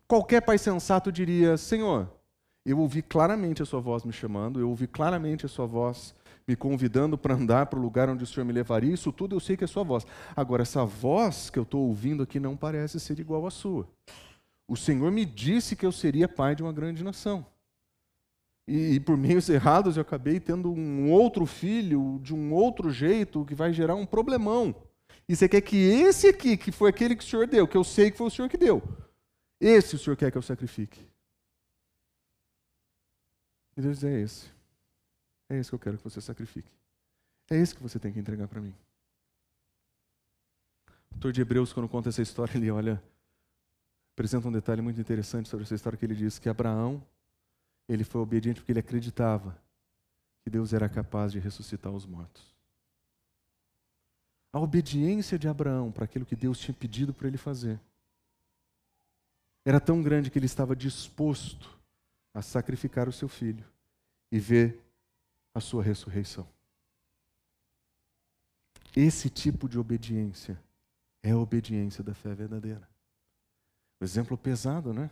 Qualquer 0.08 0.40
pai 0.40 0.58
sensato 0.58 1.12
diria: 1.12 1.56
Senhor, 1.56 2.10
eu 2.64 2.78
ouvi 2.78 3.02
claramente 3.02 3.62
a 3.62 3.66
sua 3.66 3.80
voz 3.80 4.02
me 4.04 4.12
chamando, 4.12 4.58
eu 4.58 4.68
ouvi 4.68 4.86
claramente 4.86 5.46
a 5.46 5.48
sua 5.48 5.66
voz 5.66 6.14
me 6.46 6.54
convidando 6.54 7.18
para 7.18 7.34
andar 7.34 7.66
para 7.66 7.78
o 7.78 7.82
lugar 7.82 8.08
onde 8.08 8.22
o 8.22 8.26
Senhor 8.26 8.44
me 8.44 8.52
levaria, 8.52 8.94
isso 8.94 9.12
tudo 9.12 9.34
eu 9.34 9.40
sei 9.40 9.56
que 9.56 9.64
é 9.64 9.66
sua 9.66 9.82
voz. 9.82 10.06
Agora, 10.34 10.62
essa 10.62 10.84
voz 10.84 11.50
que 11.50 11.58
eu 11.58 11.64
estou 11.64 11.86
ouvindo 11.88 12.22
aqui 12.22 12.38
não 12.38 12.56
parece 12.56 13.00
ser 13.00 13.18
igual 13.18 13.46
à 13.46 13.50
sua. 13.50 13.88
O 14.68 14.76
Senhor 14.76 15.10
me 15.10 15.24
disse 15.24 15.76
que 15.76 15.86
eu 15.86 15.92
seria 15.92 16.28
pai 16.28 16.54
de 16.54 16.62
uma 16.62 16.72
grande 16.72 17.02
nação. 17.02 17.44
E, 18.68 18.94
e, 18.94 19.00
por 19.00 19.16
meios 19.16 19.48
errados 19.48 19.96
eu 19.96 20.02
acabei 20.02 20.40
tendo 20.40 20.72
um 20.72 21.12
outro 21.12 21.46
filho 21.46 22.18
de 22.20 22.34
um 22.34 22.52
outro 22.52 22.90
jeito 22.90 23.44
que 23.44 23.54
vai 23.54 23.72
gerar 23.72 23.94
um 23.94 24.04
problemão. 24.04 24.74
E 25.28 25.34
você 25.34 25.48
quer 25.48 25.60
que 25.60 25.76
esse 25.76 26.28
aqui, 26.28 26.56
que 26.56 26.70
foi 26.70 26.90
aquele 26.90 27.16
que 27.16 27.24
o 27.24 27.26
Senhor 27.26 27.46
deu, 27.46 27.66
que 27.66 27.76
eu 27.76 27.82
sei 27.82 28.10
que 28.10 28.16
foi 28.16 28.28
o 28.28 28.30
Senhor 28.30 28.48
que 28.48 28.56
deu, 28.56 28.82
esse 29.60 29.96
o 29.96 29.98
Senhor 29.98 30.16
quer 30.16 30.30
que 30.30 30.38
eu 30.38 30.42
sacrifique. 30.42 31.00
E 33.76 33.82
Deus 33.82 33.98
diz: 33.98 34.04
é 34.04 34.20
esse. 34.20 34.50
É 35.48 35.58
esse 35.58 35.70
que 35.70 35.74
eu 35.74 35.78
quero 35.78 35.98
que 35.98 36.04
você 36.04 36.20
sacrifique. 36.20 36.70
É 37.50 37.56
esse 37.56 37.74
que 37.74 37.82
você 37.82 37.98
tem 37.98 38.12
que 38.12 38.18
entregar 38.18 38.48
para 38.48 38.60
mim. 38.60 38.74
O 41.10 41.14
autor 41.14 41.32
de 41.32 41.40
Hebreus, 41.40 41.72
quando 41.72 41.88
conta 41.88 42.08
essa 42.08 42.22
história, 42.22 42.56
ele 42.56 42.70
olha, 42.70 43.02
apresenta 44.14 44.48
um 44.48 44.52
detalhe 44.52 44.82
muito 44.82 45.00
interessante 45.00 45.48
sobre 45.48 45.64
essa 45.64 45.74
história 45.74 45.96
que 45.98 46.04
ele 46.04 46.14
diz 46.14 46.38
que 46.38 46.48
Abraão, 46.48 47.04
ele 47.88 48.02
foi 48.02 48.20
obediente 48.20 48.60
porque 48.60 48.72
ele 48.72 48.80
acreditava 48.80 49.56
que 50.42 50.50
Deus 50.50 50.72
era 50.72 50.88
capaz 50.88 51.32
de 51.32 51.38
ressuscitar 51.38 51.92
os 51.92 52.06
mortos. 52.06 52.55
A 54.56 54.58
obediência 54.58 55.38
de 55.38 55.46
Abraão 55.46 55.92
para 55.92 56.06
aquilo 56.06 56.24
que 56.24 56.34
Deus 56.34 56.58
tinha 56.58 56.74
pedido 56.74 57.12
para 57.12 57.28
ele 57.28 57.36
fazer 57.36 57.78
era 59.66 59.78
tão 59.78 60.02
grande 60.02 60.30
que 60.30 60.38
ele 60.38 60.46
estava 60.46 60.74
disposto 60.74 61.78
a 62.32 62.40
sacrificar 62.40 63.06
o 63.06 63.12
seu 63.12 63.28
filho 63.28 63.62
e 64.32 64.38
ver 64.38 64.80
a 65.52 65.60
sua 65.60 65.82
ressurreição. 65.82 66.48
Esse 68.96 69.28
tipo 69.28 69.68
de 69.68 69.78
obediência 69.78 70.58
é 71.22 71.32
a 71.32 71.36
obediência 71.36 72.02
da 72.02 72.14
fé 72.14 72.34
verdadeira. 72.34 72.88
O 74.00 74.04
exemplo 74.04 74.38
pesado, 74.38 74.90
né? 74.90 75.10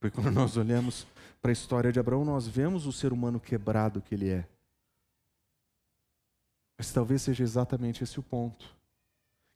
Porque 0.00 0.16
quando 0.20 0.34
nós 0.34 0.56
olhamos 0.56 1.06
para 1.40 1.52
a 1.52 1.52
história 1.52 1.92
de 1.92 2.00
Abraão, 2.00 2.24
nós 2.24 2.48
vemos 2.48 2.86
o 2.86 2.92
ser 2.92 3.12
humano 3.12 3.38
quebrado 3.38 4.02
que 4.02 4.16
ele 4.16 4.30
é. 4.30 4.48
Mas 6.78 6.92
talvez 6.92 7.22
seja 7.22 7.42
exatamente 7.42 8.04
esse 8.04 8.20
o 8.20 8.22
ponto. 8.22 8.76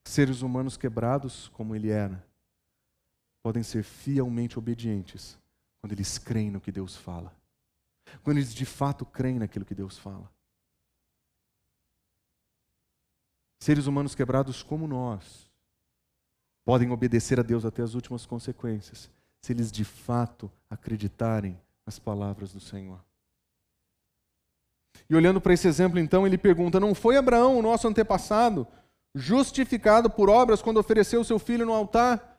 Seres 0.05 0.43
humanos 0.43 0.77
quebrados 0.77 1.49
como 1.49 1.77
ele 1.77 1.89
era, 1.91 2.27
podem 3.43 3.63
ser 3.63 3.85
fielmente 3.85 4.59
obedientes 4.59 5.39
quando 5.81 5.93
eles 5.93 6.19
creem 6.19 6.51
no 6.51 6.61
que 6.61 6.73
Deus 6.73 6.97
fala. 6.97 7.35
Quando 8.25 8.39
eles 8.39 8.53
de 8.53 8.67
fato 8.67 9.07
creem 9.07 9.39
naquilo 9.39 9.65
que 9.65 9.75
Deus 9.75 9.97
fala. 9.97 10.31
Seres 13.61 13.87
humanos 13.87 14.17
quebrados 14.17 14.61
como 14.61 14.89
nós 14.89 15.49
podem 16.65 16.91
obedecer 16.91 17.39
a 17.39 17.43
Deus 17.45 17.65
até 17.65 17.83
as 17.83 17.95
últimas 17.95 18.27
consequências, 18.27 19.09
se 19.41 19.53
eles 19.53 19.71
de 19.71 19.85
fato 19.85 20.51
acreditarem 20.69 21.59
nas 21.87 21.99
palavras 21.99 22.53
do 22.53 22.61
Senhor. 22.61 23.01
E 25.09 25.15
olhando 25.15 25.41
para 25.41 25.53
esse 25.53 25.69
exemplo, 25.69 25.99
então, 25.99 26.27
ele 26.27 26.39
pergunta: 26.39 26.81
não 26.81 26.95
foi 26.95 27.17
Abraão, 27.17 27.59
o 27.59 27.63
nosso 27.63 27.87
antepassado, 27.87 28.67
justificado 29.15 30.09
por 30.09 30.31
obras 30.31 30.63
quando 30.63 30.79
ofereceu 30.79 31.23
seu 31.23 31.39
filho 31.39 31.67
no 31.67 31.73
altar. 31.73 32.33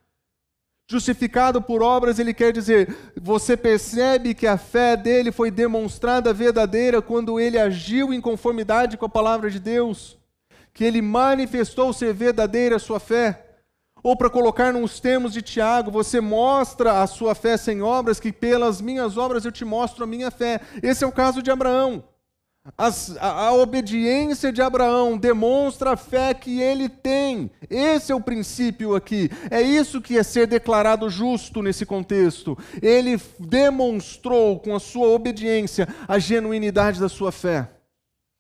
Justificado 0.89 1.61
por 1.61 1.81
obras, 1.81 2.19
ele 2.19 2.33
quer 2.33 2.51
dizer, 2.51 3.13
você 3.15 3.55
percebe 3.55 4.33
que 4.33 4.45
a 4.45 4.57
fé 4.57 4.97
dele 4.97 5.31
foi 5.31 5.49
demonstrada 5.49 6.33
verdadeira 6.33 7.01
quando 7.01 7.39
ele 7.39 7.57
agiu 7.57 8.13
em 8.13 8.19
conformidade 8.19 8.97
com 8.97 9.05
a 9.05 9.09
palavra 9.09 9.49
de 9.49 9.59
Deus, 9.59 10.17
que 10.73 10.83
ele 10.83 11.01
manifestou 11.01 11.93
ser 11.93 12.13
verdadeira 12.13 12.75
a 12.75 12.79
sua 12.79 12.99
fé. 12.99 13.43
Ou 14.03 14.17
para 14.17 14.29
colocar 14.29 14.73
nos 14.73 14.99
termos 14.99 15.31
de 15.31 15.41
Tiago, 15.41 15.89
você 15.89 16.19
mostra 16.19 17.01
a 17.01 17.07
sua 17.07 17.33
fé 17.33 17.55
sem 17.55 17.81
obras, 17.81 18.19
que 18.19 18.33
pelas 18.33 18.81
minhas 18.81 19.17
obras 19.17 19.45
eu 19.45 19.51
te 19.51 19.63
mostro 19.63 20.03
a 20.03 20.07
minha 20.07 20.29
fé. 20.29 20.59
Esse 20.81 21.05
é 21.05 21.07
o 21.07 21.11
caso 21.11 21.41
de 21.41 21.49
Abraão. 21.49 22.03
A, 22.77 22.87
a, 23.19 23.53
obediência 23.53 24.51
de 24.51 24.61
Abraão 24.61 25.17
demonstra 25.17 25.91
a 25.91 25.97
fé 25.97 26.33
que 26.33 26.61
ele 26.61 26.87
tem. 26.87 27.51
Esse 27.69 28.09
é 28.09 28.15
o 28.15 28.21
princípio 28.21 28.95
aqui. 28.95 29.29
É 29.51 29.61
isso 29.61 30.01
que 30.01 30.17
é 30.17 30.23
ser 30.23 30.47
declarado 30.47 31.09
justo 31.09 31.61
nesse 31.61 31.85
contexto. 31.85 32.57
Ele 32.81 33.19
demonstrou 33.37 34.61
com 34.61 34.73
a 34.73 34.79
sua 34.79 35.07
obediência 35.07 35.89
a 36.07 36.17
genuinidade 36.17 37.01
da 37.01 37.09
sua 37.09 37.33
fé, 37.33 37.69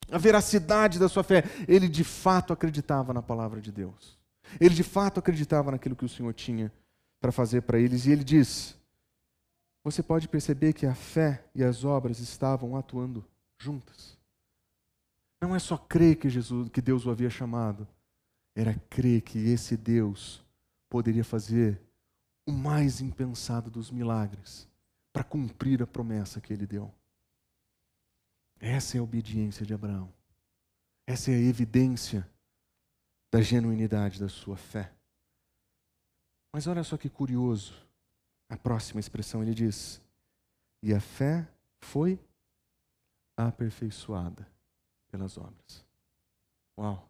a 0.09 0.17
veracidade 0.17 0.99
da 0.99 1.09
sua 1.09 1.23
fé. 1.23 1.43
Ele 1.67 1.89
de 1.89 2.05
fato 2.05 2.53
acreditava 2.53 3.13
na 3.13 3.21
palavra 3.21 3.59
de 3.59 3.73
Deus. 3.73 4.17
Ele 4.57 4.73
de 4.73 4.83
fato 4.83 5.19
acreditava 5.19 5.71
naquilo 5.71 5.97
que 5.97 6.05
o 6.05 6.09
Senhor 6.09 6.33
tinha 6.33 6.71
para 7.19 7.31
fazer 7.33 7.63
para 7.63 7.77
eles. 7.77 8.05
E 8.05 8.11
ele 8.11 8.23
diz: 8.23 8.73
Você 9.83 10.01
pode 10.01 10.29
perceber 10.29 10.71
que 10.71 10.85
a 10.85 10.95
fé 10.95 11.43
e 11.53 11.61
as 11.61 11.83
obras 11.83 12.19
estavam 12.19 12.77
atuando 12.77 13.25
juntas. 13.63 14.17
Não 15.41 15.55
é 15.55 15.59
só 15.59 15.77
crer 15.77 16.17
que 16.17 16.29
Jesus, 16.29 16.69
que 16.69 16.81
Deus 16.81 17.05
o 17.05 17.11
havia 17.11 17.29
chamado, 17.29 17.87
era 18.55 18.73
crer 18.89 19.21
que 19.21 19.39
esse 19.39 19.75
Deus 19.75 20.43
poderia 20.89 21.23
fazer 21.23 21.81
o 22.45 22.51
mais 22.51 23.01
impensado 23.01 23.71
dos 23.71 23.89
milagres 23.89 24.67
para 25.11 25.23
cumprir 25.23 25.81
a 25.81 25.87
promessa 25.87 26.41
que 26.41 26.51
ele 26.51 26.67
deu. 26.67 26.93
Essa 28.59 28.97
é 28.97 28.99
a 28.99 29.03
obediência 29.03 29.65
de 29.65 29.73
Abraão. 29.73 30.13
Essa 31.07 31.31
é 31.31 31.35
a 31.35 31.39
evidência 31.41 32.27
da 33.31 33.41
genuinidade 33.41 34.19
da 34.19 34.29
sua 34.29 34.55
fé. 34.55 34.93
Mas 36.53 36.67
olha 36.67 36.83
só 36.83 36.97
que 36.97 37.09
curioso. 37.09 37.73
A 38.49 38.55
próxima 38.55 38.99
expressão 38.99 39.41
ele 39.41 39.53
diz: 39.53 40.01
"E 40.81 40.93
a 40.93 40.99
fé 40.99 41.47
foi 41.81 42.19
aperfeiçoada 43.35 44.47
pelas 45.09 45.37
obras. 45.37 45.85
Uau! 46.77 47.09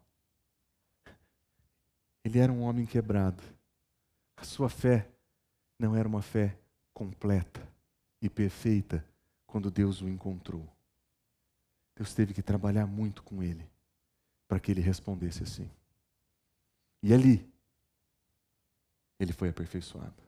Ele 2.24 2.38
era 2.38 2.52
um 2.52 2.62
homem 2.62 2.86
quebrado. 2.86 3.42
A 4.36 4.44
sua 4.44 4.68
fé 4.68 5.08
não 5.78 5.94
era 5.94 6.08
uma 6.08 6.22
fé 6.22 6.58
completa 6.92 7.66
e 8.20 8.28
perfeita 8.28 9.04
quando 9.46 9.70
Deus 9.70 10.00
o 10.00 10.08
encontrou. 10.08 10.66
Deus 11.94 12.14
teve 12.14 12.34
que 12.34 12.42
trabalhar 12.42 12.86
muito 12.86 13.22
com 13.22 13.42
ele 13.42 13.68
para 14.48 14.58
que 14.58 14.70
ele 14.70 14.80
respondesse 14.80 15.42
assim. 15.42 15.70
E 17.02 17.12
ali, 17.12 17.46
ele 19.20 19.32
foi 19.32 19.50
aperfeiçoado. 19.50 20.22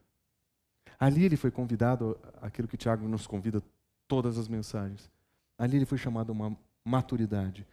Ali 0.99 1.25
ele 1.25 1.37
foi 1.37 1.51
convidado, 1.51 2.19
aquilo 2.41 2.69
que 2.69 2.77
Tiago 2.77 3.07
nos 3.09 3.27
convida 3.27 3.63
todas 4.07 4.39
as 4.39 4.49
mensagens, 4.49 5.11
Ali 5.59 5.77
ele 5.77 5.87
foi 5.87 5.99
chamado 5.99 6.31
a 6.31 6.33
uma 6.33 6.57
maturidade, 6.85 7.67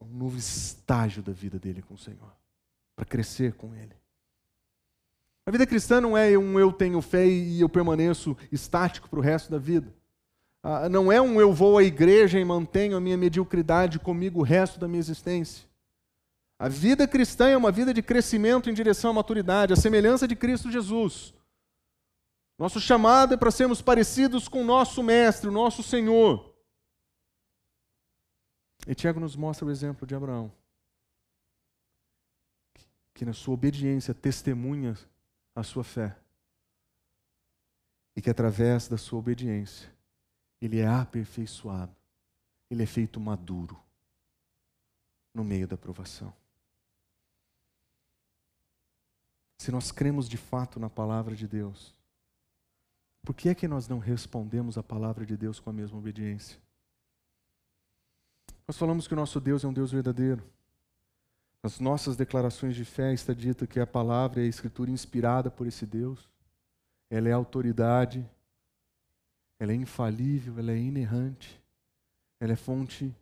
um 0.00 0.16
novo 0.16 0.36
estágio 0.36 1.22
da 1.22 1.32
vida 1.32 1.58
dele 1.58 1.82
com 1.82 1.94
o 1.94 1.98
Senhor, 1.98 2.32
para 2.96 3.04
crescer 3.04 3.54
com 3.54 3.74
Ele. 3.74 3.94
A 5.46 5.50
vida 5.50 5.66
cristã 5.66 6.00
não 6.00 6.16
é 6.16 6.36
um 6.38 6.58
eu 6.58 6.72
tenho 6.72 7.00
fé 7.00 7.26
e 7.26 7.60
eu 7.60 7.68
permaneço 7.68 8.36
estático 8.50 9.08
para 9.08 9.18
o 9.18 9.22
resto 9.22 9.50
da 9.50 9.58
vida. 9.58 9.92
Ah, 10.62 10.88
não 10.88 11.10
é 11.10 11.20
um 11.20 11.40
eu 11.40 11.52
vou 11.52 11.78
à 11.78 11.82
igreja 11.82 12.38
e 12.38 12.44
mantenho 12.44 12.96
a 12.96 13.00
minha 13.00 13.16
mediocridade 13.16 13.98
comigo 13.98 14.40
o 14.40 14.44
resto 14.44 14.78
da 14.78 14.86
minha 14.86 15.00
existência. 15.00 15.66
A 16.58 16.68
vida 16.68 17.08
cristã 17.08 17.48
é 17.48 17.56
uma 17.56 17.72
vida 17.72 17.92
de 17.92 18.00
crescimento 18.00 18.70
em 18.70 18.74
direção 18.74 19.10
à 19.10 19.14
maturidade, 19.14 19.72
a 19.72 19.76
semelhança 19.76 20.28
de 20.28 20.36
Cristo 20.36 20.70
Jesus. 20.70 21.34
Nosso 22.56 22.80
chamado 22.80 23.34
é 23.34 23.36
para 23.36 23.50
sermos 23.50 23.82
parecidos 23.82 24.46
com 24.46 24.62
o 24.62 24.64
nosso 24.64 25.02
Mestre, 25.02 25.48
o 25.48 25.52
nosso 25.52 25.82
Senhor. 25.82 26.51
E 28.86 28.94
Tiago 28.94 29.20
nos 29.20 29.36
mostra 29.36 29.66
o 29.66 29.70
exemplo 29.70 30.06
de 30.06 30.14
Abraão, 30.14 30.52
que 33.14 33.24
na 33.24 33.32
sua 33.32 33.54
obediência 33.54 34.12
testemunha 34.12 34.98
a 35.54 35.62
sua 35.62 35.84
fé, 35.84 36.16
e 38.16 38.20
que 38.20 38.30
através 38.30 38.88
da 38.88 38.98
sua 38.98 39.18
obediência 39.18 39.92
ele 40.60 40.80
é 40.80 40.86
aperfeiçoado, 40.86 41.94
ele 42.70 42.82
é 42.82 42.86
feito 42.86 43.20
maduro 43.20 43.80
no 45.34 45.44
meio 45.44 45.66
da 45.66 45.76
provação. 45.76 46.32
Se 49.58 49.70
nós 49.70 49.92
cremos 49.92 50.28
de 50.28 50.36
fato 50.36 50.80
na 50.80 50.90
palavra 50.90 51.36
de 51.36 51.46
Deus, 51.46 51.94
por 53.22 53.34
que 53.34 53.48
é 53.48 53.54
que 53.54 53.68
nós 53.68 53.86
não 53.86 54.00
respondemos 54.00 54.76
a 54.76 54.82
palavra 54.82 55.24
de 55.24 55.36
Deus 55.36 55.60
com 55.60 55.70
a 55.70 55.72
mesma 55.72 55.98
obediência? 55.98 56.60
Nós 58.72 58.78
falamos 58.78 59.06
que 59.06 59.12
o 59.12 59.16
nosso 59.16 59.38
Deus 59.38 59.62
é 59.64 59.68
um 59.68 59.72
Deus 59.72 59.92
verdadeiro. 59.92 60.42
Nas 61.62 61.78
nossas 61.78 62.16
declarações 62.16 62.74
de 62.74 62.86
fé 62.86 63.12
está 63.12 63.34
dito 63.34 63.66
que 63.66 63.78
a 63.78 63.86
palavra 63.86 64.40
é 64.40 64.44
a 64.44 64.48
escritura 64.48 64.90
inspirada 64.90 65.50
por 65.50 65.66
esse 65.66 65.84
Deus. 65.84 66.30
Ela 67.10 67.28
é 67.28 67.32
autoridade, 67.32 68.26
ela 69.58 69.72
é 69.72 69.74
infalível, 69.74 70.58
ela 70.58 70.72
é 70.72 70.78
inerrante, 70.78 71.62
ela 72.40 72.54
é 72.54 72.56
fonte 72.56 73.14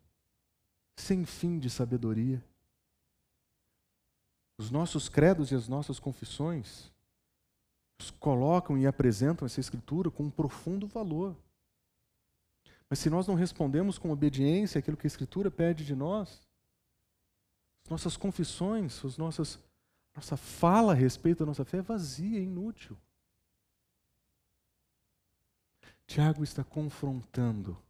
sem 0.94 1.24
fim 1.24 1.59
de 1.59 1.68
sabedoria. 1.68 2.40
Os 4.57 4.70
nossos 4.70 5.09
credos 5.09 5.51
e 5.51 5.57
as 5.57 5.66
nossas 5.66 5.98
confissões 5.98 6.92
colocam 8.20 8.78
e 8.78 8.86
apresentam 8.86 9.46
essa 9.46 9.59
escritura 9.59 10.12
com 10.12 10.22
um 10.22 10.30
profundo 10.30 10.86
valor. 10.86 11.34
Mas 12.91 12.99
se 12.99 13.09
nós 13.09 13.28
não 13.28 13.36
respondemos 13.36 13.97
com 13.97 14.11
obediência 14.11 14.80
àquilo 14.80 14.97
que 14.97 15.07
a 15.07 15.09
Escritura 15.09 15.49
pede 15.49 15.84
de 15.84 15.95
nós, 15.95 16.45
as 17.84 17.91
nossas 17.91 18.16
confissões, 18.16 19.05
as 19.05 19.16
nossas, 19.16 19.61
nossa 20.14 20.36
fala 20.36 20.91
a 20.91 20.97
respeito 20.97 21.38
da 21.38 21.47
nossa 21.47 21.64
fé 21.64 21.78
é 21.78 21.82
vazia, 21.82 22.41
é 22.41 22.43
inútil. 22.43 22.99
Tiago 26.05 26.43
está 26.43 26.64
confrontando 26.64 27.80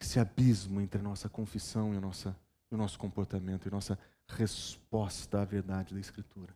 esse 0.00 0.18
abismo 0.18 0.80
entre 0.80 0.98
a 0.98 1.02
nossa 1.02 1.28
confissão 1.28 1.94
e, 1.94 2.00
nossa, 2.00 2.36
e 2.68 2.74
o 2.74 2.78
nosso 2.78 2.98
comportamento, 2.98 3.68
e 3.68 3.70
nossa 3.70 3.96
resposta 4.26 5.40
à 5.40 5.44
verdade 5.44 5.94
da 5.94 6.00
Escritura. 6.00 6.52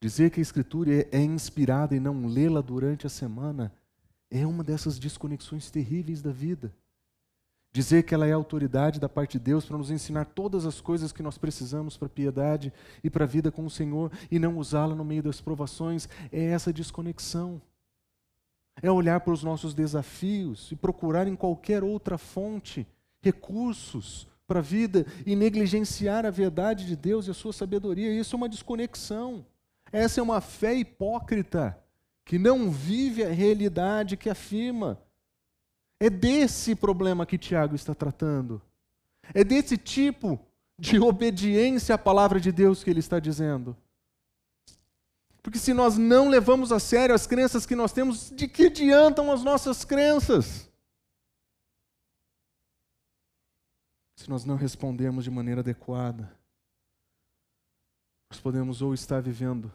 Dizer 0.00 0.30
que 0.30 0.40
a 0.40 0.42
Escritura 0.42 1.02
é, 1.02 1.08
é 1.12 1.20
inspirada 1.20 1.94
e 1.94 2.00
não 2.00 2.26
lê-la 2.26 2.62
durante 2.62 3.06
a 3.06 3.10
semana 3.10 3.70
é 4.30 4.46
uma 4.46 4.62
dessas 4.62 4.98
desconexões 4.98 5.70
terríveis 5.70 6.20
da 6.20 6.30
vida. 6.30 6.72
Dizer 7.70 8.02
que 8.02 8.14
ela 8.14 8.26
é 8.26 8.32
autoridade 8.32 8.98
da 8.98 9.08
parte 9.08 9.32
de 9.32 9.44
Deus 9.44 9.64
para 9.64 9.76
nos 9.76 9.90
ensinar 9.90 10.24
todas 10.24 10.64
as 10.64 10.80
coisas 10.80 11.12
que 11.12 11.22
nós 11.22 11.36
precisamos 11.36 11.96
para 11.96 12.06
a 12.06 12.10
piedade 12.10 12.72
e 13.04 13.10
para 13.10 13.24
a 13.24 13.28
vida 13.28 13.52
com 13.52 13.64
o 13.64 13.70
Senhor 13.70 14.10
e 14.30 14.38
não 14.38 14.56
usá-la 14.56 14.94
no 14.94 15.04
meio 15.04 15.22
das 15.22 15.40
provações 15.40 16.08
é 16.32 16.44
essa 16.46 16.72
desconexão. 16.72 17.60
É 18.80 18.90
olhar 18.90 19.20
para 19.20 19.32
os 19.32 19.42
nossos 19.42 19.74
desafios 19.74 20.70
e 20.72 20.76
procurar 20.76 21.26
em 21.26 21.36
qualquer 21.36 21.84
outra 21.84 22.16
fonte 22.16 22.86
recursos 23.20 24.26
para 24.46 24.60
a 24.60 24.62
vida 24.62 25.04
e 25.26 25.36
negligenciar 25.36 26.24
a 26.24 26.30
verdade 26.30 26.86
de 26.86 26.96
Deus 26.96 27.26
e 27.26 27.30
a 27.30 27.34
sua 27.34 27.52
sabedoria. 27.52 28.12
Isso 28.12 28.34
é 28.34 28.38
uma 28.38 28.48
desconexão. 28.48 29.44
Essa 29.92 30.20
é 30.20 30.22
uma 30.22 30.40
fé 30.40 30.74
hipócrita 30.74 31.78
que 32.28 32.38
não 32.38 32.70
vive 32.70 33.24
a 33.24 33.30
realidade 33.30 34.14
que 34.14 34.28
afirma. 34.28 35.02
É 35.98 36.10
desse 36.10 36.76
problema 36.76 37.24
que 37.24 37.38
Tiago 37.38 37.74
está 37.74 37.94
tratando. 37.94 38.60
É 39.32 39.42
desse 39.42 39.78
tipo 39.78 40.38
de 40.78 41.00
obediência 41.00 41.94
à 41.94 41.98
palavra 41.98 42.38
de 42.38 42.52
Deus 42.52 42.84
que 42.84 42.90
ele 42.90 43.00
está 43.00 43.18
dizendo. 43.18 43.74
Porque 45.42 45.58
se 45.58 45.72
nós 45.72 45.96
não 45.96 46.28
levamos 46.28 46.70
a 46.70 46.78
sério 46.78 47.14
as 47.14 47.26
crenças 47.26 47.64
que 47.64 47.74
nós 47.74 47.92
temos, 47.92 48.30
de 48.30 48.46
que 48.46 48.66
adiantam 48.66 49.32
as 49.32 49.42
nossas 49.42 49.82
crenças? 49.82 50.70
Se 54.16 54.28
nós 54.28 54.44
não 54.44 54.56
respondemos 54.56 55.24
de 55.24 55.30
maneira 55.30 55.62
adequada, 55.62 56.30
nós 58.30 58.38
podemos 58.38 58.82
ou 58.82 58.92
estar 58.92 59.22
vivendo 59.22 59.72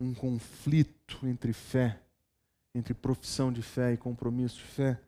um 0.00 0.14
conflito 0.14 1.26
entre 1.26 1.52
fé, 1.52 2.00
entre 2.74 2.92
profissão 2.94 3.52
de 3.52 3.62
fé 3.62 3.92
e 3.92 3.96
compromisso 3.96 4.56
de 4.56 4.64
fé, 4.64 5.00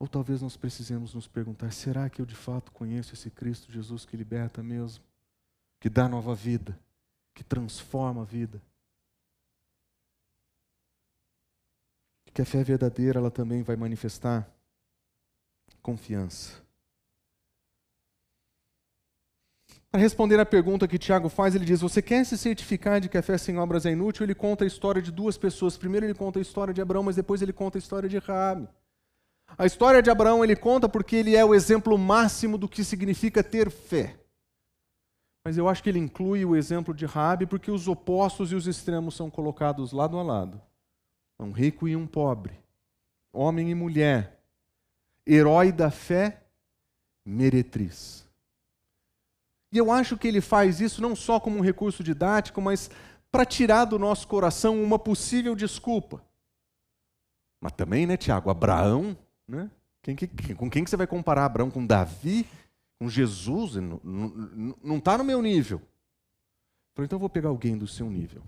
Ou 0.00 0.08
talvez 0.08 0.40
nós 0.40 0.56
precisemos 0.56 1.12
nos 1.12 1.28
perguntar: 1.28 1.70
será 1.72 2.08
que 2.08 2.22
eu 2.22 2.26
de 2.26 2.34
fato 2.34 2.72
conheço 2.72 3.12
esse 3.12 3.30
Cristo 3.30 3.70
Jesus 3.70 4.06
que 4.06 4.16
liberta 4.16 4.62
mesmo? 4.62 5.04
Que 5.78 5.90
dá 5.90 6.08
nova 6.08 6.34
vida, 6.34 6.78
que 7.34 7.44
transforma 7.44 8.22
a 8.22 8.24
vida? 8.24 8.62
Que 12.32 12.40
a 12.40 12.46
fé 12.46 12.64
verdadeira 12.64 13.18
ela 13.18 13.30
também 13.30 13.62
vai 13.62 13.76
manifestar 13.76 14.48
confiança. 15.82 16.62
Para 19.90 20.00
responder 20.00 20.38
à 20.38 20.46
pergunta 20.46 20.86
que 20.86 20.98
Tiago 20.98 21.28
faz, 21.28 21.54
ele 21.54 21.64
diz: 21.64 21.80
Você 21.80 22.00
quer 22.00 22.24
se 22.24 22.38
certificar 22.38 23.00
de 23.00 23.08
que 23.08 23.18
a 23.18 23.22
fé 23.22 23.36
sem 23.36 23.58
obras 23.58 23.84
é 23.84 23.90
inútil? 23.90 24.24
Ele 24.24 24.34
conta 24.34 24.62
a 24.62 24.66
história 24.66 25.02
de 25.02 25.10
duas 25.10 25.36
pessoas. 25.36 25.76
Primeiro, 25.76 26.06
ele 26.06 26.14
conta 26.14 26.38
a 26.38 26.42
história 26.42 26.72
de 26.72 26.80
Abraão, 26.80 27.02
mas 27.02 27.16
depois, 27.16 27.42
ele 27.42 27.52
conta 27.52 27.76
a 27.76 27.80
história 27.80 28.08
de 28.08 28.18
Raabe. 28.18 28.68
A 29.58 29.66
história 29.66 30.00
de 30.00 30.08
Abraão 30.08 30.44
ele 30.44 30.54
conta 30.54 30.88
porque 30.88 31.16
ele 31.16 31.34
é 31.34 31.44
o 31.44 31.54
exemplo 31.54 31.98
máximo 31.98 32.56
do 32.56 32.68
que 32.68 32.84
significa 32.84 33.42
ter 33.42 33.68
fé. 33.68 34.16
Mas 35.44 35.56
eu 35.56 35.68
acho 35.68 35.82
que 35.82 35.88
ele 35.88 35.98
inclui 35.98 36.44
o 36.44 36.54
exemplo 36.54 36.94
de 36.94 37.04
Raabe 37.06 37.46
porque 37.46 37.70
os 37.70 37.88
opostos 37.88 38.52
e 38.52 38.54
os 38.54 38.68
extremos 38.68 39.16
são 39.16 39.28
colocados 39.28 39.92
lado 39.92 40.18
a 40.18 40.22
lado. 40.22 40.60
Um 41.38 41.50
rico 41.50 41.88
e 41.88 41.96
um 41.96 42.06
pobre, 42.06 42.60
homem 43.32 43.70
e 43.70 43.74
mulher, 43.74 44.40
herói 45.26 45.72
da 45.72 45.90
fé, 45.90 46.42
meretriz. 47.24 48.29
E 49.72 49.78
eu 49.78 49.90
acho 49.92 50.16
que 50.16 50.26
ele 50.26 50.40
faz 50.40 50.80
isso 50.80 51.00
não 51.00 51.14
só 51.14 51.38
como 51.38 51.58
um 51.58 51.62
recurso 51.62 52.02
didático, 52.02 52.60
mas 52.60 52.90
para 53.30 53.44
tirar 53.44 53.84
do 53.84 53.98
nosso 53.98 54.26
coração 54.26 54.82
uma 54.82 54.98
possível 54.98 55.54
desculpa. 55.54 56.24
Mas 57.60 57.72
também, 57.72 58.06
né, 58.06 58.16
Tiago? 58.16 58.50
Abraão, 58.50 59.16
né? 59.46 59.70
Quem, 60.02 60.16
que, 60.16 60.26
com 60.54 60.68
quem 60.68 60.82
que 60.82 60.90
você 60.90 60.96
vai 60.96 61.06
comparar 61.06 61.44
Abraão? 61.44 61.70
Com 61.70 61.86
Davi? 61.86 62.46
Com 62.98 63.08
Jesus? 63.08 63.74
Não 64.02 64.96
está 64.96 65.16
no 65.18 65.24
meu 65.24 65.40
nível. 65.40 65.80
Então 66.98 67.16
eu 67.16 67.20
vou 67.20 67.30
pegar 67.30 67.50
alguém 67.50 67.78
do 67.78 67.86
seu 67.86 68.10
nível. 68.10 68.42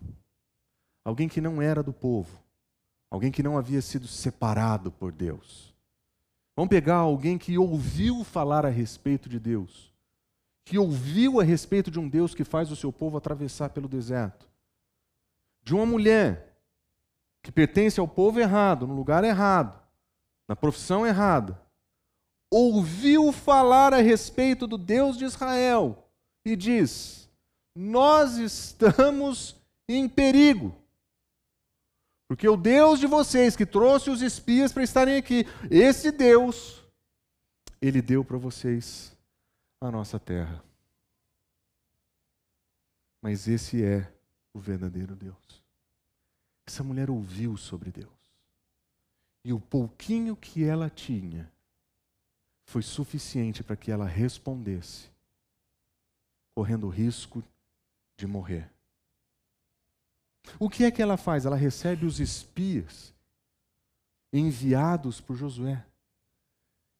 Alguém 1.04 1.28
que 1.28 1.40
não 1.40 1.62
era 1.62 1.82
do 1.82 1.92
povo. 1.92 2.42
Alguém 3.10 3.30
que 3.30 3.42
não 3.42 3.56
havia 3.56 3.80
sido 3.80 4.08
separado 4.08 4.90
por 4.90 5.12
Deus. 5.12 5.74
Vamos 6.56 6.70
pegar 6.70 6.96
alguém 6.96 7.38
que 7.38 7.56
ouviu 7.56 8.24
falar 8.24 8.66
a 8.66 8.70
respeito 8.70 9.28
de 9.28 9.38
Deus 9.38 9.91
que 10.64 10.78
ouviu 10.78 11.40
a 11.40 11.44
respeito 11.44 11.90
de 11.90 11.98
um 11.98 12.08
Deus 12.08 12.34
que 12.34 12.44
faz 12.44 12.70
o 12.70 12.76
seu 12.76 12.92
povo 12.92 13.16
atravessar 13.16 13.70
pelo 13.70 13.88
deserto, 13.88 14.48
de 15.62 15.74
uma 15.74 15.86
mulher 15.86 16.56
que 17.42 17.50
pertence 17.50 17.98
ao 17.98 18.06
povo 18.06 18.38
errado, 18.38 18.86
no 18.86 18.94
lugar 18.94 19.24
errado, 19.24 19.80
na 20.48 20.54
profissão 20.54 21.06
errada, 21.06 21.60
ouviu 22.50 23.32
falar 23.32 23.92
a 23.92 24.00
respeito 24.00 24.66
do 24.66 24.78
Deus 24.78 25.16
de 25.16 25.24
Israel 25.24 26.06
e 26.44 26.54
diz: 26.54 27.28
Nós 27.74 28.36
estamos 28.36 29.56
em 29.88 30.08
perigo. 30.08 30.74
Porque 32.28 32.48
o 32.48 32.56
Deus 32.56 32.98
de 32.98 33.06
vocês 33.06 33.56
que 33.56 33.66
trouxe 33.66 34.08
os 34.08 34.22
espias 34.22 34.72
para 34.72 34.82
estarem 34.82 35.16
aqui, 35.16 35.46
esse 35.70 36.10
Deus, 36.10 36.82
ele 37.80 38.00
deu 38.00 38.24
para 38.24 38.38
vocês 38.38 39.11
a 39.86 39.90
nossa 39.90 40.18
terra. 40.18 40.62
Mas 43.20 43.48
esse 43.48 43.84
é 43.84 44.12
o 44.52 44.58
verdadeiro 44.58 45.14
Deus. 45.14 45.62
Essa 46.66 46.82
mulher 46.82 47.10
ouviu 47.10 47.56
sobre 47.56 47.90
Deus. 47.90 48.10
E 49.44 49.52
o 49.52 49.60
pouquinho 49.60 50.36
que 50.36 50.64
ela 50.64 50.88
tinha 50.88 51.50
foi 52.64 52.82
suficiente 52.82 53.62
para 53.62 53.76
que 53.76 53.90
ela 53.90 54.06
respondesse, 54.06 55.10
correndo 56.54 56.86
o 56.86 56.90
risco 56.90 57.42
de 58.16 58.26
morrer. 58.26 58.70
O 60.58 60.70
que 60.70 60.84
é 60.84 60.90
que 60.90 61.02
ela 61.02 61.16
faz? 61.16 61.44
Ela 61.44 61.56
recebe 61.56 62.06
os 62.06 62.20
espias 62.20 63.12
enviados 64.32 65.20
por 65.20 65.36
Josué. 65.36 65.84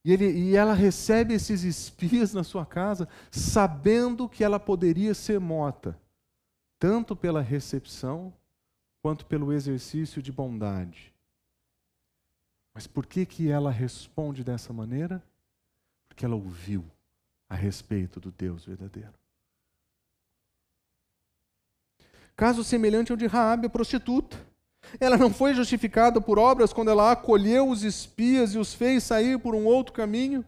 E, 0.05 0.13
ele, 0.13 0.31
e 0.31 0.57
ela 0.57 0.75
recebe 0.75 1.35
esses 1.35 1.63
espias 1.63 2.35
na 2.35 2.43
sua 2.43 2.67
casa, 2.67 3.09
sabendo 3.31 4.29
que 4.29 4.43
ela 4.43 4.59
poderia 4.59 5.15
ser 5.15 5.39
morta, 5.39 5.99
tanto 6.79 7.15
pela 7.15 7.41
recepção 7.41 8.33
quanto 9.01 9.25
pelo 9.27 9.53
exercício 9.53 10.21
de 10.21 10.33
bondade. 10.33 11.13
Mas 12.75 12.87
por 12.87 13.07
que, 13.07 13.27
que 13.27 13.51
ela 13.51 13.71
responde 13.71 14.43
dessa 14.43 14.73
maneira? 14.73 15.23
Porque 16.09 16.25
ela 16.25 16.35
ouviu 16.35 16.85
a 17.49 17.55
respeito 17.55 18.19
do 18.19 18.33
Deus 18.33 18.65
verdadeiro. 18.65 19.13
Caso 22.35 22.65
semelhante 22.65 23.13
ao 23.13 23.17
de 23.17 23.27
Raabe, 23.27 23.67
a 23.67 23.71
prostituta. 23.71 24.52
Ela 25.01 25.17
não 25.17 25.33
foi 25.33 25.55
justificada 25.55 26.21
por 26.21 26.39
obras 26.39 26.73
quando 26.73 26.91
ela 26.91 27.13
acolheu 27.13 27.69
os 27.69 27.83
espias 27.83 28.55
e 28.55 28.59
os 28.59 28.75
fez 28.75 29.03
sair 29.03 29.39
por 29.39 29.55
um 29.55 29.65
outro 29.65 29.93
caminho? 29.93 30.45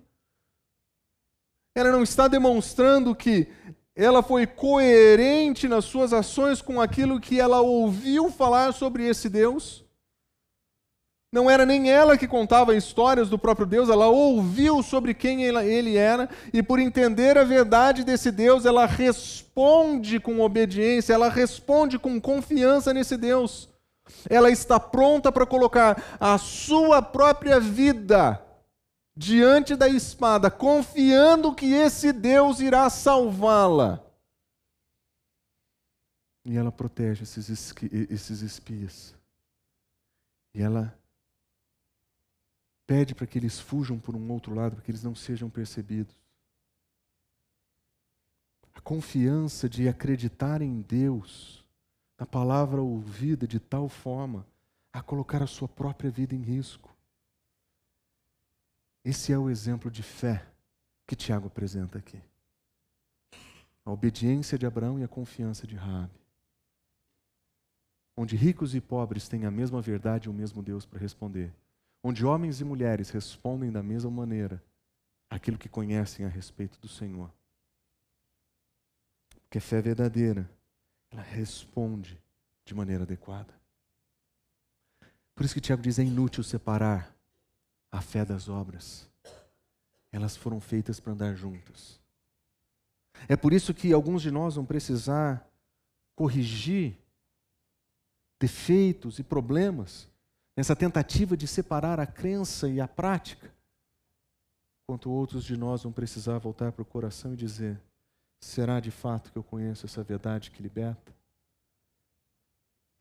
Ela 1.75 1.91
não 1.91 2.03
está 2.03 2.29
demonstrando 2.29 3.15
que 3.15 3.49
ela 3.97 4.23
foi 4.23 4.47
coerente 4.47 5.69
nas 5.69 5.85
suas 5.85 6.13
ações 6.13 6.61
com 6.61 6.81
aquilo 6.81 7.21
que 7.21 7.41
ela 7.41 7.61
ouviu 7.61 8.31
falar 8.31 8.73
sobre 8.73 9.07
esse 9.07 9.29
Deus? 9.29 9.85
Não 11.33 11.51
era 11.51 11.67
nem 11.67 11.91
ela 11.91 12.17
que 12.17 12.29
contava 12.29 12.77
histórias 12.77 13.29
do 13.29 13.37
próprio 13.37 13.67
Deus, 13.67 13.89
ela 13.89 14.07
ouviu 14.07 14.85
sobre 14.85 15.13
quem 15.13 15.43
ele 15.43 15.97
era, 15.97 16.31
e 16.53 16.63
por 16.63 16.79
entender 16.79 17.37
a 17.37 17.43
verdade 17.43 18.05
desse 18.05 18.31
Deus, 18.31 18.65
ela 18.65 18.87
responde 18.87 20.21
com 20.21 20.39
obediência, 20.39 21.13
ela 21.13 21.29
responde 21.29 21.99
com 21.99 22.21
confiança 22.21 22.95
nesse 22.95 23.17
Deus. 23.17 23.69
Ela 24.29 24.51
está 24.51 24.79
pronta 24.79 25.33
para 25.33 25.47
colocar 25.47 26.03
a 26.21 26.37
sua 26.39 27.01
própria 27.01 27.59
vida 27.59 28.41
diante 29.17 29.77
da 29.77 29.89
espada, 29.89 30.51
confiando 30.51 31.55
que 31.55 31.73
esse 31.73 32.13
Deus 32.13 32.61
irá 32.61 32.91
salvá-la. 32.91 34.05
E 36.45 36.57
ela 36.57 36.71
protege 36.71 37.23
esses, 37.23 37.75
esses 38.11 38.43
espias. 38.43 39.15
E 40.53 40.61
ela 40.61 40.97
pede 42.87 43.15
para 43.15 43.27
que 43.27 43.39
eles 43.39 43.59
fujam 43.59 43.99
por 43.99 44.15
um 44.15 44.31
outro 44.31 44.55
lado, 44.55 44.77
para 44.77 44.85
que 44.85 44.91
eles 44.91 45.03
não 45.03 45.15
sejam 45.15 45.49
percebidos. 45.49 46.15
A 48.75 48.81
confiança 48.81 49.69
de 49.69 49.89
acreditar 49.89 50.61
em 50.61 50.83
Deus 50.83 51.64
na 52.19 52.27
palavra 52.27 52.81
ouvida 52.81 53.47
de 53.47 53.59
tal 53.59 53.89
forma 53.89 54.47
a 54.93 55.03
colocar 55.03 55.43
a 55.43 55.47
sua 55.47 55.69
própria 55.69 56.11
vida 56.11 56.35
em 56.35 56.43
risco. 56.43 56.95
Esse 59.05 59.33
é 59.33 59.39
o 59.39 59.51
exemplo 59.51 59.91
de 59.91 60.03
fé 60.03 60.47
que 61.07 61.17
Tiago 61.17 61.49
apresenta 61.49 61.99
aqui. 61.99 62.23
A 63.85 63.91
obediência 63.91 64.57
de 64.57 64.65
Abraão 64.65 64.99
e 64.99 65.05
a 65.05 65.09
confiança 65.09 65.67
de 65.67 65.77
Raabe. 65.77 66.19
Onde 68.17 68.37
ricos 68.37 68.75
e 68.75 68.81
pobres 68.81 69.29
têm 69.29 69.45
a 69.45 69.51
mesma 69.51 69.83
verdade 69.83 70.29
e 70.29 70.31
o 70.31 70.35
mesmo 70.35 70.63
Deus 70.63 70.87
para 70.87 71.01
responder. 71.01 71.53
Onde 72.03 72.25
homens 72.25 72.61
e 72.61 72.65
mulheres 72.65 73.11
respondem 73.11 73.73
da 73.73 73.83
mesma 73.83 74.11
maneira 74.11 74.63
aquilo 75.29 75.59
que 75.59 75.69
conhecem 75.69 76.25
a 76.25 76.29
respeito 76.29 76.79
do 76.79 76.89
Senhor. 76.89 77.31
Porque 79.43 79.59
fé 79.59 79.83
verdadeira 79.83 80.49
ela 81.15 81.23
responde 81.23 82.21
de 82.65 82.75
maneira 82.75 83.05
adequada. 83.05 83.55
Por 85.35 85.45
isso 85.45 85.55
que 85.55 85.61
Tiago 85.61 85.81
diz: 85.81 85.99
é 85.99 86.03
inútil 86.03 86.43
separar 86.43 87.15
a 87.91 88.01
fé 88.01 88.25
das 88.25 88.49
obras. 88.49 89.09
Elas 90.11 90.37
foram 90.37 90.61
feitas 90.61 91.01
para 91.01 91.13
andar 91.13 91.35
juntas. 91.35 92.01
É 93.29 93.37
por 93.37 93.53
isso 93.53 93.73
que 93.73 93.93
alguns 93.93 94.23
de 94.23 94.31
nós 94.31 94.57
vão 94.57 94.65
precisar 94.65 95.49
corrigir 96.17 96.99
defeitos 98.41 99.19
e 99.19 99.23
problemas 99.25 100.09
nessa 100.57 100.77
tentativa 100.77 101.37
de 101.37 101.47
separar 101.47 101.99
a 101.99 102.07
crença 102.07 102.69
e 102.69 102.81
a 102.81 102.87
prática, 102.87 103.53
enquanto 104.83 105.11
outros 105.11 105.45
de 105.45 105.57
nós 105.57 105.83
vão 105.83 105.93
precisar 105.93 106.39
voltar 106.39 106.73
para 106.73 106.83
o 106.83 106.87
coração 106.87 107.35
e 107.35 107.37
dizer: 107.37 107.81
Será 108.45 108.79
de 108.79 108.91
fato 108.91 109.33
que 109.33 109.39
eu 109.39 109.43
conheço 109.43 109.87
essa 109.87 110.03
verdade 110.03 110.51
que 110.51 110.63
liberta? 110.63 111.17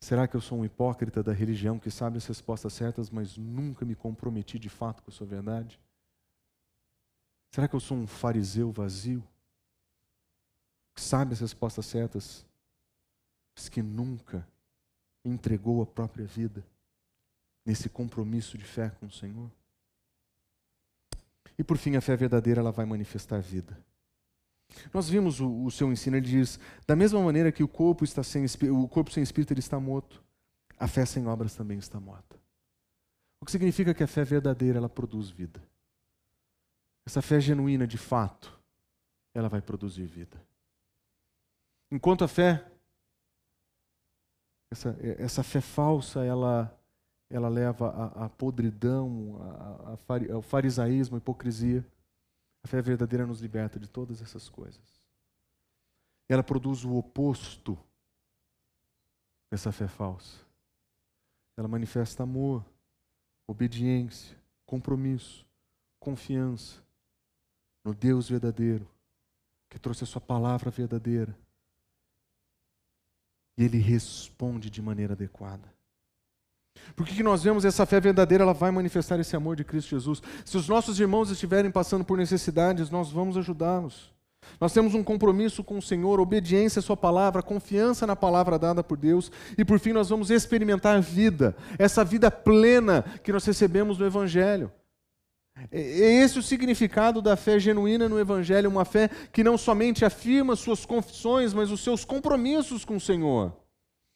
Será 0.00 0.26
que 0.26 0.34
eu 0.34 0.40
sou 0.40 0.58
um 0.58 0.64
hipócrita 0.64 1.22
da 1.22 1.34
religião 1.34 1.78
que 1.78 1.90
sabe 1.90 2.16
as 2.16 2.24
respostas 2.24 2.72
certas, 2.72 3.10
mas 3.10 3.36
nunca 3.36 3.84
me 3.84 3.94
comprometi 3.94 4.58
de 4.58 4.70
fato 4.70 5.02
com 5.02 5.10
a 5.10 5.12
sua 5.12 5.26
verdade? 5.26 5.78
Será 7.52 7.68
que 7.68 7.76
eu 7.76 7.78
sou 7.78 7.94
um 7.94 8.06
fariseu 8.06 8.72
vazio? 8.72 9.22
Que 10.94 11.02
sabe 11.02 11.34
as 11.34 11.40
respostas 11.40 11.84
certas, 11.84 12.46
mas 13.54 13.68
que 13.68 13.82
nunca 13.82 14.48
entregou 15.22 15.82
a 15.82 15.86
própria 15.86 16.24
vida 16.24 16.64
nesse 17.66 17.90
compromisso 17.90 18.56
de 18.56 18.64
fé 18.64 18.88
com 18.88 19.06
o 19.06 19.12
Senhor? 19.12 19.50
E 21.58 21.62
por 21.62 21.76
fim, 21.76 21.96
a 21.96 22.00
fé 22.00 22.16
verdadeira 22.16 22.62
ela 22.62 22.72
vai 22.72 22.86
manifestar 22.86 23.42
vida. 23.42 23.78
Nós 24.92 25.08
vimos 25.08 25.40
o, 25.40 25.64
o 25.64 25.70
seu 25.70 25.92
ensino, 25.92 26.16
ele 26.16 26.26
diz: 26.26 26.58
da 26.86 26.96
mesma 26.96 27.20
maneira 27.20 27.52
que 27.52 27.62
o 27.62 27.68
corpo 27.68 28.04
está 28.04 28.22
sem 28.22 28.44
o 28.70 28.88
corpo 28.88 29.10
sem 29.10 29.22
espírito 29.22 29.52
ele 29.52 29.60
está 29.60 29.78
morto, 29.78 30.22
a 30.78 30.88
fé 30.88 31.04
sem 31.04 31.26
obras 31.26 31.54
também 31.54 31.78
está 31.78 32.00
morta. 32.00 32.36
O 33.40 33.44
que 33.44 33.52
significa 33.52 33.92
que 33.92 34.02
a 34.02 34.06
fé 34.06 34.24
verdadeira 34.24 34.78
ela 34.78 34.88
produz 34.88 35.28
vida. 35.30 35.62
Essa 37.06 37.20
fé 37.20 37.38
genuína, 37.38 37.86
de 37.86 37.98
fato, 37.98 38.58
ela 39.34 39.48
vai 39.48 39.60
produzir 39.60 40.06
vida. 40.06 40.40
Enquanto 41.90 42.24
a 42.24 42.28
fé, 42.28 42.64
essa, 44.70 44.96
essa 45.18 45.42
fé 45.42 45.60
falsa, 45.60 46.24
ela, 46.24 46.74
ela 47.28 47.48
leva 47.48 47.90
à, 48.16 48.28
podridão, 48.28 49.38
ao 50.32 50.42
farisaísmo, 50.42 51.16
à 51.16 51.18
hipocrisia. 51.18 51.84
A 52.64 52.68
fé 52.68 52.80
verdadeira 52.80 53.26
nos 53.26 53.42
liberta 53.42 53.78
de 53.78 53.86
todas 53.86 54.22
essas 54.22 54.48
coisas. 54.48 54.82
Ela 56.26 56.42
produz 56.42 56.82
o 56.82 56.96
oposto 56.96 57.78
dessa 59.50 59.70
fé 59.70 59.86
falsa. 59.86 60.40
Ela 61.58 61.68
manifesta 61.68 62.22
amor, 62.22 62.64
obediência, 63.46 64.34
compromisso, 64.64 65.46
confiança 66.00 66.82
no 67.84 67.94
Deus 67.94 68.30
verdadeiro, 68.30 68.88
que 69.68 69.78
trouxe 69.78 70.04
a 70.04 70.06
sua 70.06 70.20
palavra 70.20 70.70
verdadeira. 70.70 71.38
E 73.58 73.64
ele 73.64 73.76
responde 73.76 74.70
de 74.70 74.80
maneira 74.80 75.12
adequada. 75.12 75.73
Por 76.96 77.06
que 77.06 77.22
nós 77.22 77.42
vemos 77.42 77.64
essa 77.64 77.84
fé 77.84 78.00
verdadeira, 78.00 78.44
ela 78.44 78.54
vai 78.54 78.70
manifestar 78.70 79.18
esse 79.18 79.34
amor 79.34 79.56
de 79.56 79.64
Cristo 79.64 79.90
Jesus. 79.90 80.22
Se 80.44 80.56
os 80.56 80.68
nossos 80.68 81.00
irmãos 81.00 81.30
estiverem 81.30 81.70
passando 81.70 82.04
por 82.04 82.16
necessidades, 82.16 82.90
nós 82.90 83.10
vamos 83.10 83.36
ajudá-los. 83.36 84.12
Nós 84.60 84.72
temos 84.72 84.94
um 84.94 85.02
compromisso 85.02 85.64
com 85.64 85.78
o 85.78 85.82
Senhor, 85.82 86.20
obediência 86.20 86.78
à 86.78 86.82
Sua 86.82 86.96
palavra, 86.96 87.42
confiança 87.42 88.06
na 88.06 88.14
palavra 88.14 88.58
dada 88.58 88.84
por 88.84 88.96
Deus, 88.96 89.32
e 89.56 89.64
por 89.64 89.78
fim 89.80 89.92
nós 89.92 90.10
vamos 90.10 90.30
experimentar 90.30 90.96
a 90.96 91.00
vida, 91.00 91.56
essa 91.78 92.04
vida 92.04 92.30
plena 92.30 93.02
que 93.22 93.32
nós 93.32 93.44
recebemos 93.44 93.98
no 93.98 94.06
Evangelho. 94.06 94.70
É 95.70 95.80
esse 95.80 96.38
o 96.38 96.42
significado 96.42 97.22
da 97.22 97.36
fé 97.36 97.58
genuína 97.58 98.08
no 98.08 98.20
Evangelho, 98.20 98.68
uma 98.68 98.84
fé 98.84 99.08
que 99.32 99.42
não 99.42 99.56
somente 99.56 100.04
afirma 100.04 100.56
suas 100.56 100.84
confissões, 100.84 101.54
mas 101.54 101.70
os 101.70 101.82
seus 101.82 102.04
compromissos 102.04 102.84
com 102.84 102.96
o 102.96 103.00
Senhor 103.00 103.63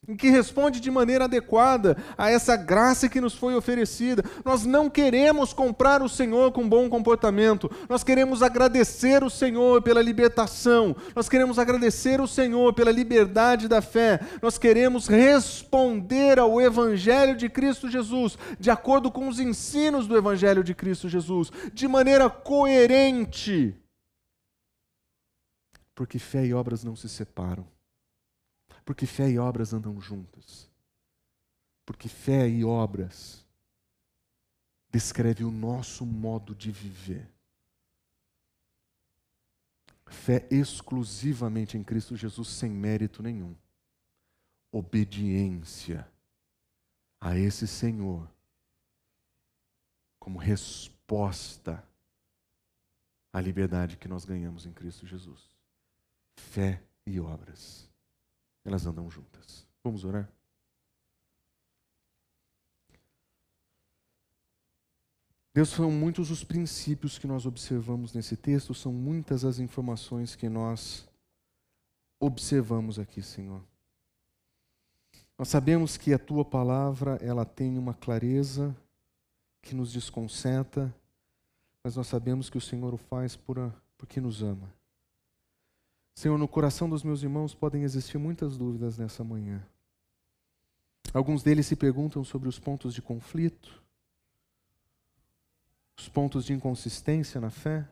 em 0.06 0.16
que 0.16 0.30
responde 0.30 0.80
de 0.80 0.90
maneira 0.90 1.24
adequada 1.24 1.96
a 2.16 2.30
essa 2.30 2.56
graça 2.56 3.08
que 3.08 3.20
nos 3.20 3.34
foi 3.34 3.54
oferecida. 3.54 4.22
Nós 4.44 4.64
não 4.64 4.88
queremos 4.88 5.52
comprar 5.52 6.02
o 6.02 6.08
Senhor 6.08 6.52
com 6.52 6.68
bom 6.68 6.88
comportamento, 6.88 7.70
nós 7.88 8.04
queremos 8.04 8.42
agradecer 8.42 9.22
o 9.24 9.30
Senhor 9.30 9.82
pela 9.82 10.00
libertação, 10.00 10.96
nós 11.14 11.28
queremos 11.28 11.58
agradecer 11.58 12.20
o 12.20 12.26
Senhor 12.26 12.72
pela 12.72 12.90
liberdade 12.90 13.68
da 13.68 13.82
fé, 13.82 14.20
nós 14.40 14.56
queremos 14.56 15.08
responder 15.08 16.38
ao 16.38 16.60
Evangelho 16.60 17.36
de 17.36 17.48
Cristo 17.48 17.90
Jesus, 17.90 18.38
de 18.58 18.70
acordo 18.70 19.10
com 19.10 19.28
os 19.28 19.40
ensinos 19.40 20.06
do 20.06 20.16
Evangelho 20.16 20.64
de 20.64 20.74
Cristo 20.74 21.08
Jesus, 21.08 21.50
de 21.72 21.86
maneira 21.88 22.30
coerente. 22.30 23.76
Porque 25.94 26.18
fé 26.18 26.46
e 26.46 26.54
obras 26.54 26.84
não 26.84 26.94
se 26.94 27.08
separam. 27.08 27.66
Porque 28.88 29.04
fé 29.04 29.28
e 29.28 29.38
obras 29.38 29.74
andam 29.74 30.00
juntas. 30.00 30.66
Porque 31.84 32.08
fé 32.08 32.48
e 32.48 32.64
obras 32.64 33.44
descreve 34.90 35.44
o 35.44 35.50
nosso 35.50 36.06
modo 36.06 36.54
de 36.54 36.72
viver. 36.72 37.30
Fé 40.06 40.48
exclusivamente 40.50 41.76
em 41.76 41.84
Cristo 41.84 42.16
Jesus 42.16 42.48
sem 42.48 42.70
mérito 42.70 43.22
nenhum. 43.22 43.54
Obediência 44.72 46.10
a 47.20 47.36
esse 47.36 47.66
Senhor 47.66 48.26
como 50.18 50.38
resposta 50.38 51.86
à 53.34 53.38
liberdade 53.38 53.98
que 53.98 54.08
nós 54.08 54.24
ganhamos 54.24 54.64
em 54.64 54.72
Cristo 54.72 55.06
Jesus. 55.06 55.50
Fé 56.38 56.82
e 57.04 57.20
obras 57.20 57.87
elas 58.68 58.86
andam 58.86 59.10
juntas. 59.10 59.66
Vamos 59.82 60.04
orar? 60.04 60.30
Deus, 65.52 65.70
são 65.70 65.90
muitos 65.90 66.30
os 66.30 66.44
princípios 66.44 67.18
que 67.18 67.26
nós 67.26 67.44
observamos 67.44 68.12
nesse 68.12 68.36
texto, 68.36 68.72
são 68.74 68.92
muitas 68.92 69.44
as 69.44 69.58
informações 69.58 70.36
que 70.36 70.48
nós 70.48 71.08
observamos 72.20 72.98
aqui, 72.98 73.22
Senhor. 73.22 73.60
Nós 75.36 75.48
sabemos 75.48 75.96
que 75.96 76.12
a 76.12 76.18
tua 76.18 76.44
palavra, 76.44 77.16
ela 77.20 77.44
tem 77.44 77.76
uma 77.78 77.94
clareza 77.94 78.76
que 79.62 79.74
nos 79.74 79.92
desconcerta, 79.92 80.94
mas 81.82 81.96
nós 81.96 82.06
sabemos 82.06 82.48
que 82.50 82.58
o 82.58 82.60
Senhor 82.60 82.94
o 82.94 82.98
faz 82.98 83.34
por 83.34 83.58
a, 83.58 83.72
porque 83.96 84.20
nos 84.20 84.42
ama. 84.42 84.77
Senhor, 86.18 86.36
no 86.36 86.48
coração 86.48 86.90
dos 86.90 87.04
meus 87.04 87.22
irmãos 87.22 87.54
podem 87.54 87.84
existir 87.84 88.18
muitas 88.18 88.58
dúvidas 88.58 88.98
nessa 88.98 89.22
manhã. 89.22 89.64
Alguns 91.14 91.44
deles 91.44 91.64
se 91.64 91.76
perguntam 91.76 92.24
sobre 92.24 92.48
os 92.48 92.58
pontos 92.58 92.92
de 92.92 93.00
conflito, 93.00 93.80
os 95.96 96.08
pontos 96.08 96.44
de 96.44 96.52
inconsistência 96.52 97.40
na 97.40 97.50
fé 97.50 97.88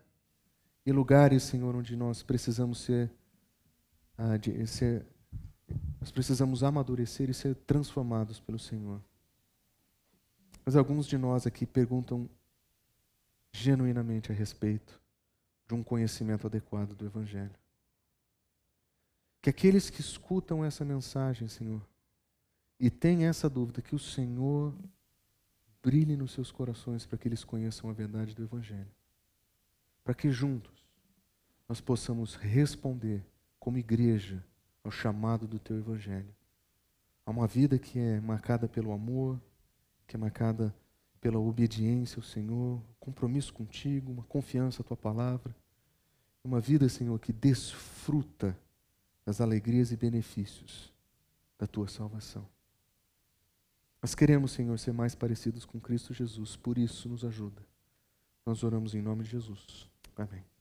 e 0.85 0.91
lugares, 0.91 1.45
Senhor, 1.45 1.77
onde 1.77 1.95
nós 1.95 2.25
precisamos 2.25 2.81
ser, 2.81 3.13
ah, 4.19 4.37
de, 4.37 4.67
ser 4.67 5.07
nós 6.01 6.11
precisamos 6.11 6.65
amadurecer 6.65 7.31
e 7.31 7.35
ser 7.35 7.55
transformados 7.55 8.41
pelo 8.41 8.59
Senhor. 8.59 9.01
Mas 10.65 10.75
alguns 10.75 11.07
de 11.07 11.17
nós 11.17 11.47
aqui 11.47 11.65
perguntam 11.65 12.29
genuinamente 13.53 14.33
a 14.33 14.35
respeito 14.35 15.01
de 15.69 15.75
um 15.75 15.83
conhecimento 15.85 16.49
adequado 16.49 16.93
do 16.93 17.07
Evangelho. 17.07 17.55
Que 19.47 19.51
aqueles 19.51 19.89
que 19.89 20.01
escutam 20.01 20.65
essa 20.65 20.85
mensagem, 20.85 21.47
Senhor, 21.47 21.81
e 22.81 22.91
têm 22.91 23.27
essa 23.27 23.49
dúvida, 23.49 23.81
que 23.81 23.95
o 23.95 23.99
Senhor 23.99 24.75
brilhe 25.81 26.17
nos 26.17 26.33
seus 26.33 26.51
corações 26.51 27.07
para 27.07 27.17
que 27.17 27.29
eles 27.29 27.45
conheçam 27.45 27.89
a 27.89 27.93
verdade 27.93 28.35
do 28.35 28.43
Evangelho. 28.43 28.91
Para 30.03 30.15
que 30.15 30.33
juntos 30.33 30.85
nós 31.69 31.81
possamos 31.81 32.35
responder 32.35 33.25
como 33.57 33.79
igreja 33.79 34.45
ao 34.83 34.91
chamado 34.91 35.47
do 35.47 35.61
Teu 35.61 35.79
Evangelho. 35.79 36.35
A 37.25 37.31
uma 37.31 37.47
vida 37.47 37.79
que 37.79 38.01
é 38.01 38.21
marcada 38.21 38.67
pelo 38.67 38.91
amor, 38.91 39.41
que 40.09 40.17
é 40.17 40.19
marcada 40.19 40.75
pela 41.21 41.39
obediência 41.39 42.19
ao 42.19 42.25
Senhor, 42.25 42.83
compromisso 42.99 43.55
contigo, 43.55 44.11
uma 44.11 44.25
confiança 44.25 44.83
à 44.83 44.85
Tua 44.85 44.97
palavra. 44.97 45.55
Uma 46.43 46.59
vida, 46.59 46.89
Senhor, 46.89 47.17
que 47.21 47.33
desfruta 47.33 48.59
das 49.27 49.41
alegrias 49.41 49.91
e 49.91 49.97
benefícios 49.97 50.95
da 51.59 51.67
tua 51.67 51.89
salvação. 51.89 52.49
Nós 54.01 54.15
queremos, 54.15 54.53
Senhor, 54.53 54.79
ser 54.79 54.93
mais 54.93 55.17
parecidos 55.17 55.65
com 55.65 55.81
Cristo 55.81 56.15
Jesus, 56.15 56.57
por 56.57 56.79
isso 56.79 57.09
nos 57.09 57.25
ajuda. 57.25 57.67
Nós 58.47 58.63
oramos 58.63 58.95
em 58.95 59.03
nome 59.03 59.25
de 59.25 59.31
Jesus. 59.31 59.91
Amém. 60.17 60.56